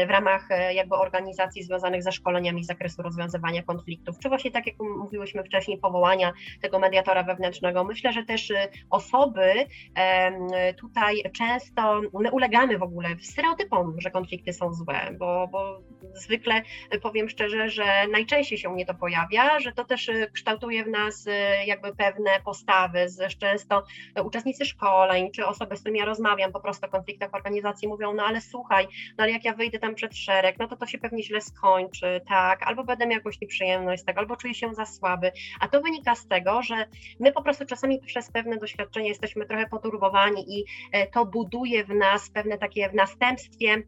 w 0.07 0.09
ramach 0.09 0.47
jakby 0.73 0.95
organizacji 0.95 1.63
związanych 1.63 2.03
ze 2.03 2.11
szkoleniami 2.11 2.63
z 2.63 2.67
zakresu 2.67 3.01
rozwiązywania 3.01 3.63
konfliktów, 3.63 4.19
czy 4.19 4.29
właśnie 4.29 4.51
tak 4.51 4.67
jak 4.67 4.75
mówiłyśmy 4.79 5.43
wcześniej, 5.43 5.77
powołania 5.77 6.33
tego 6.61 6.79
mediatora 6.79 7.23
wewnętrznego. 7.23 7.83
Myślę, 7.83 8.13
że 8.13 8.23
też 8.23 8.53
osoby 8.89 9.53
tutaj 10.77 11.23
często 11.37 12.01
my 12.13 12.31
ulegamy 12.31 12.77
w 12.77 12.83
ogóle 12.83 13.09
stereotypom, 13.21 14.01
że 14.01 14.11
konflikty 14.11 14.53
są 14.53 14.73
złe, 14.73 15.15
bo, 15.19 15.47
bo 15.51 15.79
zwykle 16.13 16.61
powiem 17.01 17.29
szczerze, 17.29 17.69
że 17.69 18.06
najczęściej 18.11 18.57
się 18.57 18.69
u 18.69 18.73
mnie 18.73 18.85
to 18.85 18.93
pojawia, 18.93 19.59
że 19.59 19.71
to 19.71 19.83
też 19.83 20.09
y, 20.09 20.31
kształtuje 20.33 20.83
w 20.83 20.87
nas 20.87 21.27
y, 21.27 21.31
jakby 21.65 21.95
pewne 21.95 22.31
postawy, 22.45 23.05
często 23.39 23.83
uczestnicy 24.23 24.65
szkoleń, 24.65 25.31
czy 25.31 25.45
osoby, 25.45 25.77
z 25.77 25.79
którymi 25.79 25.99
ja 25.99 26.05
rozmawiam 26.05 26.51
po 26.51 26.59
prostu 26.59 26.85
o 26.85 26.89
konfliktach 26.89 27.31
w 27.31 27.35
organizacji 27.35 27.87
mówią, 27.87 28.13
no 28.13 28.23
ale 28.23 28.41
słuchaj, 28.41 28.87
no 29.17 29.23
ale 29.23 29.31
jak 29.31 29.45
ja 29.45 29.53
wyjdę 29.53 29.79
tam 29.79 29.95
przed 29.95 30.15
szereg, 30.15 30.59
no 30.59 30.67
to 30.67 30.77
to 30.77 30.85
się 30.85 30.97
pewnie 30.97 31.23
źle 31.23 31.41
skończy, 31.41 32.21
tak, 32.27 32.63
albo 32.67 32.83
będę 32.83 33.07
miał 33.07 33.17
jakąś 33.17 33.41
nieprzyjemność, 33.41 34.03
tak, 34.03 34.17
albo 34.17 34.35
czuję 34.35 34.53
się 34.53 34.73
za 34.73 34.85
słaby, 34.85 35.31
a 35.59 35.67
to 35.67 35.81
wynika 35.81 36.15
z 36.15 36.27
tego, 36.27 36.61
że 36.61 36.85
my 37.19 37.31
po 37.31 37.41
prostu 37.41 37.65
czasami 37.65 37.99
przez 37.99 38.31
pewne 38.31 38.57
doświadczenie 38.57 39.09
jesteśmy 39.09 39.45
trochę 39.45 39.67
poturbowani 39.67 40.59
i 40.59 40.65
e, 40.91 41.07
to 41.07 41.25
buduje 41.25 41.83
w 41.83 41.89
nas 41.89 42.29
pewne 42.29 42.57
takie 42.57 42.89
w 42.89 42.93
następstwie 42.93 43.83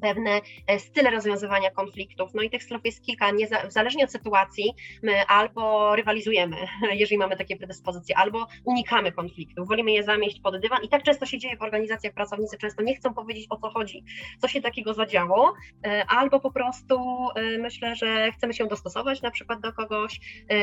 pewne 0.00 0.40
e, 0.66 0.78
style 0.78 1.10
rozwiązywania 1.10 1.70
konfliktów. 1.70 2.34
No 2.34 2.42
i 2.42 2.50
tych 2.50 2.62
stylów 2.62 2.84
jest 2.84 3.04
kilka, 3.04 3.30
zależnie 3.68 4.04
od 4.04 4.12
sytuacji, 4.12 4.74
my 5.02 5.26
albo 5.26 5.96
rywalizujemy, 5.96 6.56
jeżeli 7.02 7.18
mamy 7.18 7.36
takie 7.36 7.56
predyspozycje, 7.56 8.18
albo 8.18 8.46
unikamy 8.64 9.12
konfliktów, 9.12 9.68
wolimy 9.68 9.92
je 9.92 10.02
zamieść 10.02 10.40
pod 10.40 10.60
dywan 10.60 10.84
i 10.84 10.88
tak 10.88 11.02
często 11.02 11.26
się 11.26 11.38
dzieje 11.38 11.56
w 11.56 11.62
organizacjach, 11.62 12.14
pracownicy 12.14 12.58
często 12.58 12.82
nie 12.82 12.96
chcą 12.96 13.14
powiedzieć 13.14 13.46
o 13.50 13.56
co 13.56 13.70
chodzi, 13.70 14.04
co 14.40 14.48
się 14.48 14.62
takiego 14.62 14.94
zadziało, 14.94 15.54
e, 15.86 16.04
albo 16.08 16.40
po 16.40 16.50
prostu 16.52 16.98
e, 17.34 17.58
myślę, 17.58 17.96
że 17.96 18.32
chcemy 18.32 18.54
się 18.54 18.66
dostosować 18.66 19.22
na 19.22 19.30
przykład 19.30 19.60
do 19.60 19.72
kogoś, 19.72 20.20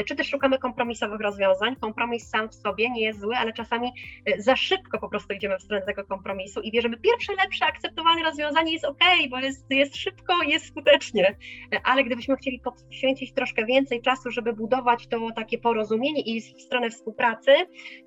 czy 0.08 0.16
też 0.16 0.30
szukamy 0.30 0.60
kompromisowych 0.60 1.22
rozwiązań. 1.22 1.76
Kompromis 1.76 2.30
sam 2.30 2.50
w 2.50 2.56
sobie 2.56 2.90
nie 2.90 3.02
jest 3.02 3.20
zły, 3.20 3.36
ale 3.36 3.54
czasami 3.54 3.92
za 4.38 4.56
szybko 4.56 5.00
po 5.00 5.10
prostu 5.10 5.34
idziemy 5.34 5.58
w 5.58 5.62
stronę 5.62 5.86
tego 5.86 6.06
kompromisu 6.06 6.62
i 6.62 6.72
bierzemy 6.72 6.98
pierwsze 6.98 7.34
lepsze, 7.36 7.66
akceptowalne 7.66 8.24
rozwiązanie 8.24 8.74
jest 8.74 8.86
ok, 8.86 9.04
bo 9.30 9.40
jest, 9.40 9.66
jest 9.70 9.96
szybko, 9.96 10.44
jest 10.44 10.66
skutecznie, 10.66 11.36
ale 11.84 12.04
gdybyśmy 12.04 12.36
chcieli 12.36 12.60
poświęcić 12.60 13.34
troszkę 13.34 13.66
więcej 13.66 14.02
czasu, 14.02 14.32
żeby 14.32 14.54
budować 14.54 15.08
to 15.08 15.30
takie 15.36 15.58
porozumienie 15.58 16.22
i 16.22 16.42
w 16.42 16.62
stronę 16.62 16.90
współpracy, 16.90 17.52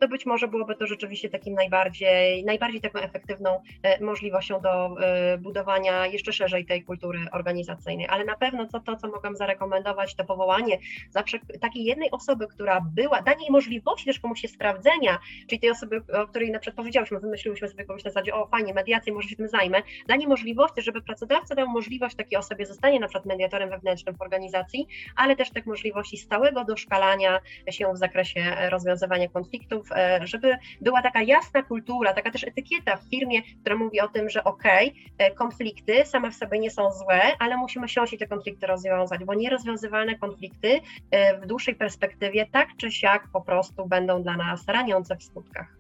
to 0.00 0.08
być 0.08 0.26
może 0.26 0.48
byłoby 0.48 0.76
to 0.76 0.86
rzeczywiście 0.86 1.28
takim 1.28 1.54
najbardziej, 1.54 2.44
najbardziej 2.44 2.80
taką 2.80 2.98
efektywną 2.98 3.62
e, 3.82 4.05
możliwością 4.05 4.61
do 4.61 5.00
e, 5.00 5.38
budowania 5.38 6.07
jeszcze 6.07 6.32
szerzej 6.32 6.66
tej 6.66 6.84
kultury 6.84 7.18
organizacyjnej. 7.32 8.07
Ale 8.11 8.24
na 8.24 8.36
pewno 8.36 8.66
to, 8.66 8.80
to 8.80 8.96
co 8.96 9.09
mogłam 9.09 9.36
zarekomendować, 9.36 10.14
to 10.14 10.24
powołanie 10.24 10.78
zawsze 11.11 11.38
takiej 11.61 11.84
jednej 11.84 12.11
osoby, 12.11 12.46
która 12.46 12.80
była, 12.80 13.22
danie 13.22 13.50
możliwości 13.50 14.07
też 14.07 14.20
komuś 14.20 14.40
się 14.40 14.48
sprawdzenia, 14.48 15.18
czyli 15.48 15.61
tej 15.61 15.70
osoby, 15.70 16.02
o 16.22 16.26
której 16.26 16.50
na 16.50 16.59
przykład 16.59 16.76
powiedziałyśmy, 16.76 17.20
wymyśliłyśmy 17.20 17.68
sobie 17.68 17.84
komuś 17.84 18.05
na 18.05 18.11
zasadzie, 18.11 18.34
o 18.34 18.46
fajnie, 18.46 18.74
mediację, 18.74 19.12
może 19.12 19.28
się 19.28 19.36
tym 19.36 19.48
zajmę, 19.48 19.82
danie 20.09 20.28
możliwości, 20.28 20.82
żeby 20.82 20.93
pracodawca 21.03 21.55
dał 21.55 21.68
możliwość 21.68 22.16
takiej 22.16 22.38
osobie 22.38 22.66
zostanie 22.66 23.01
na 23.01 23.07
przykład 23.07 23.26
mediatorem 23.26 23.70
wewnętrznym 23.70 24.16
w 24.16 24.22
organizacji, 24.22 24.86
ale 25.16 25.36
też 25.36 25.51
tak 25.51 25.66
możliwości 25.66 26.16
stałego 26.16 26.64
doszkalania 26.64 27.40
się 27.70 27.92
w 27.92 27.99
zakresie 27.99 28.57
rozwiązywania 28.70 29.28
konfliktów, 29.28 29.92
e, 29.92 30.20
żeby 30.24 30.57
była 30.80 31.03
taka 31.03 31.22
jasna 31.22 31.62
kultura, 31.62 32.12
taka 32.12 32.30
też 32.30 32.45
etykieta 32.45 32.97
w 32.97 33.11
firmie, 33.11 33.42
która 33.61 33.76
mówi 33.76 34.01
o 34.01 34.09
tym, 34.09 34.30
że 34.30 34.45
okej, 34.45 34.88
okay, 34.88 35.26
e, 35.26 35.30
konflikty 35.30 36.07
same 36.07 36.30
w 36.30 36.34
sobie 36.34 36.59
nie 36.59 36.70
są 36.70 36.92
złe, 36.92 37.22
ale 37.38 37.57
musimy 37.57 37.88
siąść 37.88 38.12
i 38.12 38.18
te 38.18 38.26
konflikty 38.26 38.66
rozwiązać, 38.66 39.24
bo 39.24 39.34
nierozwiązywalne 39.34 40.18
konflikty 40.18 40.80
e, 41.11 41.40
w 41.40 41.47
dłuższej 41.47 41.74
perspektywie 41.74 42.47
tak 42.47 42.68
czy 42.76 42.90
siak 42.90 43.28
po 43.32 43.40
prostu 43.40 43.86
będą 43.86 44.22
dla 44.22 44.36
nas 44.36 44.68
raniące 44.68 45.16
w 45.16 45.22
skutkach. 45.22 45.76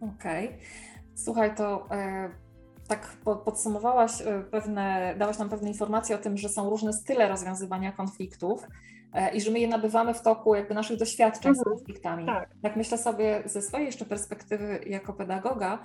Okej. 0.00 0.46
Okay. 0.46 0.58
Słuchaj, 1.14 1.54
to 1.54 1.88
e, 1.90 2.30
tak 2.88 3.16
podsumowałaś 3.44 4.20
e, 4.20 4.42
pewne, 4.50 5.14
dałaś 5.18 5.38
nam 5.38 5.48
pewne 5.48 5.68
informacje 5.68 6.16
o 6.16 6.18
tym, 6.18 6.36
że 6.36 6.48
są 6.48 6.70
różne 6.70 6.92
style 6.92 7.28
rozwiązywania 7.28 7.92
konfliktów 7.92 8.66
e, 9.12 9.34
i 9.34 9.40
że 9.40 9.50
my 9.50 9.60
je 9.60 9.68
nabywamy 9.68 10.14
w 10.14 10.22
toku 10.22 10.54
jakby 10.54 10.74
naszych 10.74 10.98
doświadczeń 10.98 11.54
z 11.54 11.58
mhm. 11.58 11.76
konfliktami. 11.76 12.26
Tak. 12.26 12.48
tak 12.62 12.76
myślę 12.76 12.98
sobie 12.98 13.42
ze 13.44 13.62
swojej 13.62 13.86
jeszcze 13.86 14.04
perspektywy 14.04 14.80
jako 14.86 15.12
pedagoga, 15.12 15.78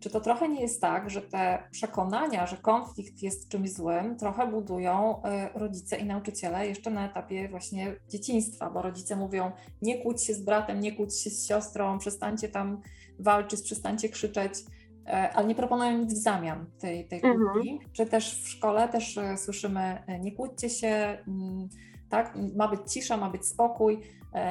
czy 0.00 0.10
to 0.10 0.20
trochę 0.20 0.48
nie 0.48 0.60
jest 0.60 0.80
tak, 0.80 1.10
że 1.10 1.22
te 1.22 1.62
przekonania, 1.70 2.46
że 2.46 2.56
konflikt 2.56 3.22
jest 3.22 3.48
czymś 3.48 3.72
złym, 3.72 4.16
trochę 4.16 4.46
budują 4.46 5.22
rodzice 5.54 5.96
i 5.96 6.04
nauczyciele 6.04 6.66
jeszcze 6.66 6.90
na 6.90 7.06
etapie 7.06 7.48
właśnie 7.48 7.96
dzieciństwa, 8.08 8.70
bo 8.70 8.82
rodzice 8.82 9.16
mówią: 9.16 9.52
nie 9.82 10.02
kłóć 10.02 10.24
się 10.24 10.34
z 10.34 10.42
bratem, 10.42 10.80
nie 10.80 10.92
kłóć 10.92 11.20
się 11.20 11.30
z 11.30 11.46
siostrą, 11.46 11.98
przestańcie 11.98 12.48
tam 12.48 12.80
walczyć, 13.18 13.62
przestańcie 13.62 14.08
krzyczeć, 14.08 14.52
e, 14.52 14.77
ale 15.08 15.46
nie 15.46 15.54
proponują 15.54 15.98
nic 15.98 16.14
w 16.14 16.22
zamian 16.22 16.66
tej, 16.78 17.08
tej 17.08 17.18
mhm. 17.24 17.38
kłótni. 17.38 17.80
Czy 17.92 18.06
też 18.06 18.42
w 18.42 18.48
szkole 18.48 18.88
też 18.88 19.18
e, 19.18 19.36
słyszymy, 19.36 20.02
e, 20.06 20.18
nie 20.18 20.32
kłóćcie 20.32 20.70
się, 20.70 21.18
mm, 21.28 21.68
tak, 22.08 22.38
ma 22.56 22.68
być 22.68 22.92
cisza, 22.92 23.16
ma 23.16 23.30
być 23.30 23.46
spokój, 23.46 24.00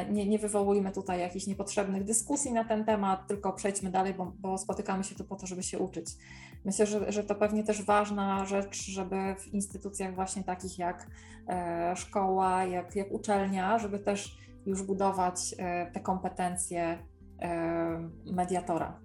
nie, 0.10 0.28
nie 0.28 0.40
wywołujmy 0.40 0.92
tutaj 0.92 1.20
jakichś 1.20 1.48
niepotrzebnych 1.48 2.04
dyskusji 2.04 2.54
na 2.54 2.66
ten 2.66 2.86
temat, 2.86 3.28
tylko 3.28 3.54
przejdźmy 3.54 3.92
dalej, 3.92 4.14
bo, 4.14 4.34
bo 4.40 4.58
spotykamy 4.58 5.04
się 5.04 5.16
tu 5.16 5.24
po 5.24 5.36
to, 5.36 5.48
żeby 5.48 5.64
się 5.64 5.80
uczyć. 5.80 6.06
Myślę, 6.66 6.86
że, 6.86 7.12
że 7.12 7.24
to 7.24 7.36
pewnie 7.36 7.64
też 7.64 7.84
ważna 7.84 8.46
rzecz, 8.46 8.86
żeby 8.86 9.36
w 9.40 9.54
instytucjach 9.54 10.16
właśnie 10.16 10.44
takich 10.44 10.80
jak 10.80 11.08
e, 11.48 11.94
szkoła, 11.96 12.66
jak, 12.66 12.96
jak 12.96 13.12
uczelnia, 13.12 13.80
żeby 13.80 14.00
też 14.00 14.38
już 14.66 14.84
budować 14.84 15.56
e, 15.58 15.92
te 15.92 16.00
kompetencje 16.00 16.98
mediatora. 18.32 19.00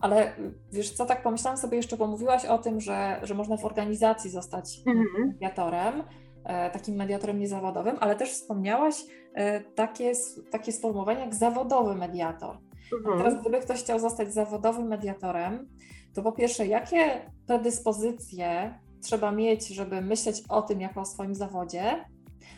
Ale 0.00 0.32
wiesz 0.72 0.92
co, 0.92 1.06
tak 1.06 1.22
pomyślałam 1.22 1.58
sobie 1.58 1.76
jeszcze, 1.76 1.96
bo 1.96 2.06
mówiłaś 2.06 2.44
o 2.44 2.58
tym, 2.58 2.80
że, 2.80 3.20
że 3.22 3.34
można 3.34 3.56
w 3.56 3.64
organizacji 3.64 4.30
zostać 4.30 4.80
mhm. 4.86 5.28
mediatorem, 5.28 6.02
e, 6.44 6.70
takim 6.70 6.94
mediatorem 6.94 7.38
niezawodowym, 7.38 7.96
ale 8.00 8.16
też 8.16 8.30
wspomniałaś 8.30 8.94
e, 9.34 9.60
takie, 9.60 10.12
takie 10.50 10.72
sformułowanie 10.72 11.20
jak 11.20 11.34
zawodowy 11.34 11.94
mediator. 11.94 12.58
Mhm. 12.98 13.18
Teraz 13.18 13.40
gdyby 13.40 13.60
ktoś 13.60 13.80
chciał 13.80 13.98
zostać 13.98 14.34
zawodowym 14.34 14.86
mediatorem, 14.86 15.68
to 16.14 16.22
po 16.22 16.32
pierwsze, 16.32 16.66
jakie 16.66 17.30
predyspozycje 17.46 18.78
trzeba 19.02 19.32
mieć, 19.32 19.68
żeby 19.68 20.00
myśleć 20.00 20.42
o 20.48 20.62
tym 20.62 20.80
jako 20.80 21.00
o 21.00 21.04
swoim 21.04 21.34
zawodzie, 21.34 22.04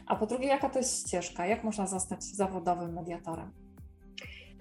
a 0.07 0.17
po 0.17 0.27
drugie, 0.27 0.47
jaka 0.47 0.71
to 0.71 0.79
jest 0.79 1.07
ścieżka, 1.07 1.47
jak 1.47 1.65
można 1.65 1.87
zostać 1.87 2.25
zawodowym 2.25 2.93
mediatorem? 2.93 3.53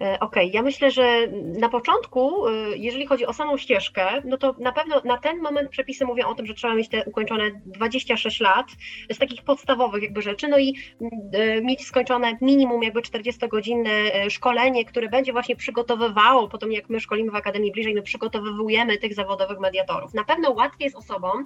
E, 0.00 0.20
okej, 0.20 0.20
okay. 0.20 0.46
ja 0.46 0.62
myślę, 0.62 0.90
że 0.90 1.26
na 1.58 1.68
początku, 1.68 2.48
e, 2.48 2.52
jeżeli 2.76 3.06
chodzi 3.06 3.26
o 3.26 3.32
samą 3.32 3.56
ścieżkę, 3.56 4.22
no 4.24 4.36
to 4.36 4.54
na 4.58 4.72
pewno 4.72 5.00
na 5.04 5.18
ten 5.18 5.38
moment 5.38 5.70
przepisy 5.70 6.04
mówią 6.04 6.28
o 6.28 6.34
tym, 6.34 6.46
że 6.46 6.54
trzeba 6.54 6.74
mieć 6.74 6.88
te 6.88 7.04
ukończone 7.04 7.50
26 7.66 8.40
lat 8.40 8.66
z 9.10 9.18
takich 9.18 9.42
podstawowych 9.42 10.02
jakby 10.02 10.22
rzeczy, 10.22 10.48
no 10.48 10.58
i 10.58 10.74
e, 11.32 11.60
mieć 11.62 11.86
skończone 11.86 12.38
minimum 12.40 12.82
jakby 12.82 13.00
40-godzinne 13.00 13.90
szkolenie, 14.30 14.84
które 14.84 15.08
będzie 15.08 15.32
właśnie 15.32 15.56
przygotowywało, 15.56 16.48
potem 16.48 16.72
jak 16.72 16.88
my 16.88 17.00
szkolimy 17.00 17.30
w 17.30 17.36
Akademii 17.36 17.72
bliżej, 17.72 17.94
my 17.94 18.02
przygotowujemy 18.02 18.98
tych 18.98 19.14
zawodowych 19.14 19.58
mediatorów. 19.58 20.14
Na 20.14 20.24
pewno 20.24 20.50
łatwiej 20.50 20.84
jest 20.84 20.96
osobom, 20.96 21.44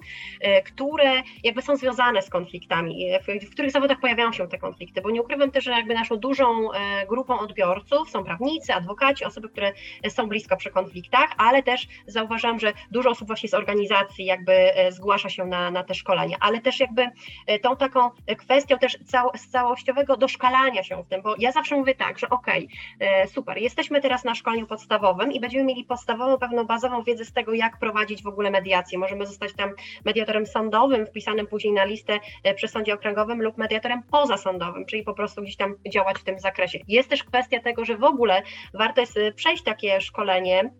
które 0.65 1.23
jakby 1.43 1.61
są 1.61 1.75
związane 1.75 2.21
z 2.21 2.29
konfliktami, 2.29 3.07
w 3.41 3.51
których 3.51 3.71
zawodach 3.71 3.99
pojawiają 3.99 4.31
się 4.31 4.47
te 4.47 4.57
konflikty, 4.57 5.01
bo 5.01 5.11
nie 5.11 5.21
ukrywam 5.21 5.51
też, 5.51 5.63
że 5.63 5.71
jakby 5.71 5.93
naszą 5.93 6.17
dużą 6.17 6.69
grupą 7.09 7.39
odbiorców 7.39 8.09
są 8.09 8.23
prawnicy, 8.23 8.42
prawnicy, 8.43 8.73
adwokaci, 8.73 9.25
osoby, 9.25 9.49
które 9.49 9.71
są 10.09 10.27
blisko 10.27 10.57
przy 10.57 10.69
konfliktach, 10.69 11.29
ale 11.37 11.63
też 11.63 11.87
zauważam, 12.07 12.59
że 12.59 12.73
dużo 12.91 13.09
osób 13.09 13.27
właśnie 13.27 13.49
z 13.49 13.53
organizacji 13.53 14.25
jakby 14.25 14.53
e, 14.53 14.91
zgłasza 14.91 15.29
się 15.29 15.45
na, 15.45 15.71
na 15.71 15.83
te 15.83 15.93
szkolenia, 15.93 16.37
ale 16.39 16.61
też 16.61 16.79
jakby 16.79 17.09
e, 17.47 17.59
tą 17.59 17.75
taką 17.75 18.09
kwestią 18.37 18.77
też 18.77 18.97
cał, 19.05 19.31
całościowego 19.51 20.17
doszkalania 20.17 20.83
się 20.83 21.03
w 21.03 21.07
tym, 21.07 21.21
bo 21.21 21.35
ja 21.39 21.51
zawsze 21.51 21.75
mówię 21.75 21.95
tak, 21.95 22.19
że 22.19 22.29
okej, 22.29 22.67
okay, 22.95 23.09
e, 23.09 23.27
super, 23.27 23.57
jesteśmy 23.57 24.01
teraz 24.01 24.23
na 24.23 24.35
szkoleniu 24.35 24.67
podstawowym 24.67 25.31
i 25.31 25.39
będziemy 25.39 25.63
mieli 25.63 25.83
podstawową, 25.83 26.37
pewną 26.37 26.63
bazową 26.63 27.03
wiedzę 27.03 27.25
z 27.25 27.33
tego, 27.33 27.53
jak 27.53 27.79
prowadzić 27.79 28.23
w 28.23 28.27
ogóle 28.27 28.51
mediację. 28.51 28.99
Możemy 28.99 29.25
zostać 29.25 29.53
tam 29.53 29.69
mediatorem 30.05 30.45
sądowym, 30.45 31.05
wpisanym 31.05 31.47
później 31.47 31.73
na 31.73 31.83
listę 31.85 32.19
przy 32.55 32.67
sądzie 32.67 32.93
okręgowym 32.93 33.41
lub 33.41 33.57
mediatorem 33.57 34.03
pozasądowym, 34.03 34.85
czyli 34.85 35.03
po 35.03 35.13
prostu 35.13 35.41
gdzieś 35.41 35.55
tam 35.55 35.75
działać 35.89 36.17
w 36.17 36.23
tym 36.23 36.39
zakresie. 36.39 36.79
Jest 36.87 37.09
też 37.09 37.23
kwestia 37.23 37.59
tego, 37.59 37.85
że 37.85 37.97
w 37.97 38.03
ogóle 38.03 38.32
warto 38.73 39.01
jest 39.01 39.17
y, 39.17 39.31
przejść 39.31 39.63
takie 39.63 40.01
szkolenie 40.01 40.73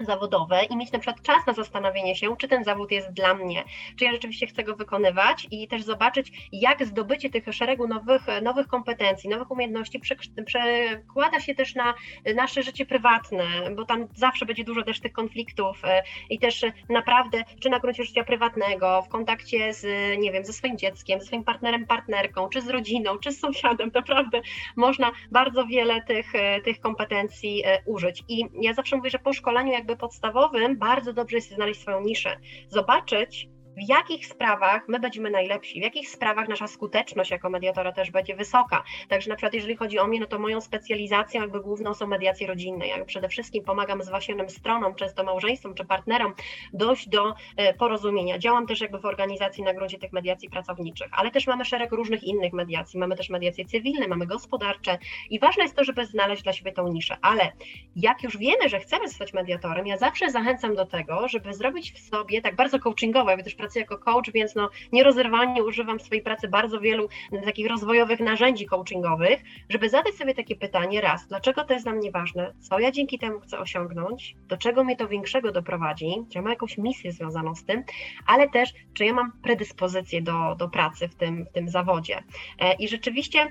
zawodowe 0.00 0.64
i 0.64 0.76
mieć 0.76 0.92
na 0.92 0.98
przykład 0.98 1.22
czas 1.22 1.46
na 1.46 1.52
zastanowienie 1.52 2.16
się, 2.16 2.36
czy 2.36 2.48
ten 2.48 2.64
zawód 2.64 2.90
jest 2.90 3.12
dla 3.12 3.34
mnie, 3.34 3.64
czy 3.96 4.04
ja 4.04 4.12
rzeczywiście 4.12 4.46
chcę 4.46 4.64
go 4.64 4.76
wykonywać 4.76 5.46
i 5.50 5.68
też 5.68 5.82
zobaczyć, 5.82 6.48
jak 6.52 6.86
zdobycie 6.86 7.30
tych 7.30 7.54
szeregu 7.54 7.88
nowych, 7.88 8.22
nowych 8.42 8.66
kompetencji, 8.66 9.30
nowych 9.30 9.50
umiejętności 9.50 10.00
przekłada 10.46 11.40
się 11.40 11.54
też 11.54 11.74
na 11.74 11.94
nasze 12.34 12.62
życie 12.62 12.86
prywatne, 12.86 13.44
bo 13.76 13.84
tam 13.84 14.06
zawsze 14.14 14.46
będzie 14.46 14.64
dużo 14.64 14.82
też 14.82 15.00
tych 15.00 15.12
konfliktów 15.12 15.84
e, 15.84 16.02
i 16.30 16.38
też 16.38 16.64
naprawdę, 16.88 17.44
czy 17.60 17.70
na 17.70 17.80
gruncie 17.80 18.04
życia 18.04 18.24
prywatnego, 18.24 19.02
w 19.02 19.08
kontakcie 19.08 19.74
z, 19.74 19.86
nie 20.18 20.32
wiem, 20.32 20.44
ze 20.44 20.52
swoim 20.52 20.78
dzieckiem, 20.78 21.20
ze 21.20 21.26
swoim 21.26 21.44
partnerem, 21.44 21.86
partnerką, 21.86 22.48
czy 22.48 22.60
z 22.60 22.68
rodziną, 22.68 23.18
czy 23.18 23.32
z 23.32 23.40
sąsiadem, 23.40 23.90
naprawdę 23.94 24.40
można 24.76 25.12
bardzo 25.30 25.66
wiele 25.66 26.02
tych, 26.02 26.34
e, 26.34 26.60
tych 26.60 26.80
kompetencji 26.80 27.62
e, 27.64 27.82
użyć. 27.86 28.24
I 28.28 28.44
ja 28.60 28.74
zawsze 28.74 28.96
mówię, 28.96 29.10
że 29.10 29.18
po 29.18 29.32
szkoleniu 29.32 29.72
jak 29.72 29.86
jakby 29.88 30.00
podstawowym 30.00 30.78
bardzo 30.78 31.12
dobrze 31.12 31.36
jest 31.36 31.54
znaleźć 31.54 31.80
swoją 31.80 32.00
niszę, 32.00 32.36
zobaczyć, 32.68 33.48
w 33.78 33.88
jakich 33.88 34.26
sprawach 34.26 34.88
my 34.88 35.00
będziemy 35.00 35.30
najlepsi, 35.30 35.80
w 35.80 35.82
jakich 35.82 36.10
sprawach 36.10 36.48
nasza 36.48 36.66
skuteczność 36.66 37.30
jako 37.30 37.50
mediatora 37.50 37.92
też 37.92 38.10
będzie 38.10 38.36
wysoka. 38.36 38.84
Także 39.08 39.30
na 39.30 39.36
przykład 39.36 39.54
jeżeli 39.54 39.76
chodzi 39.76 39.98
o 39.98 40.06
mnie, 40.06 40.20
no 40.20 40.26
to 40.26 40.38
moją 40.38 40.60
specjalizacją 40.60 41.40
jakby 41.40 41.60
główną 41.60 41.94
są 41.94 42.06
mediacje 42.06 42.46
rodzinne. 42.46 42.86
Ja 42.86 43.04
przede 43.04 43.28
wszystkim 43.28 43.64
pomagam 43.64 44.02
zwasionym 44.02 44.50
stronom, 44.50 44.94
często 44.94 45.24
małżeństwom 45.24 45.74
czy 45.74 45.84
partnerom 45.84 46.34
dojść 46.72 47.08
do 47.08 47.34
e, 47.56 47.74
porozumienia. 47.74 48.38
Działam 48.38 48.66
też 48.66 48.80
jakby 48.80 48.98
w 48.98 49.04
organizacji 49.04 49.64
na 49.64 49.74
gruncie 49.74 49.98
tych 49.98 50.12
mediacji 50.12 50.50
pracowniczych, 50.50 51.08
ale 51.12 51.30
też 51.30 51.46
mamy 51.46 51.64
szereg 51.64 51.92
różnych 51.92 52.24
innych 52.24 52.52
mediacji. 52.52 52.98
Mamy 52.98 53.16
też 53.16 53.30
mediacje 53.30 53.64
cywilne, 53.64 54.08
mamy 54.08 54.26
gospodarcze 54.26 54.98
i 55.30 55.38
ważne 55.38 55.62
jest 55.62 55.76
to, 55.76 55.84
żeby 55.84 56.06
znaleźć 56.06 56.42
dla 56.42 56.52
siebie 56.52 56.72
tą 56.72 56.88
niszę. 56.88 57.16
Ale 57.22 57.52
jak 57.96 58.22
już 58.22 58.36
wiemy, 58.36 58.68
że 58.68 58.80
chcemy 58.80 59.08
zostać 59.08 59.32
mediatorem, 59.32 59.86
ja 59.86 59.96
zawsze 59.96 60.30
zachęcam 60.30 60.74
do 60.74 60.86
tego, 60.86 61.28
żeby 61.28 61.54
zrobić 61.54 61.92
w 61.92 61.98
sobie 61.98 62.42
tak 62.42 62.56
bardzo 62.56 62.78
coachingowo, 62.78 63.30
ja 63.30 63.42
też 63.42 63.54
jako 63.76 63.98
coach, 63.98 64.30
więc 64.34 64.54
no 64.54 64.70
nierozerwalnie 64.92 65.64
używam 65.64 65.98
w 65.98 66.02
swojej 66.02 66.22
pracy 66.22 66.48
bardzo 66.48 66.80
wielu 66.80 67.08
takich 67.44 67.66
rozwojowych 67.66 68.20
narzędzi 68.20 68.66
coachingowych, 68.66 69.40
żeby 69.68 69.88
zadać 69.88 70.14
sobie 70.14 70.34
takie 70.34 70.56
pytanie 70.56 71.00
raz, 71.00 71.26
dlaczego 71.26 71.64
to 71.64 71.72
jest 71.72 71.86
dla 71.86 71.92
mnie 71.92 72.10
ważne, 72.10 72.54
co 72.60 72.78
ja 72.78 72.90
dzięki 72.90 73.18
temu 73.18 73.40
chcę 73.40 73.58
osiągnąć, 73.58 74.36
do 74.48 74.56
czego 74.56 74.84
mnie 74.84 74.96
to 74.96 75.08
większego 75.08 75.52
doprowadzi, 75.52 76.14
czy 76.32 76.38
ja 76.38 76.42
mam 76.42 76.50
jakąś 76.50 76.78
misję 76.78 77.12
związaną 77.12 77.54
z 77.54 77.64
tym, 77.64 77.84
ale 78.26 78.48
też, 78.48 78.72
czy 78.94 79.04
ja 79.04 79.12
mam 79.12 79.32
predyspozycję 79.42 80.22
do, 80.22 80.54
do 80.58 80.68
pracy 80.68 81.08
w 81.08 81.14
tym, 81.14 81.44
w 81.44 81.52
tym 81.52 81.68
zawodzie. 81.68 82.22
E, 82.58 82.74
I 82.74 82.88
rzeczywiście 82.88 83.48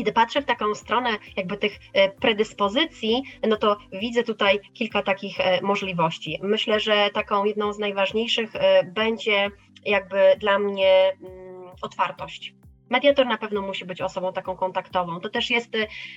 gdy 0.00 0.12
patrzę 0.12 0.42
w 0.42 0.44
taką 0.44 0.74
stronę 0.74 1.10
jakby 1.36 1.56
tych 1.56 1.78
e, 1.92 2.08
predyspozycji, 2.08 3.22
no 3.48 3.56
to 3.56 3.76
widzę 3.92 4.22
tutaj 4.22 4.60
kilka 4.74 5.02
takich 5.02 5.40
e, 5.40 5.60
możliwości. 5.62 6.38
Myślę, 6.42 6.80
że 6.80 7.10
taką 7.14 7.44
jedną 7.44 7.72
z 7.72 7.78
najważniejszych 7.78 8.52
będzie 8.94 9.50
jakby 9.84 10.36
dla 10.38 10.58
mnie 10.58 11.12
mm, 11.20 11.70
otwartość. 11.82 12.54
Mediator 12.90 13.26
na 13.26 13.38
pewno 13.38 13.62
musi 13.62 13.84
być 13.84 14.00
osobą 14.00 14.32
taką 14.32 14.56
kontaktową. 14.56 15.20
To 15.20 15.28
też 15.28 15.50
jest 15.50 15.72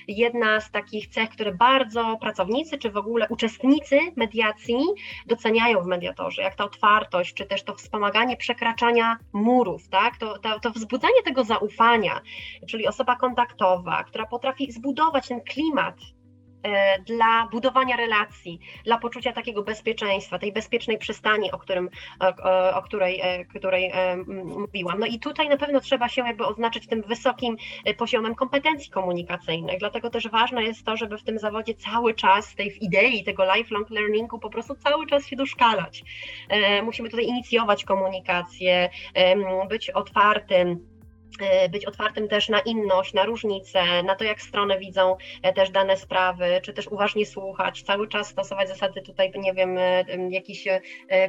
jedna 0.08 0.60
z 0.60 0.70
takich 0.70 1.08
cech, 1.08 1.30
które 1.30 1.54
bardzo 1.54 2.16
pracownicy, 2.20 2.78
czy 2.78 2.90
w 2.90 2.96
ogóle 2.96 3.28
uczestnicy 3.28 4.00
mediacji 4.16 4.78
doceniają 5.26 5.82
w 5.82 5.86
mediatorze, 5.86 6.42
jak 6.42 6.54
ta 6.54 6.64
otwartość, 6.64 7.34
czy 7.34 7.46
też 7.46 7.62
to 7.62 7.74
wspomaganie 7.74 8.36
przekraczania 8.36 9.16
murów, 9.32 9.88
tak? 9.88 10.16
to, 10.16 10.38
to, 10.38 10.60
to 10.60 10.70
wzbudzanie 10.70 11.22
tego 11.24 11.44
zaufania, 11.44 12.20
czyli 12.68 12.86
osoba 12.86 13.16
kontaktowa, 13.16 14.04
która 14.04 14.26
potrafi 14.26 14.72
zbudować 14.72 15.28
ten 15.28 15.40
klimat 15.40 15.96
dla 17.06 17.48
budowania 17.50 17.96
relacji, 17.96 18.60
dla 18.84 18.98
poczucia 18.98 19.32
takiego 19.32 19.62
bezpieczeństwa, 19.62 20.38
tej 20.38 20.52
bezpiecznej 20.52 20.98
przystani, 20.98 21.52
o, 21.52 21.58
którym, 21.58 21.90
o, 22.20 22.74
o 22.74 22.82
której, 22.82 23.20
e, 23.22 23.44
której 23.44 23.90
e, 23.94 24.16
mówiłam. 24.44 24.98
No 24.98 25.06
i 25.06 25.18
tutaj 25.18 25.48
na 25.48 25.56
pewno 25.56 25.80
trzeba 25.80 26.08
się 26.08 26.22
jakby 26.26 26.46
oznaczyć 26.46 26.86
tym 26.86 27.02
wysokim 27.02 27.56
poziomem 27.96 28.34
kompetencji 28.34 28.90
komunikacyjnych, 28.90 29.78
dlatego 29.78 30.10
też 30.10 30.28
ważne 30.28 30.64
jest 30.64 30.84
to, 30.84 30.96
żeby 30.96 31.18
w 31.18 31.22
tym 31.22 31.38
zawodzie 31.38 31.74
cały 31.74 32.14
czas, 32.14 32.54
tej 32.54 32.84
idei 32.84 33.24
tego 33.24 33.54
lifelong 33.54 33.90
learningu 33.90 34.38
po 34.38 34.50
prostu 34.50 34.74
cały 34.74 35.06
czas 35.06 35.26
się 35.26 35.36
doszkalać. 35.36 36.02
Musimy 36.82 37.10
tutaj 37.10 37.26
inicjować 37.26 37.84
komunikację, 37.84 38.90
być 39.68 39.90
otwartym, 39.90 40.52
E, 40.62 40.91
być 41.70 41.86
otwartym 41.86 42.28
też 42.28 42.48
na 42.48 42.60
inność, 42.60 43.14
na 43.14 43.24
różnice, 43.24 44.02
na 44.02 44.14
to, 44.14 44.24
jak 44.24 44.42
strony 44.42 44.78
widzą 44.78 45.16
e, 45.42 45.52
też 45.52 45.70
dane 45.70 45.96
sprawy, 45.96 46.60
czy 46.62 46.72
też 46.72 46.88
uważnie 46.88 47.26
słuchać, 47.26 47.82
cały 47.82 48.08
czas 48.08 48.28
stosować 48.28 48.68
zasady 48.68 49.02
tutaj, 49.02 49.32
nie 49.34 49.54
wiem, 49.54 49.78
e, 49.78 50.04
jakichś 50.30 50.64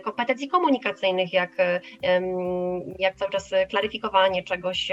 kompetencji 0.04 0.48
komunikacyjnych, 0.48 1.34
jak, 1.34 1.52
jak 3.00 3.16
cały 3.16 3.32
czas 3.32 3.52
klaryfikowanie 3.70 4.44
czegoś 4.44 4.92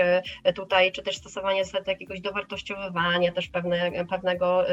tutaj, 0.54 0.92
czy 0.92 1.02
też 1.02 1.16
stosowanie 1.16 1.64
zasad 1.64 1.86
jakiegoś 1.86 2.20
dowartościowywania 2.20 3.32
też 3.32 3.48
pewne, 3.48 4.04
pewnego, 4.10 4.64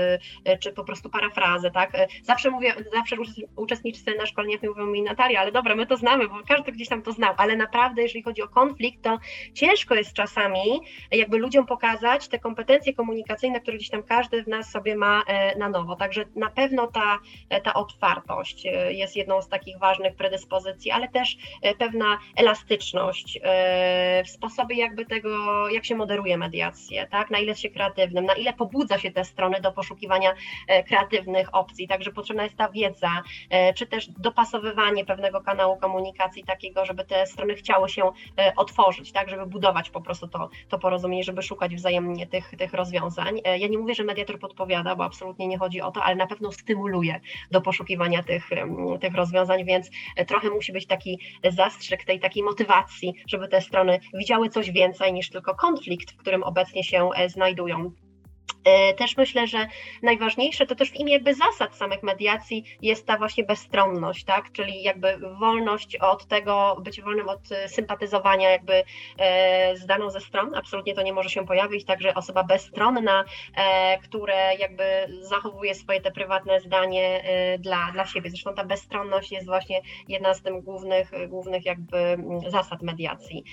czy 0.59 0.71
po 0.71 0.83
prostu 0.83 1.09
parafrazy, 1.09 1.71
tak? 1.71 1.91
Zawsze 2.23 2.49
mówię, 2.49 2.73
zawsze 2.93 3.15
uczestnicy 3.55 4.15
na 4.17 4.25
szkoleniach 4.25 4.63
mówią 4.63 4.85
mi 4.85 5.01
Natalia, 5.01 5.39
ale 5.39 5.51
dobra, 5.51 5.75
my 5.75 5.85
to 5.85 5.97
znamy, 5.97 6.27
bo 6.27 6.35
każdy 6.47 6.71
gdzieś 6.71 6.89
tam 6.89 7.01
to 7.01 7.11
znał, 7.11 7.33
ale 7.38 7.55
naprawdę, 7.55 8.01
jeżeli 8.01 8.23
chodzi 8.23 8.41
o 8.41 8.47
konflikt, 8.47 9.03
to 9.03 9.17
ciężko 9.53 9.95
jest 9.95 10.13
czasem 10.13 10.26
czasami 10.28 10.82
jakby 11.11 11.38
ludziom 11.38 11.65
pokazać 11.65 12.28
te 12.28 12.39
kompetencje 12.39 12.93
komunikacyjne, 12.93 13.61
które 13.61 13.78
gdzieś 13.78 13.89
tam 13.89 14.03
każdy 14.03 14.43
w 14.43 14.47
nas 14.47 14.71
sobie 14.71 14.95
ma 14.95 15.23
e, 15.28 15.57
na 15.57 15.69
nowo. 15.69 15.95
Także 15.95 16.25
na 16.36 16.49
pewno 16.49 16.88
ta, 16.88 17.19
e, 17.49 17.61
ta 17.61 17.73
otwartość 17.73 18.65
e, 18.65 18.93
jest 18.93 19.15
jedną 19.15 19.41
z 19.41 19.49
takich 19.49 19.80
ważnych 19.80 20.15
predyspozycji, 20.15 20.91
ale 20.91 21.07
też 21.07 21.38
pewna 21.80 22.17
elastyczność 22.36 23.39
w 24.25 24.30
sposobie 24.30 24.75
jakby 24.75 25.05
tego, 25.05 25.69
jak 25.69 25.86
się 25.86 25.95
moderuje 25.95 26.38
mediację, 26.38 27.07
tak? 27.07 27.30
na 27.30 27.39
ile 27.39 27.55
się 27.55 27.69
kreatywnym, 27.69 28.25
na 28.25 28.34
ile 28.34 28.53
pobudza 28.53 28.97
się 28.99 29.11
te 29.11 29.25
strony 29.25 29.61
do 29.61 29.71
poszukiwania 29.71 30.34
kreatywnych 30.88 31.55
opcji. 31.55 31.88
Także 31.88 32.11
potrzebna 32.11 32.43
jest 32.43 32.57
ta 32.57 32.69
wiedza, 32.69 33.23
czy 33.75 33.86
też 33.86 34.07
dopasowywanie 34.07 35.05
pewnego 35.05 35.41
kanału 35.41 35.78
komunikacji 35.78 36.43
takiego, 36.43 36.86
żeby 36.86 37.05
te 37.05 37.28
strony 37.28 37.55
chciały 37.55 37.89
się 37.89 38.11
otworzyć, 38.55 39.11
tak, 39.11 39.30
żeby 39.30 39.45
budować 39.45 39.89
po 39.89 40.01
prostu 40.01 40.16
prostu 40.20 40.39
to, 40.39 40.49
to 40.70 40.80
porozumienie, 40.80 41.24
żeby 41.24 41.41
szukać 41.41 41.76
wzajemnie 41.76 42.28
tych, 42.28 42.51
tych 42.57 42.74
rozwiązań. 42.74 43.41
E, 43.43 43.57
ja 43.57 43.68
nie 43.68 43.78
mówię, 43.78 43.95
że 43.95 44.03
mediator 44.03 44.39
podpowiada, 44.39 44.95
bo 44.95 45.03
absolutnie 45.03 45.47
nie 45.47 45.57
chodzi 45.57 45.82
o 45.82 45.91
to, 45.91 46.03
ale 46.03 46.15
na 46.15 46.28
pewno 46.28 46.51
stymuluje 46.51 47.20
do 47.51 47.61
poszukiwania 47.61 48.24
tych, 48.24 48.49
tych 49.01 49.13
rozwiązań, 49.13 49.65
więc 49.65 49.89
e, 50.15 50.26
trochę 50.26 50.49
musi 50.49 50.74
być 50.74 50.88
taki 50.88 51.20
zastrzyk 51.49 52.05
tej 52.05 52.20
takiej 52.20 52.43
motywacji, 52.43 53.13
żeby 53.28 53.47
te 53.47 53.61
strony 53.61 53.99
widziały 54.13 54.49
coś 54.49 54.72
więcej 54.72 55.13
niż 55.13 55.30
tylko 55.30 55.55
konflikt, 55.55 56.11
w 56.11 56.18
którym 56.18 56.43
obecnie 56.43 56.84
się 56.84 57.09
e, 57.15 57.30
znajdują. 57.30 57.91
E, 58.68 58.93
też 58.93 59.18
myślę, 59.18 59.47
że 59.47 59.68
najważniejsze 60.03 60.65
to 60.65 60.76
też 60.76 60.91
w 60.91 60.95
imię 60.95 61.13
jakby 61.13 61.34
zasad 61.34 61.76
samych 61.76 62.03
mediacji 62.03 62.63
jest 62.82 63.05
ta 63.05 63.18
właśnie 63.18 63.43
bezstronność, 63.43 64.24
tak? 64.24 64.51
czyli 64.51 64.84
jakby 64.84 65.18
wolność 65.39 65.95
od 65.95 66.28
tego, 66.28 66.78
być 66.82 67.01
wolnym 67.01 67.30
od 67.30 67.39
sympatyzowania 67.68 68.49
jakby 68.49 68.84
e, 69.18 69.76
z 69.78 69.86
daną 69.86 70.09
ze 70.09 70.20
stron, 70.20 70.55
absolutnie 70.55 70.93
to 70.93 71.01
nie 71.01 71.13
może 71.13 71.30
się 71.30 71.45
pojawić, 71.45 71.86
także 71.86 72.13
osoba 72.13 72.43
bezstronna, 72.43 73.26
e, 73.55 73.97
które 73.97 74.55
jakby 74.59 74.84
zachowuje 75.22 75.76
swoje 75.76 76.01
te 76.01 76.11
prywatne 76.11 76.59
zdanie 76.61 77.24
dla, 77.59 77.91
dla 77.93 78.05
siebie. 78.05 78.30
Zresztą 78.30 78.53
ta 78.53 78.65
bezstronność 78.65 79.32
jest 79.32 79.45
właśnie 79.45 79.82
jedna 80.07 80.34
z 80.34 80.41
głównych, 80.61 81.11
głównych 81.28 81.65
jakby 81.65 81.97
mm, 81.97 82.51
zasad 82.51 82.82
mediacji, 82.82 83.43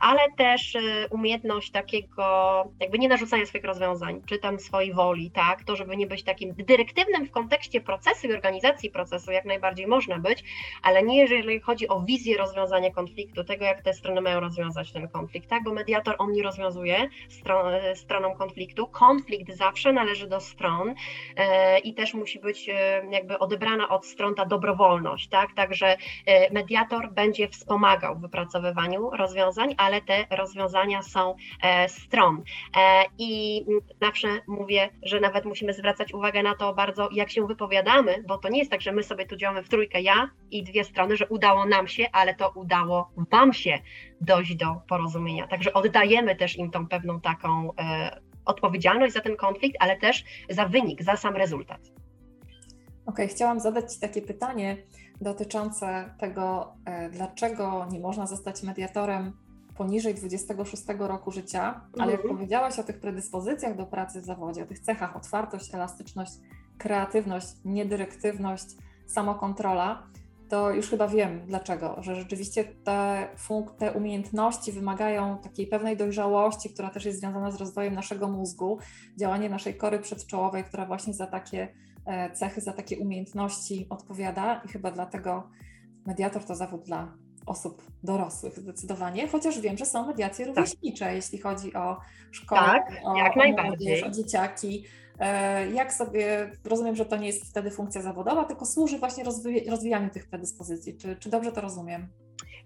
ale 0.00 0.20
też 0.36 0.76
umiejętność 1.10 1.70
takiego 1.70 2.64
jakby 2.80 2.98
nie 2.98 3.08
narzucania 3.08 3.46
swoich 3.46 3.64
rozwiązań, 3.64 4.22
czy 4.26 4.38
tam 4.38 4.55
swojej 4.62 4.94
woli, 4.94 5.30
tak, 5.30 5.64
to 5.64 5.76
żeby 5.76 5.96
nie 5.96 6.06
być 6.06 6.22
takim 6.22 6.54
dyrektywnym 6.54 7.26
w 7.26 7.30
kontekście 7.30 7.80
procesu 7.80 8.26
i 8.26 8.32
organizacji 8.32 8.90
procesu, 8.90 9.32
jak 9.32 9.44
najbardziej 9.44 9.86
można 9.86 10.18
być, 10.18 10.44
ale 10.82 11.02
nie 11.02 11.18
jeżeli 11.18 11.60
chodzi 11.60 11.88
o 11.88 12.00
wizję 12.00 12.36
rozwiązania 12.36 12.90
konfliktu, 12.90 13.44
tego 13.44 13.64
jak 13.64 13.82
te 13.82 13.94
strony 13.94 14.20
mają 14.20 14.40
rozwiązać 14.40 14.92
ten 14.92 15.08
konflikt, 15.08 15.50
tak, 15.50 15.64
bo 15.64 15.72
mediator 15.72 16.14
on 16.18 16.32
nie 16.32 16.42
rozwiązuje 16.42 17.08
stron, 17.28 17.72
stroną 17.94 18.34
konfliktu, 18.34 18.86
konflikt 18.86 19.52
zawsze 19.52 19.92
należy 19.92 20.26
do 20.26 20.40
stron 20.40 20.94
e, 21.36 21.78
i 21.78 21.94
też 21.94 22.14
musi 22.14 22.40
być 22.40 22.68
e, 22.68 23.02
jakby 23.10 23.38
odebrana 23.38 23.88
od 23.88 24.06
stron 24.06 24.34
ta 24.34 24.44
dobrowolność, 24.44 25.28
tak, 25.28 25.54
także 25.54 25.96
e, 26.26 26.52
mediator 26.52 27.12
będzie 27.12 27.48
wspomagał 27.48 28.16
w 28.16 28.20
wypracowywaniu 28.20 29.10
rozwiązań, 29.10 29.74
ale 29.78 30.00
te 30.00 30.26
rozwiązania 30.30 31.02
są 31.02 31.36
e, 31.62 31.88
stron. 31.88 32.42
E, 32.76 33.04
i 33.18 33.64
zawsze 34.00 34.28
mówię, 34.46 34.88
że 35.02 35.20
nawet 35.20 35.44
musimy 35.44 35.72
zwracać 35.72 36.14
uwagę 36.14 36.42
na 36.42 36.54
to 36.54 36.74
bardzo, 36.74 37.08
jak 37.12 37.30
się 37.30 37.46
wypowiadamy, 37.46 38.24
bo 38.28 38.38
to 38.38 38.48
nie 38.48 38.58
jest 38.58 38.70
tak, 38.70 38.80
że 38.80 38.92
my 38.92 39.02
sobie 39.02 39.26
tu 39.26 39.36
działamy 39.36 39.62
w 39.62 39.68
trójkę, 39.68 40.00
ja 40.00 40.30
i 40.50 40.62
dwie 40.62 40.84
strony, 40.84 41.16
że 41.16 41.28
udało 41.28 41.66
nam 41.66 41.88
się, 41.88 42.06
ale 42.12 42.34
to 42.34 42.52
udało 42.54 43.10
Wam 43.32 43.52
się 43.52 43.78
dojść 44.20 44.54
do 44.54 44.66
porozumienia. 44.88 45.46
Także 45.46 45.72
oddajemy 45.72 46.36
też 46.36 46.56
im 46.56 46.70
tą 46.70 46.88
pewną 46.88 47.20
taką 47.20 47.70
e, 47.78 48.20
odpowiedzialność 48.44 49.14
za 49.14 49.20
ten 49.20 49.36
konflikt, 49.36 49.76
ale 49.80 49.96
też 49.96 50.24
za 50.50 50.66
wynik, 50.66 51.02
za 51.02 51.16
sam 51.16 51.36
rezultat. 51.36 51.80
Okej, 51.80 53.24
okay, 53.24 53.28
chciałam 53.28 53.60
zadać 53.60 53.94
Ci 53.94 54.00
takie 54.00 54.22
pytanie 54.22 54.76
dotyczące 55.20 56.14
tego, 56.18 56.74
e, 56.84 57.10
dlaczego 57.10 57.86
nie 57.90 58.00
można 58.00 58.26
zostać 58.26 58.62
mediatorem 58.62 59.32
poniżej 59.76 60.14
26 60.14 60.84
roku 60.98 61.30
życia, 61.30 61.80
ale 61.98 62.12
jak 62.12 62.20
mhm. 62.20 62.36
powiedziałaś 62.36 62.78
o 62.78 62.84
tych 62.84 63.00
predyspozycjach 63.00 63.76
do 63.76 63.86
pracy 63.86 64.20
w 64.20 64.24
zawodzie, 64.24 64.62
o 64.62 64.66
tych 64.66 64.78
cechach 64.78 65.16
otwartość, 65.16 65.74
elastyczność, 65.74 66.32
kreatywność, 66.78 67.46
niedyrektywność, 67.64 68.66
samokontrola, 69.06 70.06
to 70.48 70.70
już 70.70 70.90
chyba 70.90 71.08
wiem 71.08 71.46
dlaczego, 71.46 71.96
że 72.00 72.14
rzeczywiście 72.14 72.64
te, 72.64 73.28
te 73.78 73.92
umiejętności 73.92 74.72
wymagają 74.72 75.38
takiej 75.38 75.66
pewnej 75.66 75.96
dojrzałości, 75.96 76.70
która 76.70 76.90
też 76.90 77.04
jest 77.04 77.20
związana 77.20 77.50
z 77.50 77.56
rozwojem 77.56 77.94
naszego 77.94 78.28
mózgu, 78.28 78.78
działanie 79.16 79.50
naszej 79.50 79.76
kory 79.76 79.98
przedczołowej, 79.98 80.64
która 80.64 80.86
właśnie 80.86 81.14
za 81.14 81.26
takie 81.26 81.68
e, 82.06 82.30
cechy, 82.30 82.60
za 82.60 82.72
takie 82.72 82.98
umiejętności 82.98 83.86
odpowiada 83.90 84.62
i 84.64 84.68
chyba 84.68 84.90
dlatego 84.90 85.50
mediator 86.06 86.44
to 86.44 86.54
zawód 86.54 86.82
dla 86.82 87.12
osób 87.46 87.82
dorosłych 88.02 88.58
zdecydowanie, 88.58 89.28
chociaż 89.28 89.60
wiem, 89.60 89.78
że 89.78 89.86
są 89.86 90.06
mediacje 90.06 90.46
tak. 90.46 90.56
rówieśnicze, 90.56 91.04
tak. 91.04 91.14
jeśli 91.14 91.38
chodzi 91.38 91.74
o 91.74 91.96
szkołę, 92.30 92.60
tak, 92.60 92.92
o, 93.04 93.16
jak 93.16 93.36
najbardziej. 93.36 94.04
o 94.04 94.10
dzieciaki. 94.10 94.84
E, 95.18 95.70
jak 95.70 95.92
sobie, 95.92 96.52
rozumiem, 96.64 96.96
że 96.96 97.06
to 97.06 97.16
nie 97.16 97.26
jest 97.26 97.44
wtedy 97.44 97.70
funkcja 97.70 98.02
zawodowa, 98.02 98.44
tylko 98.44 98.66
służy 98.66 98.98
właśnie 98.98 99.24
rozwijaniu 99.68 100.10
tych 100.10 100.28
predyspozycji. 100.28 100.96
Czy, 100.96 101.16
czy 101.16 101.30
dobrze 101.30 101.52
to 101.52 101.60
rozumiem? 101.60 102.08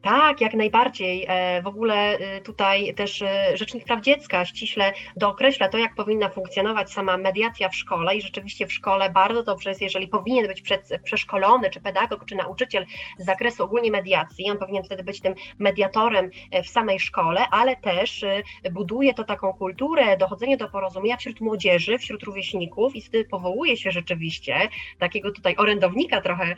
Tak, 0.02 0.40
jak 0.40 0.54
najbardziej. 0.54 1.26
E, 1.28 1.62
w 1.62 1.66
ogóle 1.66 1.94
e, 1.94 2.40
tutaj 2.40 2.94
też 2.94 3.22
e, 3.22 3.56
Rzecznik 3.56 3.84
Praw 3.84 4.00
Dziecka 4.00 4.44
ściśle 4.44 4.92
dookreśla 5.16 5.68
to, 5.68 5.78
jak 5.78 5.94
powinna 5.94 6.28
funkcjonować 6.28 6.92
sama 6.92 7.16
mediacja 7.16 7.68
w 7.68 7.76
szkole 7.76 8.16
i 8.16 8.22
rzeczywiście 8.22 8.66
w 8.66 8.72
szkole 8.72 9.10
bardzo 9.10 9.42
dobrze 9.42 9.70
jest, 9.70 9.82
jeżeli 9.82 10.08
powinien 10.08 10.46
być 10.46 10.62
przeszkolony, 11.04 11.70
czy 11.70 11.80
pedagog, 11.80 12.24
czy 12.24 12.34
nauczyciel 12.34 12.86
z 13.18 13.24
zakresu 13.24 13.64
ogólnie 13.64 13.90
mediacji, 13.90 14.50
on 14.50 14.58
powinien 14.58 14.84
wtedy 14.84 15.04
być 15.04 15.20
tym 15.20 15.34
mediatorem 15.58 16.30
w 16.64 16.68
samej 16.68 17.00
szkole, 17.00 17.40
ale 17.50 17.76
też 17.76 18.24
buduje 18.72 19.14
to 19.14 19.24
taką 19.24 19.52
kulturę, 19.52 20.16
dochodzenie 20.16 20.56
do 20.56 20.68
porozumienia 20.68 21.16
wśród 21.16 21.40
młodzieży, 21.40 21.98
wśród 21.98 22.22
rówieśników 22.22 22.96
i 22.96 23.02
wtedy 23.02 23.24
powołuje 23.24 23.76
się 23.76 23.90
rzeczywiście 23.90 24.54
takiego 24.98 25.32
tutaj 25.32 25.56
orędownika 25.56 26.20
trochę 26.20 26.56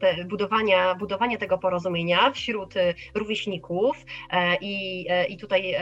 te 0.00 0.24
budowania, 0.24 0.94
budowania 0.94 1.38
tego 1.38 1.59
porozumienia 1.60 2.30
wśród 2.30 2.74
rówieśników 3.14 4.04
i, 4.60 5.06
i 5.28 5.36
tutaj 5.36 5.74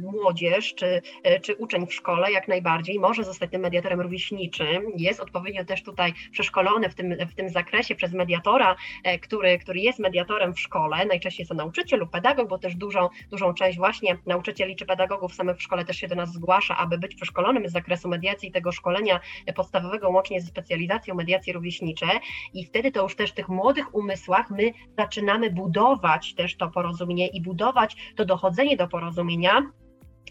młodzież 0.00 0.74
czy, 0.74 1.02
czy 1.42 1.56
uczeń 1.56 1.86
w 1.86 1.94
szkole 1.94 2.32
jak 2.32 2.48
najbardziej 2.48 2.98
może 2.98 3.24
zostać 3.24 3.50
tym 3.50 3.60
mediatorem 3.60 4.00
rówieśniczym, 4.00 4.82
jest 4.96 5.20
odpowiednio 5.20 5.64
też 5.64 5.82
tutaj 5.82 6.12
przeszkolony 6.32 6.88
w 6.88 6.94
tym, 6.94 7.16
w 7.28 7.34
tym 7.34 7.48
zakresie 7.48 7.94
przez 7.94 8.12
mediatora, 8.12 8.76
który, 9.22 9.58
który 9.58 9.80
jest 9.80 9.98
mediatorem 9.98 10.54
w 10.54 10.60
szkole, 10.60 11.06
najczęściej 11.06 11.42
jest 11.42 11.48
to 11.48 11.54
nauczyciel 11.54 12.00
lub 12.00 12.10
pedagog, 12.10 12.48
bo 12.48 12.58
też 12.58 12.76
dużą, 12.76 13.08
dużą 13.30 13.54
część 13.54 13.78
właśnie 13.78 14.18
nauczycieli 14.26 14.76
czy 14.76 14.86
pedagogów 14.86 15.34
samych 15.34 15.56
w 15.56 15.62
szkole 15.62 15.84
też 15.84 15.96
się 15.96 16.08
do 16.08 16.14
nas 16.14 16.32
zgłasza, 16.32 16.76
aby 16.76 16.98
być 16.98 17.14
przeszkolonym 17.14 17.68
z 17.68 17.72
zakresu 17.72 18.08
mediacji 18.08 18.48
i 18.48 18.52
tego 18.52 18.72
szkolenia 18.72 19.20
podstawowego 19.54 20.10
łącznie 20.10 20.40
ze 20.40 20.46
specjalizacją 20.46 21.14
mediacji 21.14 21.52
rówieśnicze 21.52 22.06
i 22.54 22.64
wtedy 22.64 22.92
to 22.92 23.02
już 23.02 23.16
też 23.16 23.30
w 23.30 23.34
tych 23.34 23.48
młodych 23.48 23.94
umysłach 23.94 24.50
my 24.50 24.59
zaczynamy 24.98 25.50
budować 25.50 26.34
też 26.34 26.56
to 26.56 26.70
porozumienie 26.70 27.26
i 27.26 27.40
budować 27.42 27.96
to 28.16 28.24
dochodzenie 28.24 28.76
do 28.76 28.88
porozumienia 28.88 29.62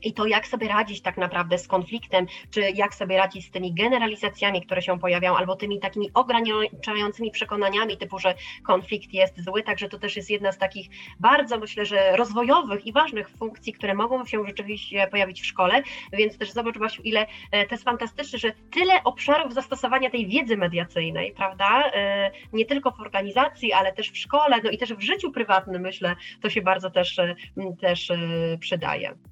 i 0.03 0.13
to, 0.13 0.25
jak 0.25 0.47
sobie 0.47 0.67
radzić 0.67 1.01
tak 1.01 1.17
naprawdę 1.17 1.57
z 1.57 1.67
konfliktem, 1.67 2.27
czy 2.51 2.61
jak 2.61 2.95
sobie 2.95 3.17
radzić 3.17 3.45
z 3.45 3.51
tymi 3.51 3.73
generalizacjami, 3.73 4.61
które 4.61 4.81
się 4.81 4.99
pojawiają, 4.99 5.37
albo 5.37 5.55
tymi 5.55 5.79
takimi 5.79 6.09
ograniczającymi 6.13 7.31
przekonaniami, 7.31 7.97
typu, 7.97 8.19
że 8.19 8.35
konflikt 8.63 9.13
jest 9.13 9.43
zły. 9.43 9.63
Także 9.63 9.89
to 9.89 9.99
też 9.99 10.15
jest 10.15 10.29
jedna 10.29 10.51
z 10.51 10.57
takich 10.57 10.87
bardzo, 11.19 11.59
myślę, 11.59 11.85
że 11.85 12.17
rozwojowych 12.17 12.85
i 12.85 12.91
ważnych 12.91 13.29
funkcji, 13.29 13.73
które 13.73 13.93
mogą 13.93 14.25
się 14.25 14.45
rzeczywiście 14.47 15.07
pojawić 15.07 15.41
w 15.41 15.45
szkole. 15.45 15.83
Więc 16.13 16.37
też 16.37 16.51
zobacz, 16.51 16.77
Basiu, 16.77 17.01
ile 17.01 17.27
e, 17.51 17.65
to 17.65 17.75
jest 17.75 17.83
fantastyczne, 17.83 18.39
że 18.39 18.51
tyle 18.71 19.03
obszarów 19.03 19.53
zastosowania 19.53 20.09
tej 20.09 20.27
wiedzy 20.27 20.57
mediacyjnej, 20.57 21.31
prawda? 21.31 21.91
E, 21.93 22.31
nie 22.53 22.65
tylko 22.65 22.91
w 22.91 22.99
organizacji, 22.99 23.73
ale 23.73 23.93
też 23.93 24.11
w 24.11 24.17
szkole, 24.17 24.55
no 24.63 24.69
i 24.69 24.77
też 24.77 24.93
w 24.93 25.01
życiu 25.01 25.31
prywatnym, 25.31 25.81
myślę, 25.81 26.15
to 26.41 26.49
się 26.49 26.61
bardzo 26.61 26.89
też, 26.89 27.19
e, 27.19 27.35
też 27.81 28.11
przydaje. 28.59 29.28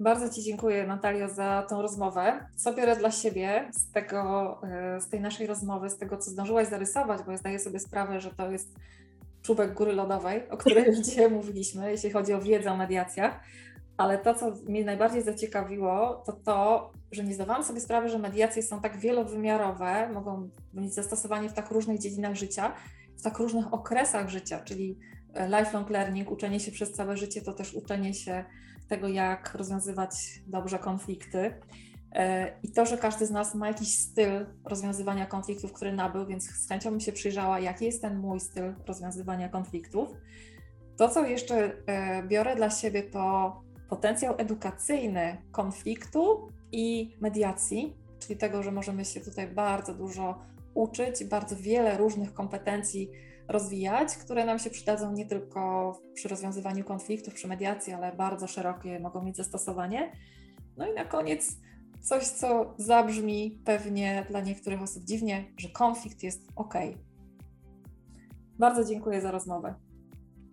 Bardzo 0.00 0.28
Ci 0.28 0.42
dziękuję, 0.42 0.86
Natalio, 0.86 1.28
za 1.28 1.66
tą 1.68 1.82
rozmowę. 1.82 2.46
Co 2.56 2.74
biorę 2.74 2.96
dla 2.96 3.10
siebie 3.10 3.70
z, 3.72 3.92
tego, 3.92 4.60
e, 4.62 5.00
z 5.00 5.08
tej 5.08 5.20
naszej 5.20 5.46
rozmowy, 5.46 5.90
z 5.90 5.98
tego, 5.98 6.16
co 6.16 6.30
zdążyłaś 6.30 6.68
zarysować, 6.68 7.22
bo 7.22 7.32
ja 7.32 7.38
zdaję 7.38 7.58
sobie 7.58 7.80
sprawę, 7.80 8.20
że 8.20 8.30
to 8.30 8.50
jest 8.50 8.74
czubek 9.42 9.74
góry 9.74 9.92
lodowej, 9.92 10.50
o 10.50 10.56
której 10.56 10.84
już 10.84 10.98
dzisiaj 11.06 11.30
mówiliśmy, 11.30 11.90
jeśli 11.90 12.10
chodzi 12.10 12.32
o 12.32 12.40
wiedzę 12.40 12.72
o 12.72 12.76
mediacjach. 12.76 13.40
Ale 13.96 14.18
to, 14.18 14.34
co 14.34 14.50
mnie 14.50 14.84
najbardziej 14.84 15.22
zaciekawiło, 15.22 16.22
to 16.26 16.32
to, 16.32 16.90
że 17.12 17.24
nie 17.24 17.34
zdawałam 17.34 17.64
sobie 17.64 17.80
sprawy, 17.80 18.08
że 18.08 18.18
mediacje 18.18 18.62
są 18.62 18.80
tak 18.80 18.98
wielowymiarowe, 18.98 20.08
mogą 20.12 20.48
mieć 20.74 20.94
zastosowanie 20.94 21.48
w 21.48 21.52
tak 21.52 21.70
różnych 21.70 21.98
dziedzinach 21.98 22.34
życia, 22.34 22.72
w 23.18 23.22
tak 23.22 23.38
różnych 23.38 23.74
okresach 23.74 24.28
życia, 24.28 24.60
czyli 24.60 24.98
e, 25.34 25.48
lifelong 25.48 25.90
learning, 25.90 26.30
uczenie 26.30 26.60
się 26.60 26.72
przez 26.72 26.92
całe 26.92 27.16
życie, 27.16 27.42
to 27.42 27.52
też 27.52 27.74
uczenie 27.74 28.14
się 28.14 28.44
tego, 28.90 29.08
jak 29.08 29.54
rozwiązywać 29.54 30.42
dobrze 30.46 30.78
konflikty. 30.78 31.54
E, 32.12 32.52
I 32.62 32.72
to, 32.72 32.86
że 32.86 32.98
każdy 32.98 33.26
z 33.26 33.30
nas 33.30 33.54
ma 33.54 33.68
jakiś 33.68 33.98
styl 33.98 34.46
rozwiązywania 34.64 35.26
konfliktów, 35.26 35.72
który 35.72 35.92
nabył, 35.92 36.26
więc 36.26 36.44
z 36.44 36.68
chęcią 36.68 36.90
bym 36.90 37.00
się 37.00 37.12
przyjrzała, 37.12 37.60
jaki 37.60 37.84
jest 37.84 38.02
ten 38.02 38.18
mój 38.18 38.40
styl 38.40 38.74
rozwiązywania 38.86 39.48
konfliktów. 39.48 40.08
To, 40.96 41.08
co 41.08 41.26
jeszcze 41.26 41.72
e, 41.86 42.22
biorę 42.22 42.56
dla 42.56 42.70
siebie, 42.70 43.02
to 43.02 43.62
potencjał 43.88 44.34
edukacyjny 44.38 45.36
konfliktu 45.52 46.48
i 46.72 47.16
mediacji, 47.20 47.96
czyli 48.18 48.38
tego, 48.38 48.62
że 48.62 48.72
możemy 48.72 49.04
się 49.04 49.20
tutaj 49.20 49.48
bardzo 49.48 49.94
dużo 49.94 50.38
uczyć, 50.74 51.24
bardzo 51.24 51.56
wiele 51.56 51.96
różnych 51.96 52.34
kompetencji 52.34 53.10
rozwijać, 53.50 54.16
które 54.16 54.44
nam 54.44 54.58
się 54.58 54.70
przydadzą 54.70 55.12
nie 55.12 55.26
tylko 55.26 55.92
przy 56.14 56.28
rozwiązywaniu 56.28 56.84
konfliktów, 56.84 57.34
przy 57.34 57.48
mediacji, 57.48 57.92
ale 57.92 58.12
bardzo 58.12 58.46
szerokie 58.46 59.00
mogą 59.00 59.22
mieć 59.22 59.36
zastosowanie. 59.36 60.12
No 60.76 60.92
i 60.92 60.94
na 60.94 61.04
koniec 61.04 61.56
coś, 62.00 62.24
co 62.24 62.74
zabrzmi 62.78 63.62
pewnie 63.64 64.26
dla 64.30 64.40
niektórych 64.40 64.82
osób 64.82 65.04
dziwnie, 65.04 65.44
że 65.56 65.68
konflikt 65.68 66.22
jest 66.22 66.48
ok. 66.56 66.74
Bardzo 68.58 68.84
dziękuję 68.84 69.20
za 69.20 69.30
rozmowę. 69.30 69.74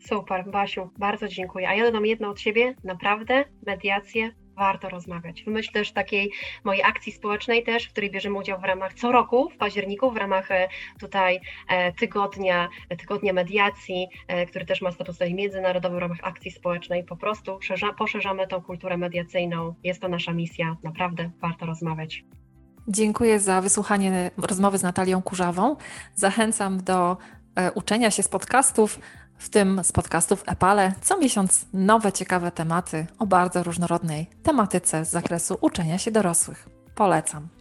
Super, 0.08 0.52
Basiu, 0.52 0.90
bardzo 1.00 1.28
dziękuję. 1.28 1.70
A 1.70 1.76
ja 1.76 1.84
dodam 1.84 2.06
jedno 2.06 2.30
od 2.30 2.40
siebie, 2.40 2.76
naprawdę 2.84 3.46
mediacje 3.66 4.32
warto 4.58 4.90
rozmawiać. 4.90 5.44
W 5.44 5.48
myśl 5.48 5.72
też 5.72 5.92
takiej 5.92 6.32
mojej 6.64 6.84
akcji 6.84 7.12
społecznej 7.12 7.64
też, 7.64 7.86
w 7.86 7.92
której 7.92 8.12
bierzemy 8.12 8.38
udział 8.38 8.60
w 8.60 8.64
ramach 8.64 8.94
co 8.94 9.12
roku 9.12 9.50
w 9.50 9.58
październiku, 9.58 10.12
w 10.12 10.18
ramach 10.18 10.52
e, 10.52 10.68
tutaj 11.00 11.40
e, 11.70 11.94
tygodnia, 11.94 12.70
tygodnia 12.98 13.34
mediacji, 13.34 14.08
e, 14.28 14.46
który 14.46 14.66
też 14.66 14.82
ma 14.82 14.92
status 14.92 15.20
międzynarodowy 15.34 15.96
w 15.96 16.00
ramach 16.00 16.18
akcji 16.22 16.52
społecznej. 16.52 17.04
Po 17.04 17.18
prostu 17.18 17.60
poszerzamy 17.98 18.48
tą 18.48 18.62
kulturę 18.62 18.98
mediacyjną. 18.98 19.76
Jest 19.84 20.02
to 20.02 20.08
nasza 20.08 20.34
misja. 20.34 20.78
Naprawdę 20.84 21.32
warto 21.42 21.66
rozmawiać. 21.66 22.24
Dziękuję 22.88 23.40
za 23.40 23.62
wysłuchanie 23.62 24.32
rozmowy 24.38 24.78
z 24.78 24.84
Natalią 24.84 25.22
Kurzawą. 25.22 25.76
Zachęcam 26.16 26.84
do 26.84 27.18
uczenia 27.76 28.12
się 28.12 28.24
z 28.24 28.28
podcastów, 28.28 29.00
w 29.38 29.50
tym 29.50 29.84
z 29.84 29.92
podcastów 29.92 30.44
Epale 30.48 30.94
co 31.02 31.18
miesiąc 31.18 31.66
nowe 31.74 32.12
ciekawe 32.12 32.52
tematy 32.52 33.06
o 33.20 33.26
bardzo 33.26 33.64
różnorodnej 33.64 34.30
tematyce 34.44 35.06
z 35.06 35.10
zakresu 35.10 35.58
uczenia 35.62 35.98
się 35.98 36.12
dorosłych. 36.12 36.70
Polecam. 36.96 37.57